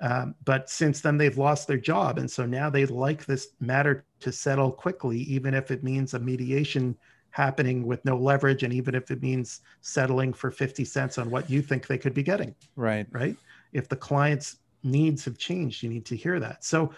um, 0.00 0.34
but 0.44 0.70
since 0.70 1.00
then 1.00 1.18
they've 1.18 1.36
lost 1.36 1.68
their 1.68 1.76
job. 1.76 2.18
And 2.18 2.30
so 2.30 2.46
now 2.46 2.70
they 2.70 2.86
like 2.86 3.26
this 3.26 3.48
matter 3.60 4.04
to 4.20 4.32
settle 4.32 4.72
quickly 4.72 5.18
even 5.18 5.54
if 5.54 5.70
it 5.70 5.84
means 5.84 6.14
a 6.14 6.18
mediation 6.18 6.96
happening 7.32 7.86
with 7.86 8.04
no 8.04 8.16
leverage 8.16 8.62
and 8.62 8.72
even 8.72 8.94
if 8.94 9.10
it 9.10 9.22
means 9.22 9.60
settling 9.82 10.32
for 10.32 10.50
50 10.50 10.84
cents 10.84 11.18
on 11.18 11.30
what 11.30 11.48
you 11.48 11.62
think 11.62 11.86
they 11.86 11.98
could 11.98 12.14
be 12.14 12.22
getting 12.22 12.54
right. 12.76 13.06
right? 13.10 13.36
If 13.72 13.88
the 13.88 13.96
client's 13.96 14.56
needs 14.82 15.24
have 15.26 15.38
changed, 15.38 15.82
you 15.82 15.90
need 15.90 16.06
to 16.06 16.16
hear 16.16 16.40
that. 16.40 16.64
So 16.64 16.92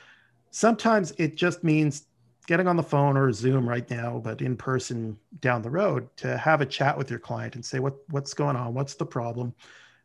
sometimes 0.53 1.13
it 1.19 1.35
just 1.35 1.65
means 1.65 2.07
getting 2.47 2.69
on 2.69 2.77
the 2.77 2.83
phone 2.83 3.17
or 3.17 3.33
Zoom 3.33 3.69
right 3.69 3.89
now, 3.91 4.21
but 4.23 4.41
in 4.41 4.57
person 4.57 5.19
down 5.41 5.63
the 5.63 5.71
road 5.71 6.09
to 6.19 6.37
have 6.37 6.61
a 6.61 6.67
chat 6.67 6.97
with 6.97 7.11
your 7.11 7.19
client 7.19 7.57
and 7.57 7.65
say 7.65 7.81
what 7.81 7.97
what's 8.11 8.35
going 8.35 8.55
on, 8.55 8.75
what's 8.75 8.95
the 8.95 9.07
problem. 9.07 9.53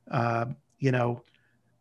Uh, 0.10 0.46
you 0.80 0.92
know, 0.92 1.22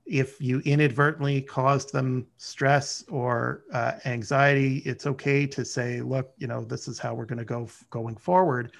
if 0.05 0.41
you 0.41 0.61
inadvertently 0.61 1.41
caused 1.41 1.93
them 1.93 2.27
stress 2.37 3.05
or 3.09 3.65
uh, 3.73 3.93
anxiety, 4.05 4.79
it's 4.79 5.07
okay 5.07 5.47
to 5.47 5.65
say, 5.65 6.01
look, 6.01 6.33
you 6.39 6.47
know, 6.47 6.65
this 6.65 6.89
is 6.89 6.99
how 6.99 7.15
we're 7.15 7.25
going 7.25 7.39
to 7.39 7.45
go 7.45 7.65
f- 7.65 7.85
going 7.91 8.17
forward. 8.17 8.73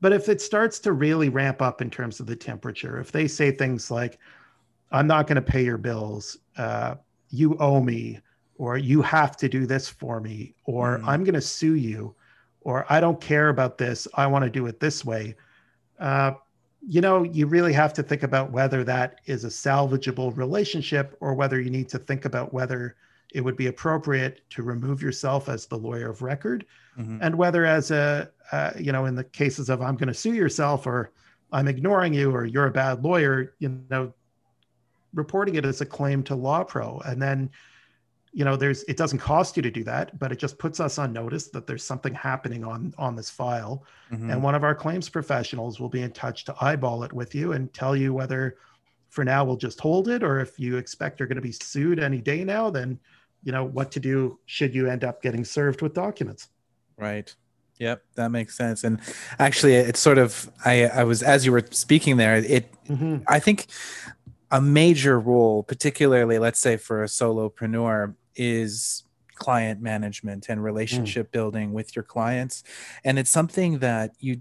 But 0.00 0.12
if 0.12 0.28
it 0.28 0.40
starts 0.40 0.78
to 0.80 0.92
really 0.92 1.28
ramp 1.28 1.62
up 1.62 1.80
in 1.80 1.90
terms 1.90 2.20
of 2.20 2.26
the 2.26 2.36
temperature, 2.36 2.98
if 2.98 3.12
they 3.12 3.28
say 3.28 3.52
things 3.52 3.90
like, 3.90 4.18
I'm 4.90 5.06
not 5.06 5.26
going 5.26 5.36
to 5.36 5.42
pay 5.42 5.64
your 5.64 5.78
bills, 5.78 6.38
uh, 6.56 6.96
you 7.30 7.56
owe 7.58 7.80
me, 7.80 8.20
or 8.62 8.78
you 8.78 9.02
have 9.02 9.36
to 9.36 9.48
do 9.48 9.66
this 9.66 9.88
for 9.88 10.20
me, 10.20 10.54
or 10.66 10.98
mm. 10.98 11.08
I'm 11.08 11.24
going 11.24 11.34
to 11.34 11.40
sue 11.40 11.74
you, 11.74 12.14
or 12.60 12.86
I 12.88 13.00
don't 13.00 13.20
care 13.20 13.48
about 13.48 13.76
this, 13.76 14.06
I 14.14 14.28
want 14.28 14.44
to 14.44 14.50
do 14.50 14.66
it 14.66 14.78
this 14.78 15.04
way. 15.04 15.34
Uh, 15.98 16.34
you 16.86 17.00
know, 17.00 17.24
you 17.24 17.48
really 17.48 17.72
have 17.72 17.92
to 17.94 18.04
think 18.04 18.22
about 18.22 18.52
whether 18.52 18.84
that 18.84 19.20
is 19.26 19.42
a 19.42 19.48
salvageable 19.48 20.36
relationship 20.36 21.16
or 21.18 21.34
whether 21.34 21.60
you 21.60 21.70
need 21.70 21.88
to 21.88 21.98
think 21.98 22.24
about 22.24 22.54
whether 22.54 22.94
it 23.34 23.40
would 23.40 23.56
be 23.56 23.66
appropriate 23.66 24.48
to 24.50 24.62
remove 24.62 25.02
yourself 25.02 25.48
as 25.48 25.66
the 25.66 25.76
lawyer 25.76 26.10
of 26.10 26.22
record 26.22 26.64
mm-hmm. 26.96 27.18
and 27.20 27.34
whether 27.34 27.66
as 27.66 27.90
a 27.90 28.30
uh, 28.52 28.70
you 28.78 28.92
know 28.92 29.06
in 29.06 29.14
the 29.14 29.24
cases 29.24 29.70
of 29.70 29.80
i'm 29.80 29.96
going 29.96 30.08
to 30.08 30.12
sue 30.12 30.34
yourself 30.34 30.86
or 30.86 31.12
i'm 31.50 31.66
ignoring 31.66 32.12
you 32.12 32.30
or 32.30 32.44
you're 32.44 32.66
a 32.66 32.70
bad 32.70 33.02
lawyer 33.02 33.54
you 33.58 33.80
know 33.88 34.12
reporting 35.14 35.54
it 35.54 35.64
as 35.64 35.80
a 35.80 35.86
claim 35.86 36.22
to 36.22 36.34
LAWPRO 36.34 37.06
and 37.08 37.22
then 37.22 37.48
you 38.32 38.44
know 38.44 38.56
there's 38.56 38.82
it 38.84 38.96
doesn't 38.96 39.18
cost 39.18 39.56
you 39.56 39.62
to 39.62 39.70
do 39.70 39.84
that 39.84 40.18
but 40.18 40.32
it 40.32 40.38
just 40.38 40.58
puts 40.58 40.80
us 40.80 40.98
on 40.98 41.12
notice 41.12 41.48
that 41.48 41.66
there's 41.66 41.84
something 41.84 42.14
happening 42.14 42.64
on 42.64 42.92
on 42.98 43.14
this 43.14 43.30
file 43.30 43.84
mm-hmm. 44.10 44.30
and 44.30 44.42
one 44.42 44.54
of 44.54 44.64
our 44.64 44.74
claims 44.74 45.08
professionals 45.08 45.78
will 45.78 45.88
be 45.88 46.02
in 46.02 46.10
touch 46.10 46.44
to 46.44 46.54
eyeball 46.60 47.04
it 47.04 47.12
with 47.12 47.34
you 47.34 47.52
and 47.52 47.72
tell 47.72 47.94
you 47.94 48.12
whether 48.14 48.56
for 49.10 49.24
now 49.24 49.44
we'll 49.44 49.56
just 49.56 49.78
hold 49.80 50.08
it 50.08 50.22
or 50.22 50.40
if 50.40 50.58
you 50.58 50.76
expect 50.78 51.20
you're 51.20 51.26
going 51.26 51.36
to 51.36 51.42
be 51.42 51.52
sued 51.52 51.98
any 51.98 52.20
day 52.20 52.42
now 52.42 52.70
then 52.70 52.98
you 53.44 53.52
know 53.52 53.64
what 53.64 53.90
to 53.92 54.00
do 54.00 54.38
should 54.46 54.74
you 54.74 54.88
end 54.88 55.04
up 55.04 55.22
getting 55.22 55.44
served 55.44 55.82
with 55.82 55.92
documents 55.92 56.48
right 56.96 57.34
yep 57.78 58.02
that 58.14 58.30
makes 58.30 58.56
sense 58.56 58.82
and 58.82 58.98
actually 59.38 59.74
it's 59.74 60.00
sort 60.00 60.18
of 60.18 60.50
i 60.64 60.86
i 60.86 61.04
was 61.04 61.22
as 61.22 61.44
you 61.44 61.52
were 61.52 61.64
speaking 61.70 62.16
there 62.16 62.36
it 62.36 62.72
mm-hmm. 62.86 63.18
i 63.28 63.38
think 63.38 63.66
a 64.50 64.60
major 64.60 65.18
role 65.18 65.62
particularly 65.62 66.38
let's 66.38 66.60
say 66.60 66.76
for 66.76 67.02
a 67.02 67.06
solopreneur 67.06 68.14
is 68.36 69.04
client 69.34 69.80
management 69.80 70.46
and 70.48 70.62
relationship 70.62 71.28
mm. 71.28 71.32
building 71.32 71.72
with 71.72 71.96
your 71.96 72.02
clients. 72.04 72.62
And 73.04 73.18
it's 73.18 73.30
something 73.30 73.78
that 73.80 74.14
you 74.20 74.40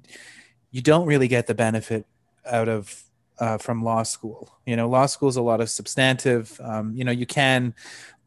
you 0.72 0.82
don't 0.82 1.06
really 1.06 1.28
get 1.28 1.48
the 1.48 1.56
benefit 1.56 2.06
out 2.46 2.70
of 2.70 3.04
uh, 3.39 3.58
from 3.58 3.84
law 3.84 4.04
school. 4.04 4.52
You 4.66 4.76
know 4.76 4.88
law 4.88 5.08
school 5.08 5.30
is 5.30 5.38
a 5.38 5.42
lot 5.42 5.62
of 5.62 5.70
substantive. 5.70 6.60
Um, 6.64 6.94
you 6.96 7.04
know 7.04 7.12
you 7.12 7.26
can 7.26 7.74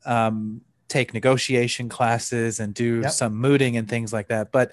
um, 0.05 0.63
take 0.89 1.15
negotiation 1.15 1.89
classes 1.89 2.61
and 2.61 2.75
do 2.75 3.01
yep. 3.03 3.13
some 3.13 3.35
mooting 3.37 3.77
and 3.77 3.89
things 3.89 4.13
like 4.13 4.29
that. 4.29 4.51
But 4.51 4.73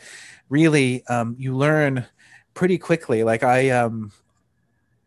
really 0.49 1.05
um, 1.07 1.35
you 1.37 1.55
learn 1.55 2.05
pretty 2.53 2.77
quickly. 2.77 3.23
Like 3.23 3.43
i 3.43 3.69
um, 3.69 4.11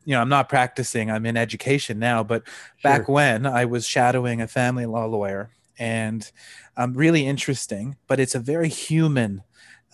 you 0.05 0.15
know 0.15 0.21
i'm 0.21 0.29
not 0.29 0.49
practicing. 0.49 1.11
I'm 1.11 1.27
in 1.27 1.37
education 1.37 1.99
now. 1.99 2.23
But 2.23 2.47
sure. 2.47 2.91
back 2.91 3.09
when 3.09 3.47
i 3.47 3.65
was 3.65 3.87
shadowing 3.87 4.41
a 4.41 4.47
family 4.47 4.87
law 4.87 5.07
lawyer 5.07 5.51
and 5.79 6.31
um, 6.77 6.95
really 6.95 7.27
interesting. 7.27 7.97
But 8.07 8.21
it's 8.21 8.35
a 8.35 8.41
very 8.41 8.69
human 8.69 9.43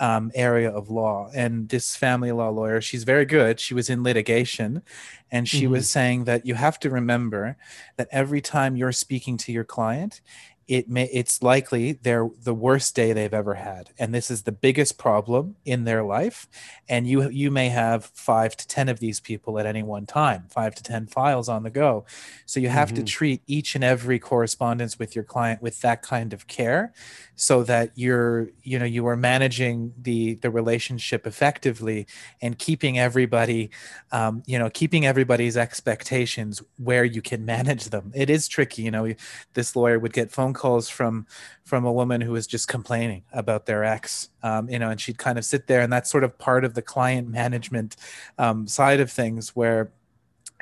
um, 0.00 0.32
area 0.34 0.70
of 0.70 0.90
law. 0.90 1.30
And 1.34 1.68
this 1.68 1.94
family 1.94 2.32
law 2.32 2.48
lawyer, 2.48 2.80
she's 2.80 3.04
very 3.04 3.26
good. 3.26 3.60
She 3.60 3.74
was 3.74 3.90
in 3.90 4.02
litigation, 4.02 4.82
and 5.30 5.46
she 5.46 5.64
mm-hmm. 5.64 5.72
was 5.72 5.90
saying 5.90 6.24
that 6.24 6.46
you 6.46 6.54
have 6.54 6.80
to 6.80 6.90
remember 6.90 7.56
that 7.96 8.08
every 8.10 8.40
time 8.40 8.76
you're 8.76 8.92
speaking 8.92 9.36
to 9.36 9.52
your 9.52 9.64
client, 9.64 10.22
it 10.70 10.88
may 10.88 11.06
it's 11.06 11.42
likely 11.42 11.90
they're 11.92 12.30
the 12.44 12.54
worst 12.54 12.94
day 12.94 13.12
they've 13.12 13.34
ever 13.34 13.54
had 13.54 13.90
and 13.98 14.14
this 14.14 14.30
is 14.30 14.42
the 14.42 14.52
biggest 14.52 14.96
problem 14.96 15.56
in 15.64 15.82
their 15.82 16.04
life 16.04 16.46
and 16.88 17.08
you 17.08 17.28
you 17.28 17.50
may 17.50 17.68
have 17.68 18.04
5 18.14 18.56
to 18.56 18.68
10 18.68 18.88
of 18.88 19.00
these 19.00 19.18
people 19.18 19.58
at 19.58 19.66
any 19.66 19.82
one 19.82 20.06
time 20.06 20.44
5 20.48 20.76
to 20.76 20.82
10 20.84 21.08
files 21.08 21.48
on 21.48 21.64
the 21.64 21.70
go 21.70 22.04
so 22.46 22.60
you 22.60 22.68
have 22.68 22.90
mm-hmm. 22.90 22.98
to 22.98 23.02
treat 23.02 23.42
each 23.48 23.74
and 23.74 23.82
every 23.82 24.20
correspondence 24.20 24.96
with 24.96 25.16
your 25.16 25.24
client 25.24 25.60
with 25.60 25.80
that 25.80 26.02
kind 26.02 26.32
of 26.32 26.46
care 26.46 26.92
so 27.41 27.62
that 27.62 27.91
you're 27.95 28.51
you 28.62 28.78
know 28.78 28.84
you 28.84 29.07
are 29.07 29.16
managing 29.16 29.95
the 29.97 30.34
the 30.36 30.51
relationship 30.51 31.26
effectively 31.26 32.07
and 32.43 32.59
keeping 32.59 32.99
everybody 32.99 33.70
um, 34.12 34.43
you 34.45 34.59
know 34.59 34.68
keeping 34.68 35.07
everybody's 35.07 35.57
expectations 35.57 36.62
where 36.76 37.03
you 37.03 37.22
can 37.22 37.47
manage 37.47 37.86
them. 37.86 38.12
It 38.14 38.28
is 38.28 38.47
tricky 38.47 38.82
you 38.82 38.91
know 38.91 39.14
this 39.55 39.74
lawyer 39.74 39.99
would 39.99 40.12
get 40.12 40.30
phone 40.30 40.53
calls 40.53 40.91
from 40.91 41.26
from 41.64 41.86
a 41.86 41.93
woman 41.93 42.20
who 42.20 42.32
was 42.32 42.47
just 42.47 42.68
complaining 42.68 43.24
about 43.32 43.64
their 43.64 43.84
ex 43.84 44.28
um, 44.43 44.68
you 44.68 44.78
know 44.78 44.91
and 44.91 45.01
she'd 45.01 45.16
kind 45.16 45.38
of 45.38 45.45
sit 45.47 45.66
there 45.66 45.80
and 45.80 45.91
that's 45.91 46.11
sort 46.11 46.24
of 46.24 46.36
part 46.38 46.62
of 46.62 46.74
the 46.74 46.82
client 46.82 47.26
management 47.26 47.97
um, 48.36 48.66
side 48.66 49.01
of 49.01 49.11
things 49.11 49.57
where 49.57 49.91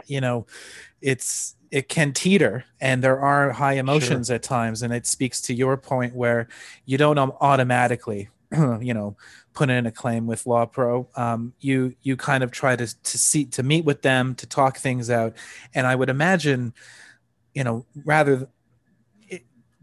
you 0.07 0.21
know 0.21 0.47
it's 1.01 1.57
it 1.71 1.89
can 1.89 2.13
teeter 2.13 2.65
and 2.81 3.03
there 3.03 3.21
are 3.21 3.53
high 3.53 3.75
emotions 3.75 4.29
sure. 4.29 4.37
at 4.37 4.43
times 4.43 4.83
and 4.83 4.93
it 4.93 5.07
speaks 5.07 5.41
to 5.41 5.55
your 5.55 5.77
point 5.77 6.15
where 6.15 6.49
you 6.87 6.97
don't 6.99 7.19
automatically 7.19 8.29
you 8.81 8.95
know 8.95 9.17
put 9.53 9.69
in 9.71 9.87
a 9.87 9.91
claim 9.91 10.27
with 10.27 10.45
LAWPRO 10.45 11.19
um, 11.19 11.53
you 11.61 11.95
you 12.03 12.17
kind 12.17 12.43
of 12.43 12.51
try 12.51 12.77
to 12.77 12.87
to 13.03 13.19
see 13.19 13.45
to 13.47 13.63
meet 13.63 13.85
with 13.85 14.03
them 14.03 14.35
to 14.37 14.47
talk 14.47 14.79
things 14.79 15.11
out 15.11 15.35
and 15.75 15.87
i 15.87 15.95
would 15.95 16.09
imagine 16.09 16.73
you 17.55 17.65
know 17.65 17.85
rather 18.05 18.49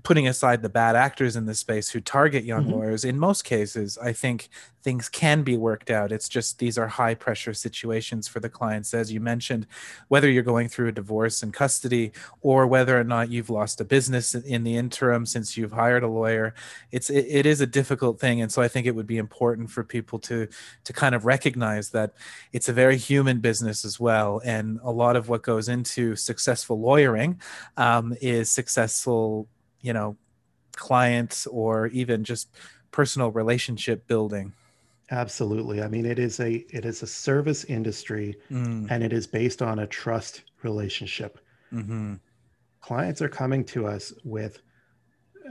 putting 0.06 0.28
aside 0.28 0.62
the 0.62 0.70
bad 0.70 0.96
actors 0.96 1.36
in 1.36 1.48
this 1.48 1.60
space 1.60 1.90
who 1.90 2.00
target 2.00 2.46
young 2.46 2.66
mm-hmm. 2.66 2.74
lawyers, 2.74 3.04
in 3.04 3.18
most 3.18 3.44
cases, 3.44 3.98
I 3.98 4.14
think 4.14 4.50
things 4.84 5.10
can 5.10 5.42
be 5.42 5.58
worked 5.58 5.90
out. 5.90 6.12
It's 6.12 6.30
just 6.30 6.60
these 6.60 6.78
are 6.78 6.88
high 6.88 7.16
pressure 7.16 7.56
situations 7.56 8.28
for 8.28 8.40
the 8.40 8.48
clients, 8.48 8.94
as 8.94 9.12
you 9.12 9.20
mentioned, 9.20 9.66
whether 10.10 10.30
you're 10.30 10.44
going 10.44 10.70
through 10.70 10.90
a 10.90 10.92
divorce 10.92 11.42
and 11.42 11.52
custody 11.52 12.12
or 12.42 12.68
whether 12.68 12.98
or 13.00 13.04
not 13.04 13.32
you've 13.32 13.50
lost 13.50 13.82
a 13.82 13.84
business 13.84 14.36
in 14.36 14.64
the 14.64 14.78
interim 14.78 15.26
since 15.26 15.58
you've 15.58 15.72
hired 15.72 16.04
a 16.04 16.08
lawyer. 16.08 16.54
It's 16.92 17.10
it, 17.10 17.26
it 17.28 17.46
is 17.48 17.62
a 17.62 17.66
difficult 17.66 18.20
thing, 18.20 18.42
and 18.42 18.52
so 18.52 18.62
I 18.62 18.68
think 18.68 18.86
it 18.86 18.94
would 18.96 19.08
be 19.08 19.18
important 19.18 19.72
for 19.72 19.84
people 19.84 20.20
to 20.20 20.48
to 20.84 20.94
kind 20.94 21.16
of 21.16 21.26
recognize 21.26 21.90
that 21.90 22.14
it's 22.54 22.70
a 22.70 22.74
very 22.74 22.98
human 22.98 23.40
business 23.40 23.84
as 23.84 24.00
well, 24.00 24.40
and 24.46 24.80
a 24.84 24.92
lot 24.92 25.16
of 25.16 25.30
what 25.30 25.42
goes 25.42 25.68
into 25.68 26.16
successful 26.16 26.80
lawyering 26.80 27.42
um, 27.76 28.16
is 28.22 28.52
successful 28.52 29.48
you 29.86 29.94
know 29.94 30.18
clients 30.76 31.46
or 31.48 31.88
even 31.88 32.24
just 32.24 32.50
personal 32.92 33.32
relationship 33.32 34.08
building 34.08 34.52
absolutely 35.12 35.82
i 35.82 35.88
mean 35.88 36.06
it 36.06 36.18
is 36.18 36.40
a 36.40 36.66
it 36.76 36.84
is 36.84 37.04
a 37.04 37.08
service 37.08 37.64
industry 37.66 38.36
mm. 38.52 38.88
and 38.90 39.04
it 39.04 39.14
is 39.14 39.28
based 39.28 39.62
on 39.62 39.80
a 39.80 39.88
trust 39.88 40.42
relationship 40.64 41.40
mm-hmm. 41.72 42.16
clients 42.82 43.22
are 43.22 43.30
coming 43.30 43.64
to 43.64 43.86
us 43.86 44.12
with 44.24 44.62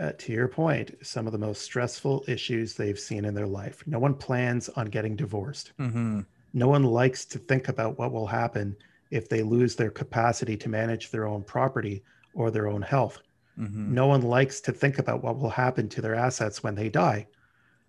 uh, 0.00 0.10
to 0.18 0.32
your 0.32 0.48
point 0.48 0.92
some 1.02 1.26
of 1.26 1.32
the 1.32 1.38
most 1.38 1.62
stressful 1.62 2.24
issues 2.26 2.74
they've 2.74 2.98
seen 2.98 3.24
in 3.24 3.34
their 3.34 3.46
life 3.46 3.84
no 3.86 4.00
one 4.00 4.14
plans 4.14 4.68
on 4.70 4.86
getting 4.86 5.14
divorced 5.14 5.70
mm-hmm. 5.78 6.20
no 6.52 6.66
one 6.66 6.82
likes 6.82 7.24
to 7.24 7.38
think 7.38 7.68
about 7.68 7.96
what 7.96 8.10
will 8.10 8.26
happen 8.26 8.76
if 9.12 9.28
they 9.28 9.44
lose 9.44 9.76
their 9.76 9.90
capacity 9.90 10.56
to 10.56 10.68
manage 10.68 11.12
their 11.12 11.28
own 11.28 11.44
property 11.44 12.02
or 12.34 12.50
their 12.50 12.66
own 12.66 12.82
health 12.82 13.20
Mm-hmm. 13.58 13.94
No 13.94 14.06
one 14.06 14.22
likes 14.22 14.60
to 14.62 14.72
think 14.72 14.98
about 14.98 15.22
what 15.22 15.38
will 15.38 15.50
happen 15.50 15.88
to 15.90 16.00
their 16.00 16.14
assets 16.14 16.62
when 16.62 16.74
they 16.74 16.88
die. 16.88 17.26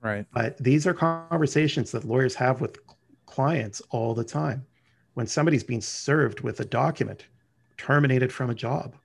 Right. 0.01 0.25
But 0.31 0.57
these 0.57 0.85
are 0.85 0.93
conversations 0.93 1.91
that 1.91 2.03
lawyers 2.03 2.35
have 2.35 2.61
with 2.61 2.77
clients 3.25 3.81
all 3.89 4.13
the 4.13 4.23
time. 4.23 4.65
When 5.15 5.27
somebody's 5.27 5.63
being 5.63 5.81
served 5.81 6.41
with 6.41 6.59
a 6.59 6.65
document, 6.65 7.25
terminated 7.77 8.31
from 8.31 8.49
a 8.49 8.55
job, 8.55 8.95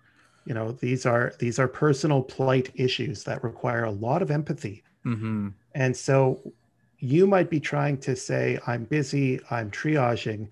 you 0.44 0.54
know, 0.54 0.72
these 0.72 1.06
are 1.06 1.32
these 1.38 1.58
are 1.58 1.68
personal 1.68 2.22
plight 2.22 2.70
issues 2.74 3.24
that 3.24 3.44
require 3.44 3.84
a 3.84 3.90
lot 3.90 4.22
of 4.22 4.30
empathy. 4.30 4.82
Mm-hmm. 5.06 5.48
And 5.74 5.96
so 5.96 6.52
you 6.98 7.26
might 7.26 7.48
be 7.48 7.60
trying 7.60 7.98
to 7.98 8.14
say, 8.14 8.58
I'm 8.66 8.84
busy, 8.84 9.40
I'm 9.50 9.70
triaging, 9.70 10.48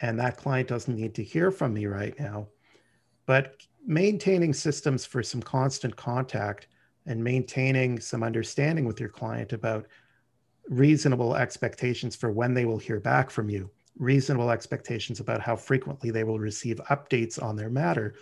and 0.00 0.18
that 0.18 0.36
client 0.36 0.68
doesn't 0.68 0.96
need 0.96 1.14
to 1.14 1.24
hear 1.24 1.50
from 1.50 1.74
me 1.74 1.86
right 1.86 2.18
now. 2.18 2.48
But 3.26 3.56
maintaining 3.86 4.52
systems 4.52 5.04
for 5.04 5.22
some 5.22 5.42
constant 5.42 5.96
contact 5.96 6.68
and 7.06 7.22
maintaining 7.22 7.98
some 7.98 8.22
understanding 8.22 8.84
with 8.84 9.00
your 9.00 9.08
client 9.08 9.52
about 9.52 9.86
reasonable 10.68 11.34
expectations 11.34 12.14
for 12.14 12.30
when 12.30 12.54
they 12.54 12.64
will 12.64 12.78
hear 12.78 13.00
back 13.00 13.30
from 13.30 13.50
you, 13.50 13.70
reasonable 13.98 14.50
expectations 14.50 15.20
about 15.20 15.40
how 15.40 15.56
frequently 15.56 16.10
they 16.10 16.24
will 16.24 16.38
receive 16.38 16.80
updates 16.90 17.42
on 17.42 17.56
their 17.56 17.70
matter 17.70 18.14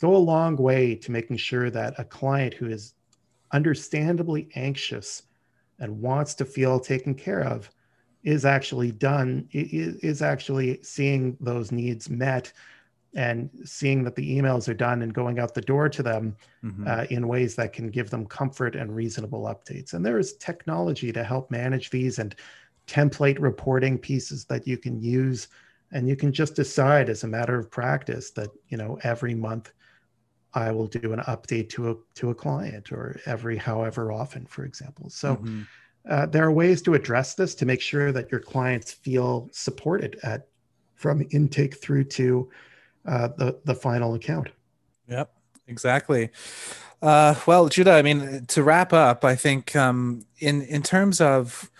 go 0.00 0.16
a 0.16 0.18
long 0.18 0.56
way 0.56 0.94
to 0.94 1.12
making 1.12 1.36
sure 1.36 1.70
that 1.70 1.94
a 1.98 2.04
client 2.04 2.54
who 2.54 2.66
is 2.66 2.94
understandably 3.52 4.48
anxious 4.54 5.22
and 5.78 6.00
wants 6.00 6.34
to 6.34 6.44
feel 6.44 6.80
taken 6.80 7.14
care 7.14 7.42
of 7.42 7.70
is 8.22 8.44
actually 8.44 8.90
done 8.90 9.46
is 9.52 10.22
actually 10.22 10.82
seeing 10.82 11.36
those 11.40 11.70
needs 11.70 12.08
met 12.08 12.52
and 13.14 13.48
seeing 13.64 14.02
that 14.02 14.16
the 14.16 14.38
emails 14.38 14.68
are 14.68 14.74
done 14.74 15.02
and 15.02 15.14
going 15.14 15.38
out 15.38 15.54
the 15.54 15.60
door 15.60 15.88
to 15.88 16.02
them 16.02 16.36
mm-hmm. 16.64 16.84
uh, 16.86 17.04
in 17.10 17.28
ways 17.28 17.54
that 17.54 17.72
can 17.72 17.88
give 17.88 18.10
them 18.10 18.26
comfort 18.26 18.74
and 18.74 18.94
reasonable 18.94 19.42
updates 19.42 19.92
and 19.92 20.04
there 20.04 20.18
is 20.18 20.34
technology 20.34 21.12
to 21.12 21.22
help 21.22 21.50
manage 21.50 21.90
these 21.90 22.18
and 22.18 22.34
template 22.86 23.38
reporting 23.40 23.96
pieces 23.96 24.44
that 24.44 24.66
you 24.66 24.76
can 24.76 25.00
use 25.00 25.48
and 25.92 26.08
you 26.08 26.16
can 26.16 26.32
just 26.32 26.56
decide 26.56 27.08
as 27.08 27.24
a 27.24 27.28
matter 27.28 27.58
of 27.58 27.70
practice 27.70 28.30
that 28.30 28.50
you 28.68 28.76
know 28.76 28.98
every 29.02 29.34
month 29.34 29.72
i 30.54 30.70
will 30.70 30.86
do 30.86 31.12
an 31.12 31.20
update 31.20 31.68
to 31.68 31.90
a 31.90 31.94
to 32.14 32.30
a 32.30 32.34
client 32.34 32.92
or 32.92 33.18
every 33.26 33.56
however 33.56 34.12
often 34.12 34.44
for 34.46 34.64
example 34.64 35.08
so 35.08 35.36
mm-hmm. 35.36 35.62
uh, 36.10 36.26
there 36.26 36.44
are 36.44 36.52
ways 36.52 36.82
to 36.82 36.94
address 36.94 37.34
this 37.34 37.54
to 37.54 37.64
make 37.64 37.80
sure 37.80 38.12
that 38.12 38.30
your 38.30 38.40
clients 38.40 38.92
feel 38.92 39.48
supported 39.52 40.18
at 40.24 40.48
from 40.94 41.26
intake 41.30 41.76
through 41.76 42.04
to 42.04 42.48
uh, 43.06 43.28
the 43.36 43.60
the 43.64 43.74
final 43.74 44.14
account. 44.14 44.48
Yep 45.08 45.30
exactly. 45.66 46.30
Uh, 47.02 47.34
well 47.46 47.68
Juda 47.68 47.92
i 47.92 48.02
mean 48.02 48.46
to 48.46 48.62
wrap 48.62 48.92
up 48.92 49.24
i 49.24 49.34
think 49.34 49.76
um, 49.76 50.24
in 50.38 50.62
in 50.62 50.82
terms 50.82 51.20
of 51.20 51.70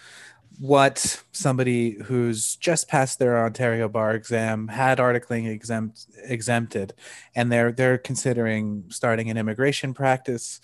what 0.58 1.22
somebody 1.32 1.92
who's 2.04 2.56
just 2.56 2.88
passed 2.88 3.18
their 3.18 3.44
Ontario 3.44 3.88
bar 3.88 4.14
exam 4.14 4.68
had 4.68 4.98
articling 4.98 5.48
exempt 5.48 6.06
exempted, 6.24 6.94
and 7.34 7.50
they're 7.50 7.72
they're 7.72 7.98
considering 7.98 8.84
starting 8.88 9.30
an 9.30 9.36
immigration 9.36 9.94
practice, 9.94 10.60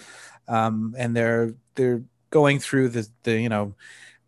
um, 0.47 0.95
and 0.97 1.17
they're 1.17 1.55
they're 1.75 2.05
going 2.31 2.61
through 2.61 2.91
the 2.91 3.09
the 3.25 3.41
you 3.41 3.49
know 3.49 3.75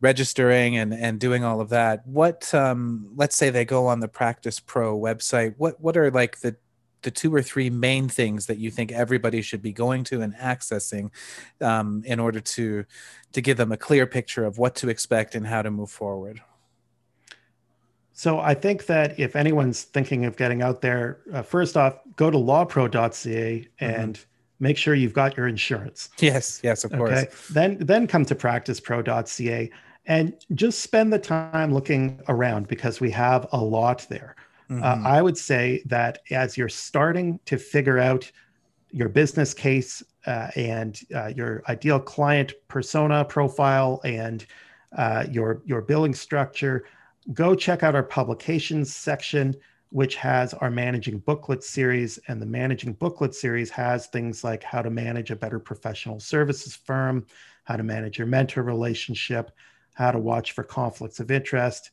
registering 0.02 0.76
and 0.76 0.92
and 0.92 1.18
doing 1.18 1.44
all 1.44 1.62
of 1.62 1.70
that. 1.70 2.06
What 2.06 2.52
um, 2.52 3.08
let's 3.16 3.36
say 3.36 3.48
they 3.48 3.64
go 3.64 3.86
on 3.86 4.00
the 4.00 4.08
practicePRO 4.08 5.00
website. 5.00 5.54
What 5.56 5.80
what 5.80 5.96
are 5.96 6.10
like 6.10 6.40
the 6.40 6.56
the 7.02 7.10
two 7.10 7.34
or 7.34 7.42
three 7.42 7.70
main 7.70 8.08
things 8.08 8.46
that 8.46 8.58
you 8.58 8.70
think 8.70 8.92
everybody 8.92 9.42
should 9.42 9.62
be 9.62 9.72
going 9.72 10.04
to 10.04 10.22
and 10.22 10.34
accessing 10.36 11.10
um, 11.60 12.02
in 12.06 12.18
order 12.20 12.40
to 12.40 12.84
to 13.32 13.40
give 13.40 13.56
them 13.56 13.72
a 13.72 13.76
clear 13.76 14.06
picture 14.06 14.44
of 14.44 14.58
what 14.58 14.74
to 14.76 14.88
expect 14.88 15.34
and 15.34 15.46
how 15.46 15.62
to 15.62 15.70
move 15.70 15.90
forward 15.90 16.40
so 18.12 18.38
i 18.40 18.54
think 18.54 18.86
that 18.86 19.18
if 19.18 19.34
anyone's 19.36 19.82
thinking 19.82 20.24
of 20.24 20.36
getting 20.36 20.62
out 20.62 20.80
there 20.80 21.20
uh, 21.32 21.42
first 21.42 21.76
off 21.76 21.98
go 22.16 22.30
to 22.30 22.38
lawpro.ca 22.38 22.90
mm-hmm. 22.90 23.84
and 23.84 24.14
mm-hmm. 24.14 24.64
make 24.64 24.76
sure 24.76 24.94
you've 24.94 25.14
got 25.14 25.36
your 25.36 25.48
insurance 25.48 26.10
yes 26.20 26.60
yes 26.62 26.84
of 26.84 26.92
course 26.92 27.10
okay 27.10 27.30
then 27.50 27.76
then 27.78 28.06
come 28.06 28.24
to 28.24 28.34
practicepro.ca 28.34 29.70
and 30.06 30.34
just 30.54 30.80
spend 30.80 31.12
the 31.12 31.18
time 31.18 31.72
looking 31.72 32.20
around 32.28 32.68
because 32.68 33.00
we 33.00 33.10
have 33.10 33.46
a 33.52 33.62
lot 33.62 34.06
there 34.08 34.36
uh, 34.70 34.74
mm-hmm. 34.74 35.06
Uh, 35.06 35.08
I 35.08 35.22
would 35.22 35.36
say 35.36 35.82
that 35.86 36.18
as 36.30 36.56
you're 36.56 36.68
starting 36.68 37.38
to 37.46 37.58
figure 37.58 37.98
out 37.98 38.30
your 38.90 39.08
business 39.08 39.52
case 39.52 40.02
uh, 40.26 40.48
and 40.56 40.98
uh, 41.14 41.28
your 41.28 41.62
ideal 41.68 41.98
client 41.98 42.52
persona 42.68 43.24
profile 43.24 44.00
and 44.04 44.46
uh, 44.96 45.26
your 45.30 45.62
your 45.64 45.80
billing 45.82 46.14
structure, 46.14 46.84
go 47.32 47.54
check 47.54 47.82
out 47.82 47.94
our 47.94 48.02
publications 48.02 48.94
section, 48.94 49.54
which 49.90 50.16
has 50.16 50.54
our 50.54 50.70
managing 50.70 51.18
booklet 51.18 51.64
series. 51.64 52.18
And 52.28 52.40
the 52.40 52.46
managing 52.46 52.92
booklet 52.94 53.34
series 53.34 53.70
has 53.70 54.06
things 54.06 54.44
like 54.44 54.62
how 54.62 54.82
to 54.82 54.90
manage 54.90 55.30
a 55.30 55.36
better 55.36 55.58
professional 55.58 56.20
services 56.20 56.76
firm, 56.76 57.26
how 57.64 57.76
to 57.76 57.82
manage 57.82 58.18
your 58.18 58.26
mentor 58.26 58.62
relationship, 58.62 59.50
how 59.94 60.10
to 60.10 60.18
watch 60.18 60.52
for 60.52 60.62
conflicts 60.62 61.20
of 61.20 61.30
interest 61.30 61.90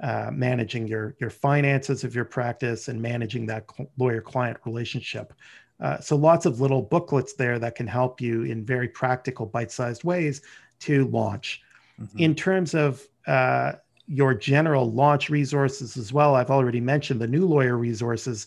uh, 0.00 0.30
managing 0.32 0.86
your 0.88 1.14
your 1.20 1.30
finances 1.30 2.02
of 2.04 2.14
your 2.14 2.24
practice 2.24 2.88
and 2.88 3.00
managing 3.00 3.46
that 3.46 3.66
lawyer 3.98 4.20
client 4.20 4.58
relationship. 4.64 5.32
Uh, 5.80 5.98
so 6.00 6.16
lots 6.16 6.46
of 6.46 6.60
little 6.60 6.82
booklets 6.82 7.34
there 7.34 7.58
that 7.58 7.74
can 7.74 7.86
help 7.86 8.20
you 8.20 8.44
in 8.44 8.64
very 8.64 8.88
practical, 8.88 9.46
bite-sized 9.46 10.04
ways 10.04 10.42
to 10.78 11.06
launch. 11.08 11.62
Mm-hmm. 12.00 12.18
In 12.18 12.34
terms 12.34 12.74
of 12.74 13.02
uh, 13.26 13.72
your 14.06 14.34
general 14.34 14.90
launch 14.92 15.28
resources 15.28 15.96
as 15.96 16.12
well, 16.12 16.36
I've 16.36 16.50
already 16.50 16.80
mentioned 16.80 17.20
the 17.20 17.26
new 17.26 17.46
lawyer 17.46 17.76
resources. 17.76 18.46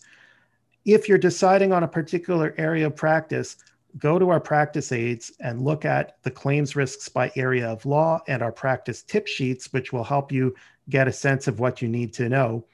If 0.85 1.09
you're 1.09 1.17
deciding 1.17 1.73
on 1.73 1.83
a 1.83 1.87
particular 1.87 2.53
area 2.57 2.87
of 2.87 2.95
practice, 2.95 3.57
go 3.97 4.19
to 4.19 4.29
our 4.29 4.39
practice 4.39 4.91
aids 4.91 5.31
and 5.39 5.61
look 5.61 5.85
at 5.85 6.17
the 6.23 6.31
claims 6.31 6.75
risks 6.75 7.07
by 7.07 7.31
area 7.35 7.67
of 7.67 7.85
law 7.85 8.21
and 8.27 8.41
our 8.41 8.51
practice 8.51 9.03
tip 9.03 9.27
sheets, 9.27 9.71
which 9.71 9.93
will 9.93 10.03
help 10.03 10.31
you 10.31 10.53
get 10.89 11.07
a 11.07 11.13
sense 11.13 11.47
of 11.47 11.59
what 11.59 11.81
you 11.81 11.87
need 11.87 12.13
to 12.13 12.29
know. 12.29 12.65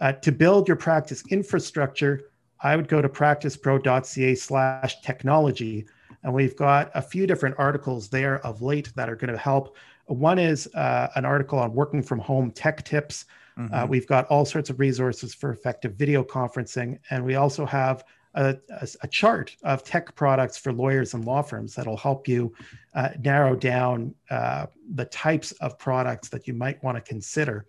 Uh, 0.00 0.12
to 0.12 0.32
build 0.32 0.66
your 0.66 0.76
practice 0.76 1.22
infrastructure, 1.30 2.22
I 2.62 2.76
would 2.76 2.88
go 2.88 3.00
to 3.00 3.08
practicepro.ca 3.08 4.34
slash 4.34 5.00
technology. 5.02 5.86
And 6.22 6.34
we've 6.34 6.56
got 6.56 6.90
a 6.94 7.02
few 7.02 7.26
different 7.26 7.56
articles 7.58 8.08
there 8.08 8.44
of 8.44 8.60
late 8.60 8.92
that 8.96 9.08
are 9.08 9.16
going 9.16 9.32
to 9.32 9.38
help. 9.38 9.76
One 10.06 10.38
is 10.38 10.66
uh, 10.74 11.08
an 11.14 11.24
article 11.24 11.58
on 11.58 11.74
working 11.74 12.02
from 12.02 12.18
home 12.18 12.50
tech 12.50 12.84
tips. 12.84 13.26
Uh, 13.56 13.60
mm-hmm. 13.60 13.74
Uh, 13.74 13.86
we've 13.86 14.06
got 14.06 14.26
all 14.26 14.44
sorts 14.44 14.68
of 14.68 14.80
resources 14.80 15.34
for 15.34 15.52
effective 15.52 15.94
video 15.94 16.24
conferencing. 16.24 16.98
And 17.10 17.24
we 17.24 17.36
also 17.36 17.64
have 17.64 18.04
a, 18.34 18.56
a, 18.70 18.88
a, 19.02 19.08
chart 19.08 19.56
of 19.64 19.82
tech 19.82 20.14
products 20.14 20.56
for 20.56 20.72
lawyers 20.72 21.14
and 21.14 21.24
law 21.24 21.42
firms 21.42 21.74
that'll 21.74 21.96
help 21.96 22.28
you 22.28 22.52
uh, 22.94 23.08
narrow 23.20 23.56
down 23.56 24.14
uh, 24.30 24.66
the 24.94 25.04
types 25.06 25.52
of 25.52 25.78
products 25.78 26.28
that 26.28 26.46
you 26.46 26.54
might 26.54 26.82
want 26.82 26.96
to 26.96 27.00
consider. 27.00 27.66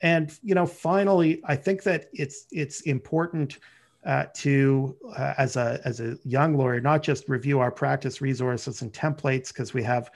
And 0.00 0.36
you 0.42 0.54
know, 0.54 0.66
finally, 0.66 1.40
I 1.44 1.56
think 1.56 1.82
that 1.82 2.08
it's 2.12 2.46
it's 2.52 2.82
important 2.82 3.58
uh, 4.04 4.26
to 4.34 4.96
uh, 5.16 5.34
as 5.36 5.56
a 5.56 5.80
as 5.84 6.00
a 6.00 6.16
young 6.24 6.56
lawyer 6.56 6.80
not 6.80 7.02
just 7.02 7.28
review 7.28 7.60
our 7.60 7.70
practice 7.70 8.20
resources 8.20 8.82
and 8.82 8.92
templates 8.92 9.48
because 9.48 9.74
we 9.74 9.82
have 9.82 10.10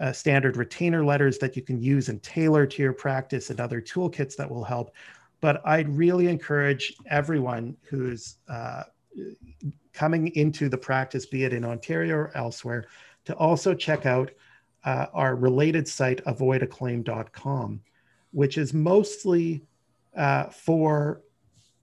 uh, 0.00 0.12
standard 0.12 0.56
retainer 0.56 1.04
letters 1.04 1.38
that 1.38 1.56
you 1.56 1.62
can 1.62 1.80
use 1.80 2.08
and 2.08 2.22
tailor 2.22 2.66
to 2.66 2.82
your 2.82 2.92
practice 2.92 3.50
and 3.50 3.60
other 3.60 3.80
toolkits 3.80 4.36
that 4.36 4.48
will 4.48 4.64
help. 4.64 4.92
But 5.40 5.62
I'd 5.66 5.88
really 5.88 6.28
encourage 6.28 6.94
everyone 7.10 7.76
who's 7.82 8.36
uh, 8.48 8.84
coming 9.92 10.28
into 10.34 10.68
the 10.68 10.78
practice, 10.78 11.26
be 11.26 11.44
it 11.44 11.52
in 11.52 11.64
Ontario 11.64 12.16
or 12.16 12.36
elsewhere, 12.36 12.86
to 13.24 13.34
also 13.36 13.74
check 13.74 14.06
out 14.06 14.30
uh, 14.84 15.06
our 15.14 15.34
related 15.34 15.88
site, 15.88 16.22
avoidaclaim.com, 16.24 17.80
which 18.32 18.58
is 18.58 18.74
mostly 18.74 19.62
uh, 20.16 20.44
for 20.46 21.22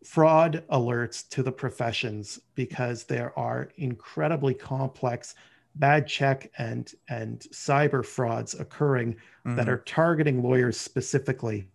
fraud 0.03 0.63
alerts 0.71 1.27
to 1.29 1.43
the 1.43 1.51
professions 1.51 2.39
because 2.55 3.03
there 3.03 3.37
are 3.37 3.69
incredibly 3.77 4.53
complex 4.53 5.35
bad 5.75 6.07
check 6.07 6.51
and 6.57 6.93
and 7.09 7.41
cyber 7.53 8.03
frauds 8.03 8.59
occurring 8.59 9.13
mm-hmm. 9.13 9.55
that 9.55 9.69
are 9.69 9.79
targeting 9.79 10.41
lawyers 10.41 10.77
specifically 10.77 11.67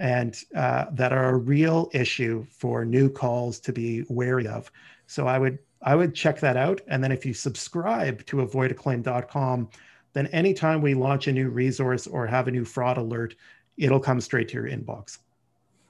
and 0.00 0.42
uh, 0.56 0.86
that 0.92 1.12
are 1.12 1.28
a 1.28 1.36
real 1.36 1.90
issue 1.92 2.44
for 2.50 2.86
new 2.86 3.08
calls 3.08 3.60
to 3.60 3.72
be 3.72 4.02
wary 4.08 4.48
of. 4.48 4.72
So 5.06 5.28
I 5.28 5.38
would 5.38 5.58
I 5.82 5.94
would 5.94 6.14
check 6.14 6.40
that 6.40 6.56
out. 6.56 6.80
And 6.88 7.04
then 7.04 7.12
if 7.12 7.24
you 7.24 7.32
subscribe 7.32 8.24
to 8.26 8.38
avoidaclaim.com, 8.38 9.68
then 10.12 10.26
anytime 10.28 10.82
we 10.82 10.94
launch 10.94 11.28
a 11.28 11.32
new 11.32 11.48
resource 11.50 12.06
or 12.06 12.26
have 12.26 12.48
a 12.48 12.50
new 12.50 12.64
fraud 12.64 12.98
alert, 12.98 13.34
it'll 13.78 14.00
come 14.00 14.20
straight 14.20 14.48
to 14.48 14.54
your 14.54 14.68
inbox. 14.68 15.18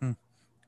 Hmm. 0.00 0.12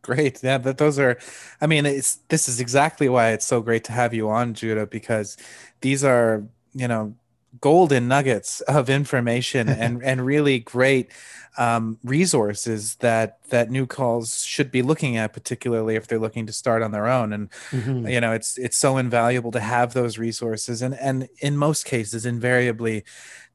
Great. 0.03 0.43
Yeah, 0.43 0.59
but 0.59 0.79
those 0.79 0.99
are 1.01 1.19
I 1.61 1.67
mean, 1.67 1.85
it's 1.85 2.21
this 2.29 2.49
is 2.49 2.61
exactly 2.61 3.09
why 3.09 3.31
it's 3.31 3.47
so 3.47 3.61
great 3.61 3.83
to 3.85 3.93
have 3.93 4.15
you 4.15 4.31
on, 4.31 4.55
Juda, 4.55 4.87
because 4.87 5.37
these 5.81 6.05
are, 6.05 6.45
you 6.75 6.87
know, 6.87 7.15
golden 7.61 8.09
nuggets 8.09 8.61
of 8.63 8.89
information 8.89 9.69
and 9.69 10.03
and 10.03 10.25
really 10.25 10.59
great 10.59 11.11
um, 11.59 11.99
resources 12.03 12.97
that 12.97 13.39
that 13.51 13.71
new 13.71 13.87
calls 13.87 14.45
should 14.45 14.71
be 14.71 14.83
looking 14.83 15.17
at, 15.17 15.33
particularly 15.33 15.97
if 15.97 16.07
they're 16.07 16.19
looking 16.19 16.47
to 16.47 16.53
start 16.53 16.83
on 16.83 16.93
their 16.93 17.07
own. 17.07 17.33
And 17.33 17.51
mm-hmm. 17.71 18.07
you 18.09 18.21
know, 18.21 18.33
it's 18.33 18.57
it's 18.59 18.77
so 18.77 18.97
invaluable 18.97 19.51
to 19.53 19.61
have 19.61 19.93
those 19.93 20.19
resources. 20.19 20.83
And 20.83 20.95
and 20.95 21.29
in 21.41 21.57
most 21.57 21.85
cases, 21.85 22.25
invariably, 22.25 23.05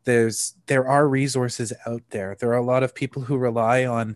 there's 0.03 0.53
there 0.67 0.87
are 0.87 1.07
resources 1.07 1.73
out 1.85 2.03
there. 2.11 2.35
There 2.39 2.51
are 2.51 2.57
a 2.57 2.65
lot 2.65 2.83
of 2.83 2.93
people 2.93 3.23
who 3.23 3.37
rely 3.37 3.85
on 3.85 4.15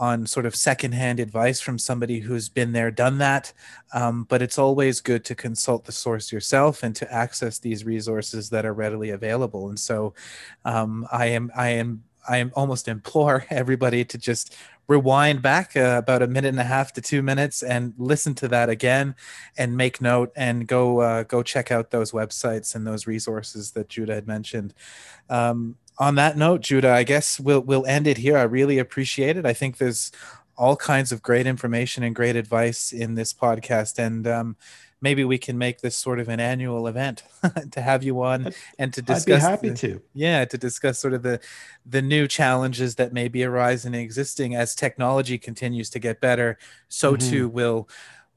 on 0.00 0.26
sort 0.26 0.46
of 0.46 0.56
secondhand 0.56 1.20
advice 1.20 1.60
from 1.60 1.78
somebody 1.78 2.20
who's 2.20 2.48
been 2.48 2.72
there, 2.72 2.90
done 2.90 3.18
that. 3.18 3.52
Um, 3.92 4.24
but 4.24 4.40
it's 4.40 4.58
always 4.58 5.00
good 5.02 5.26
to 5.26 5.34
consult 5.34 5.84
the 5.84 5.92
source 5.92 6.32
yourself 6.32 6.82
and 6.82 6.96
to 6.96 7.12
access 7.12 7.58
these 7.58 7.84
resources 7.84 8.48
that 8.48 8.64
are 8.64 8.72
readily 8.72 9.10
available. 9.10 9.68
And 9.68 9.78
so, 9.78 10.14
um, 10.64 11.06
I 11.12 11.26
am 11.26 11.52
I 11.54 11.68
am 11.68 12.02
I 12.26 12.38
am 12.38 12.50
almost 12.54 12.88
implore 12.88 13.44
everybody 13.50 14.04
to 14.06 14.16
just 14.16 14.56
rewind 14.88 15.42
back 15.42 15.76
uh, 15.76 15.96
about 16.02 16.22
a 16.22 16.26
minute 16.26 16.48
and 16.48 16.58
a 16.58 16.64
half 16.64 16.92
to 16.94 17.00
two 17.00 17.22
minutes 17.22 17.62
and 17.62 17.94
listen 17.96 18.34
to 18.34 18.48
that 18.48 18.68
again 18.68 19.14
and 19.56 19.76
make 19.76 20.00
note 20.00 20.32
and 20.34 20.66
go 20.66 21.00
uh, 21.00 21.22
go 21.24 21.42
check 21.42 21.70
out 21.70 21.90
those 21.90 22.12
websites 22.12 22.74
and 22.74 22.86
those 22.86 23.06
resources 23.06 23.72
that 23.72 23.88
Juda 23.88 24.14
had 24.14 24.26
mentioned. 24.26 24.72
Um, 25.28 25.76
on 26.00 26.14
that 26.14 26.36
note, 26.38 26.62
Juda, 26.62 26.90
I 26.90 27.04
guess 27.04 27.38
we'll 27.38 27.60
we'll 27.60 27.86
end 27.86 28.06
it 28.06 28.16
here. 28.16 28.38
I 28.38 28.42
really 28.42 28.78
appreciate 28.78 29.36
it. 29.36 29.44
I 29.44 29.52
think 29.52 29.76
there's 29.76 30.10
all 30.56 30.74
kinds 30.74 31.12
of 31.12 31.22
great 31.22 31.46
information 31.46 32.02
and 32.02 32.14
great 32.14 32.36
advice 32.36 32.90
in 32.90 33.14
this 33.14 33.34
podcast, 33.34 33.98
and 33.98 34.26
um, 34.26 34.56
maybe 35.02 35.24
we 35.24 35.36
can 35.36 35.58
make 35.58 35.82
this 35.82 35.96
sort 35.96 36.18
of 36.18 36.30
an 36.30 36.40
annual 36.40 36.86
event 36.86 37.22
to 37.70 37.82
have 37.82 38.02
you 38.02 38.22
on 38.22 38.52
and 38.78 38.94
to 38.94 39.02
discuss. 39.02 39.44
I'd 39.44 39.60
be 39.60 39.68
happy 39.68 39.68
the, 39.68 39.76
to. 39.76 40.02
Yeah, 40.14 40.46
to 40.46 40.56
discuss 40.56 40.98
sort 40.98 41.12
of 41.12 41.22
the 41.22 41.38
the 41.84 42.00
new 42.00 42.26
challenges 42.26 42.94
that 42.94 43.12
may 43.12 43.28
be 43.28 43.44
arising 43.44 43.94
and 43.94 44.02
existing 44.02 44.54
as 44.54 44.74
technology 44.74 45.36
continues 45.36 45.90
to 45.90 45.98
get 45.98 46.18
better. 46.18 46.58
So 46.88 47.14
mm-hmm. 47.14 47.30
too 47.30 47.48
will 47.48 47.90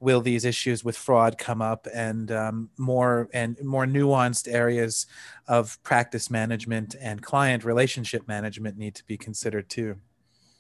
will 0.04 0.22
these 0.22 0.46
issues 0.46 0.84
with 0.84 0.98
fraud 0.98 1.38
come 1.38 1.62
up 1.62 1.88
and 1.94 2.32
um, 2.32 2.70
more 2.78 3.30
and 3.34 3.58
more 3.64 3.86
nuanced 3.86 4.52
areas 4.52 5.08
of 5.48 5.82
practice 5.84 6.30
management 6.30 6.96
and 7.00 7.22
client 7.22 7.64
relationship 7.64 8.28
management 8.28 8.78
need 8.78 8.94
to 8.96 9.06
be 9.06 9.18
considered 9.18 9.70
too. 9.70 9.96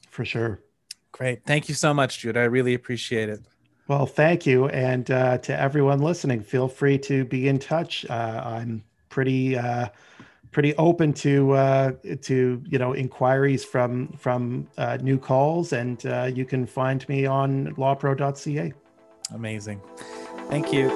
For 0.09 0.25
sure. 0.25 0.61
Great. 1.11 1.45
Thank 1.45 1.69
you 1.69 1.75
so 1.75 1.93
much, 1.93 2.19
Jude. 2.19 2.37
I 2.37 2.43
really 2.43 2.73
appreciate 2.73 3.29
it. 3.29 3.41
Well, 3.87 4.05
thank 4.05 4.45
you. 4.45 4.67
And 4.69 5.09
uh, 5.11 5.37
to 5.39 5.59
everyone 5.59 5.99
listening, 5.99 6.41
feel 6.41 6.67
free 6.67 6.97
to 6.99 7.25
be 7.25 7.47
in 7.47 7.59
touch. 7.59 8.05
Uh, 8.09 8.41
I'm 8.43 8.83
pretty 9.09 9.57
uh, 9.57 9.89
pretty 10.51 10.75
open 10.77 11.11
to 11.13 11.51
uh, 11.51 11.91
to 12.21 12.63
you 12.65 12.79
know 12.79 12.95
inquiries 12.95 13.65
from 13.65 14.07
from 14.13 14.67
uh, 14.77 14.97
new 15.01 15.17
calls, 15.17 15.73
and 15.73 16.05
uh, 16.05 16.29
you 16.33 16.45
can 16.45 16.65
find 16.65 17.07
me 17.09 17.25
on 17.25 17.75
lawpro.ca. 17.75 18.73
Amazing. 19.33 19.81
Thank 20.49 20.71
you. 20.71 20.89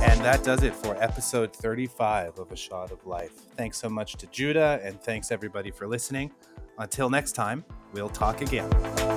And 0.00 0.20
that 0.24 0.42
does 0.42 0.62
it 0.62 0.74
for 0.74 1.00
episode 1.02 1.52
35 1.54 2.38
of 2.38 2.50
A 2.50 2.56
Shot 2.56 2.90
of 2.90 3.06
Life. 3.06 3.32
Thanks 3.56 3.78
so 3.78 3.88
much 3.88 4.16
to 4.16 4.26
Juda, 4.26 4.80
and 4.84 5.00
thanks 5.00 5.30
everybody 5.30 5.70
for 5.70 5.86
listening. 5.86 6.32
Until 6.78 7.10
next 7.10 7.32
time, 7.32 7.64
we'll 7.92 8.08
talk 8.08 8.40
again. 8.40 9.07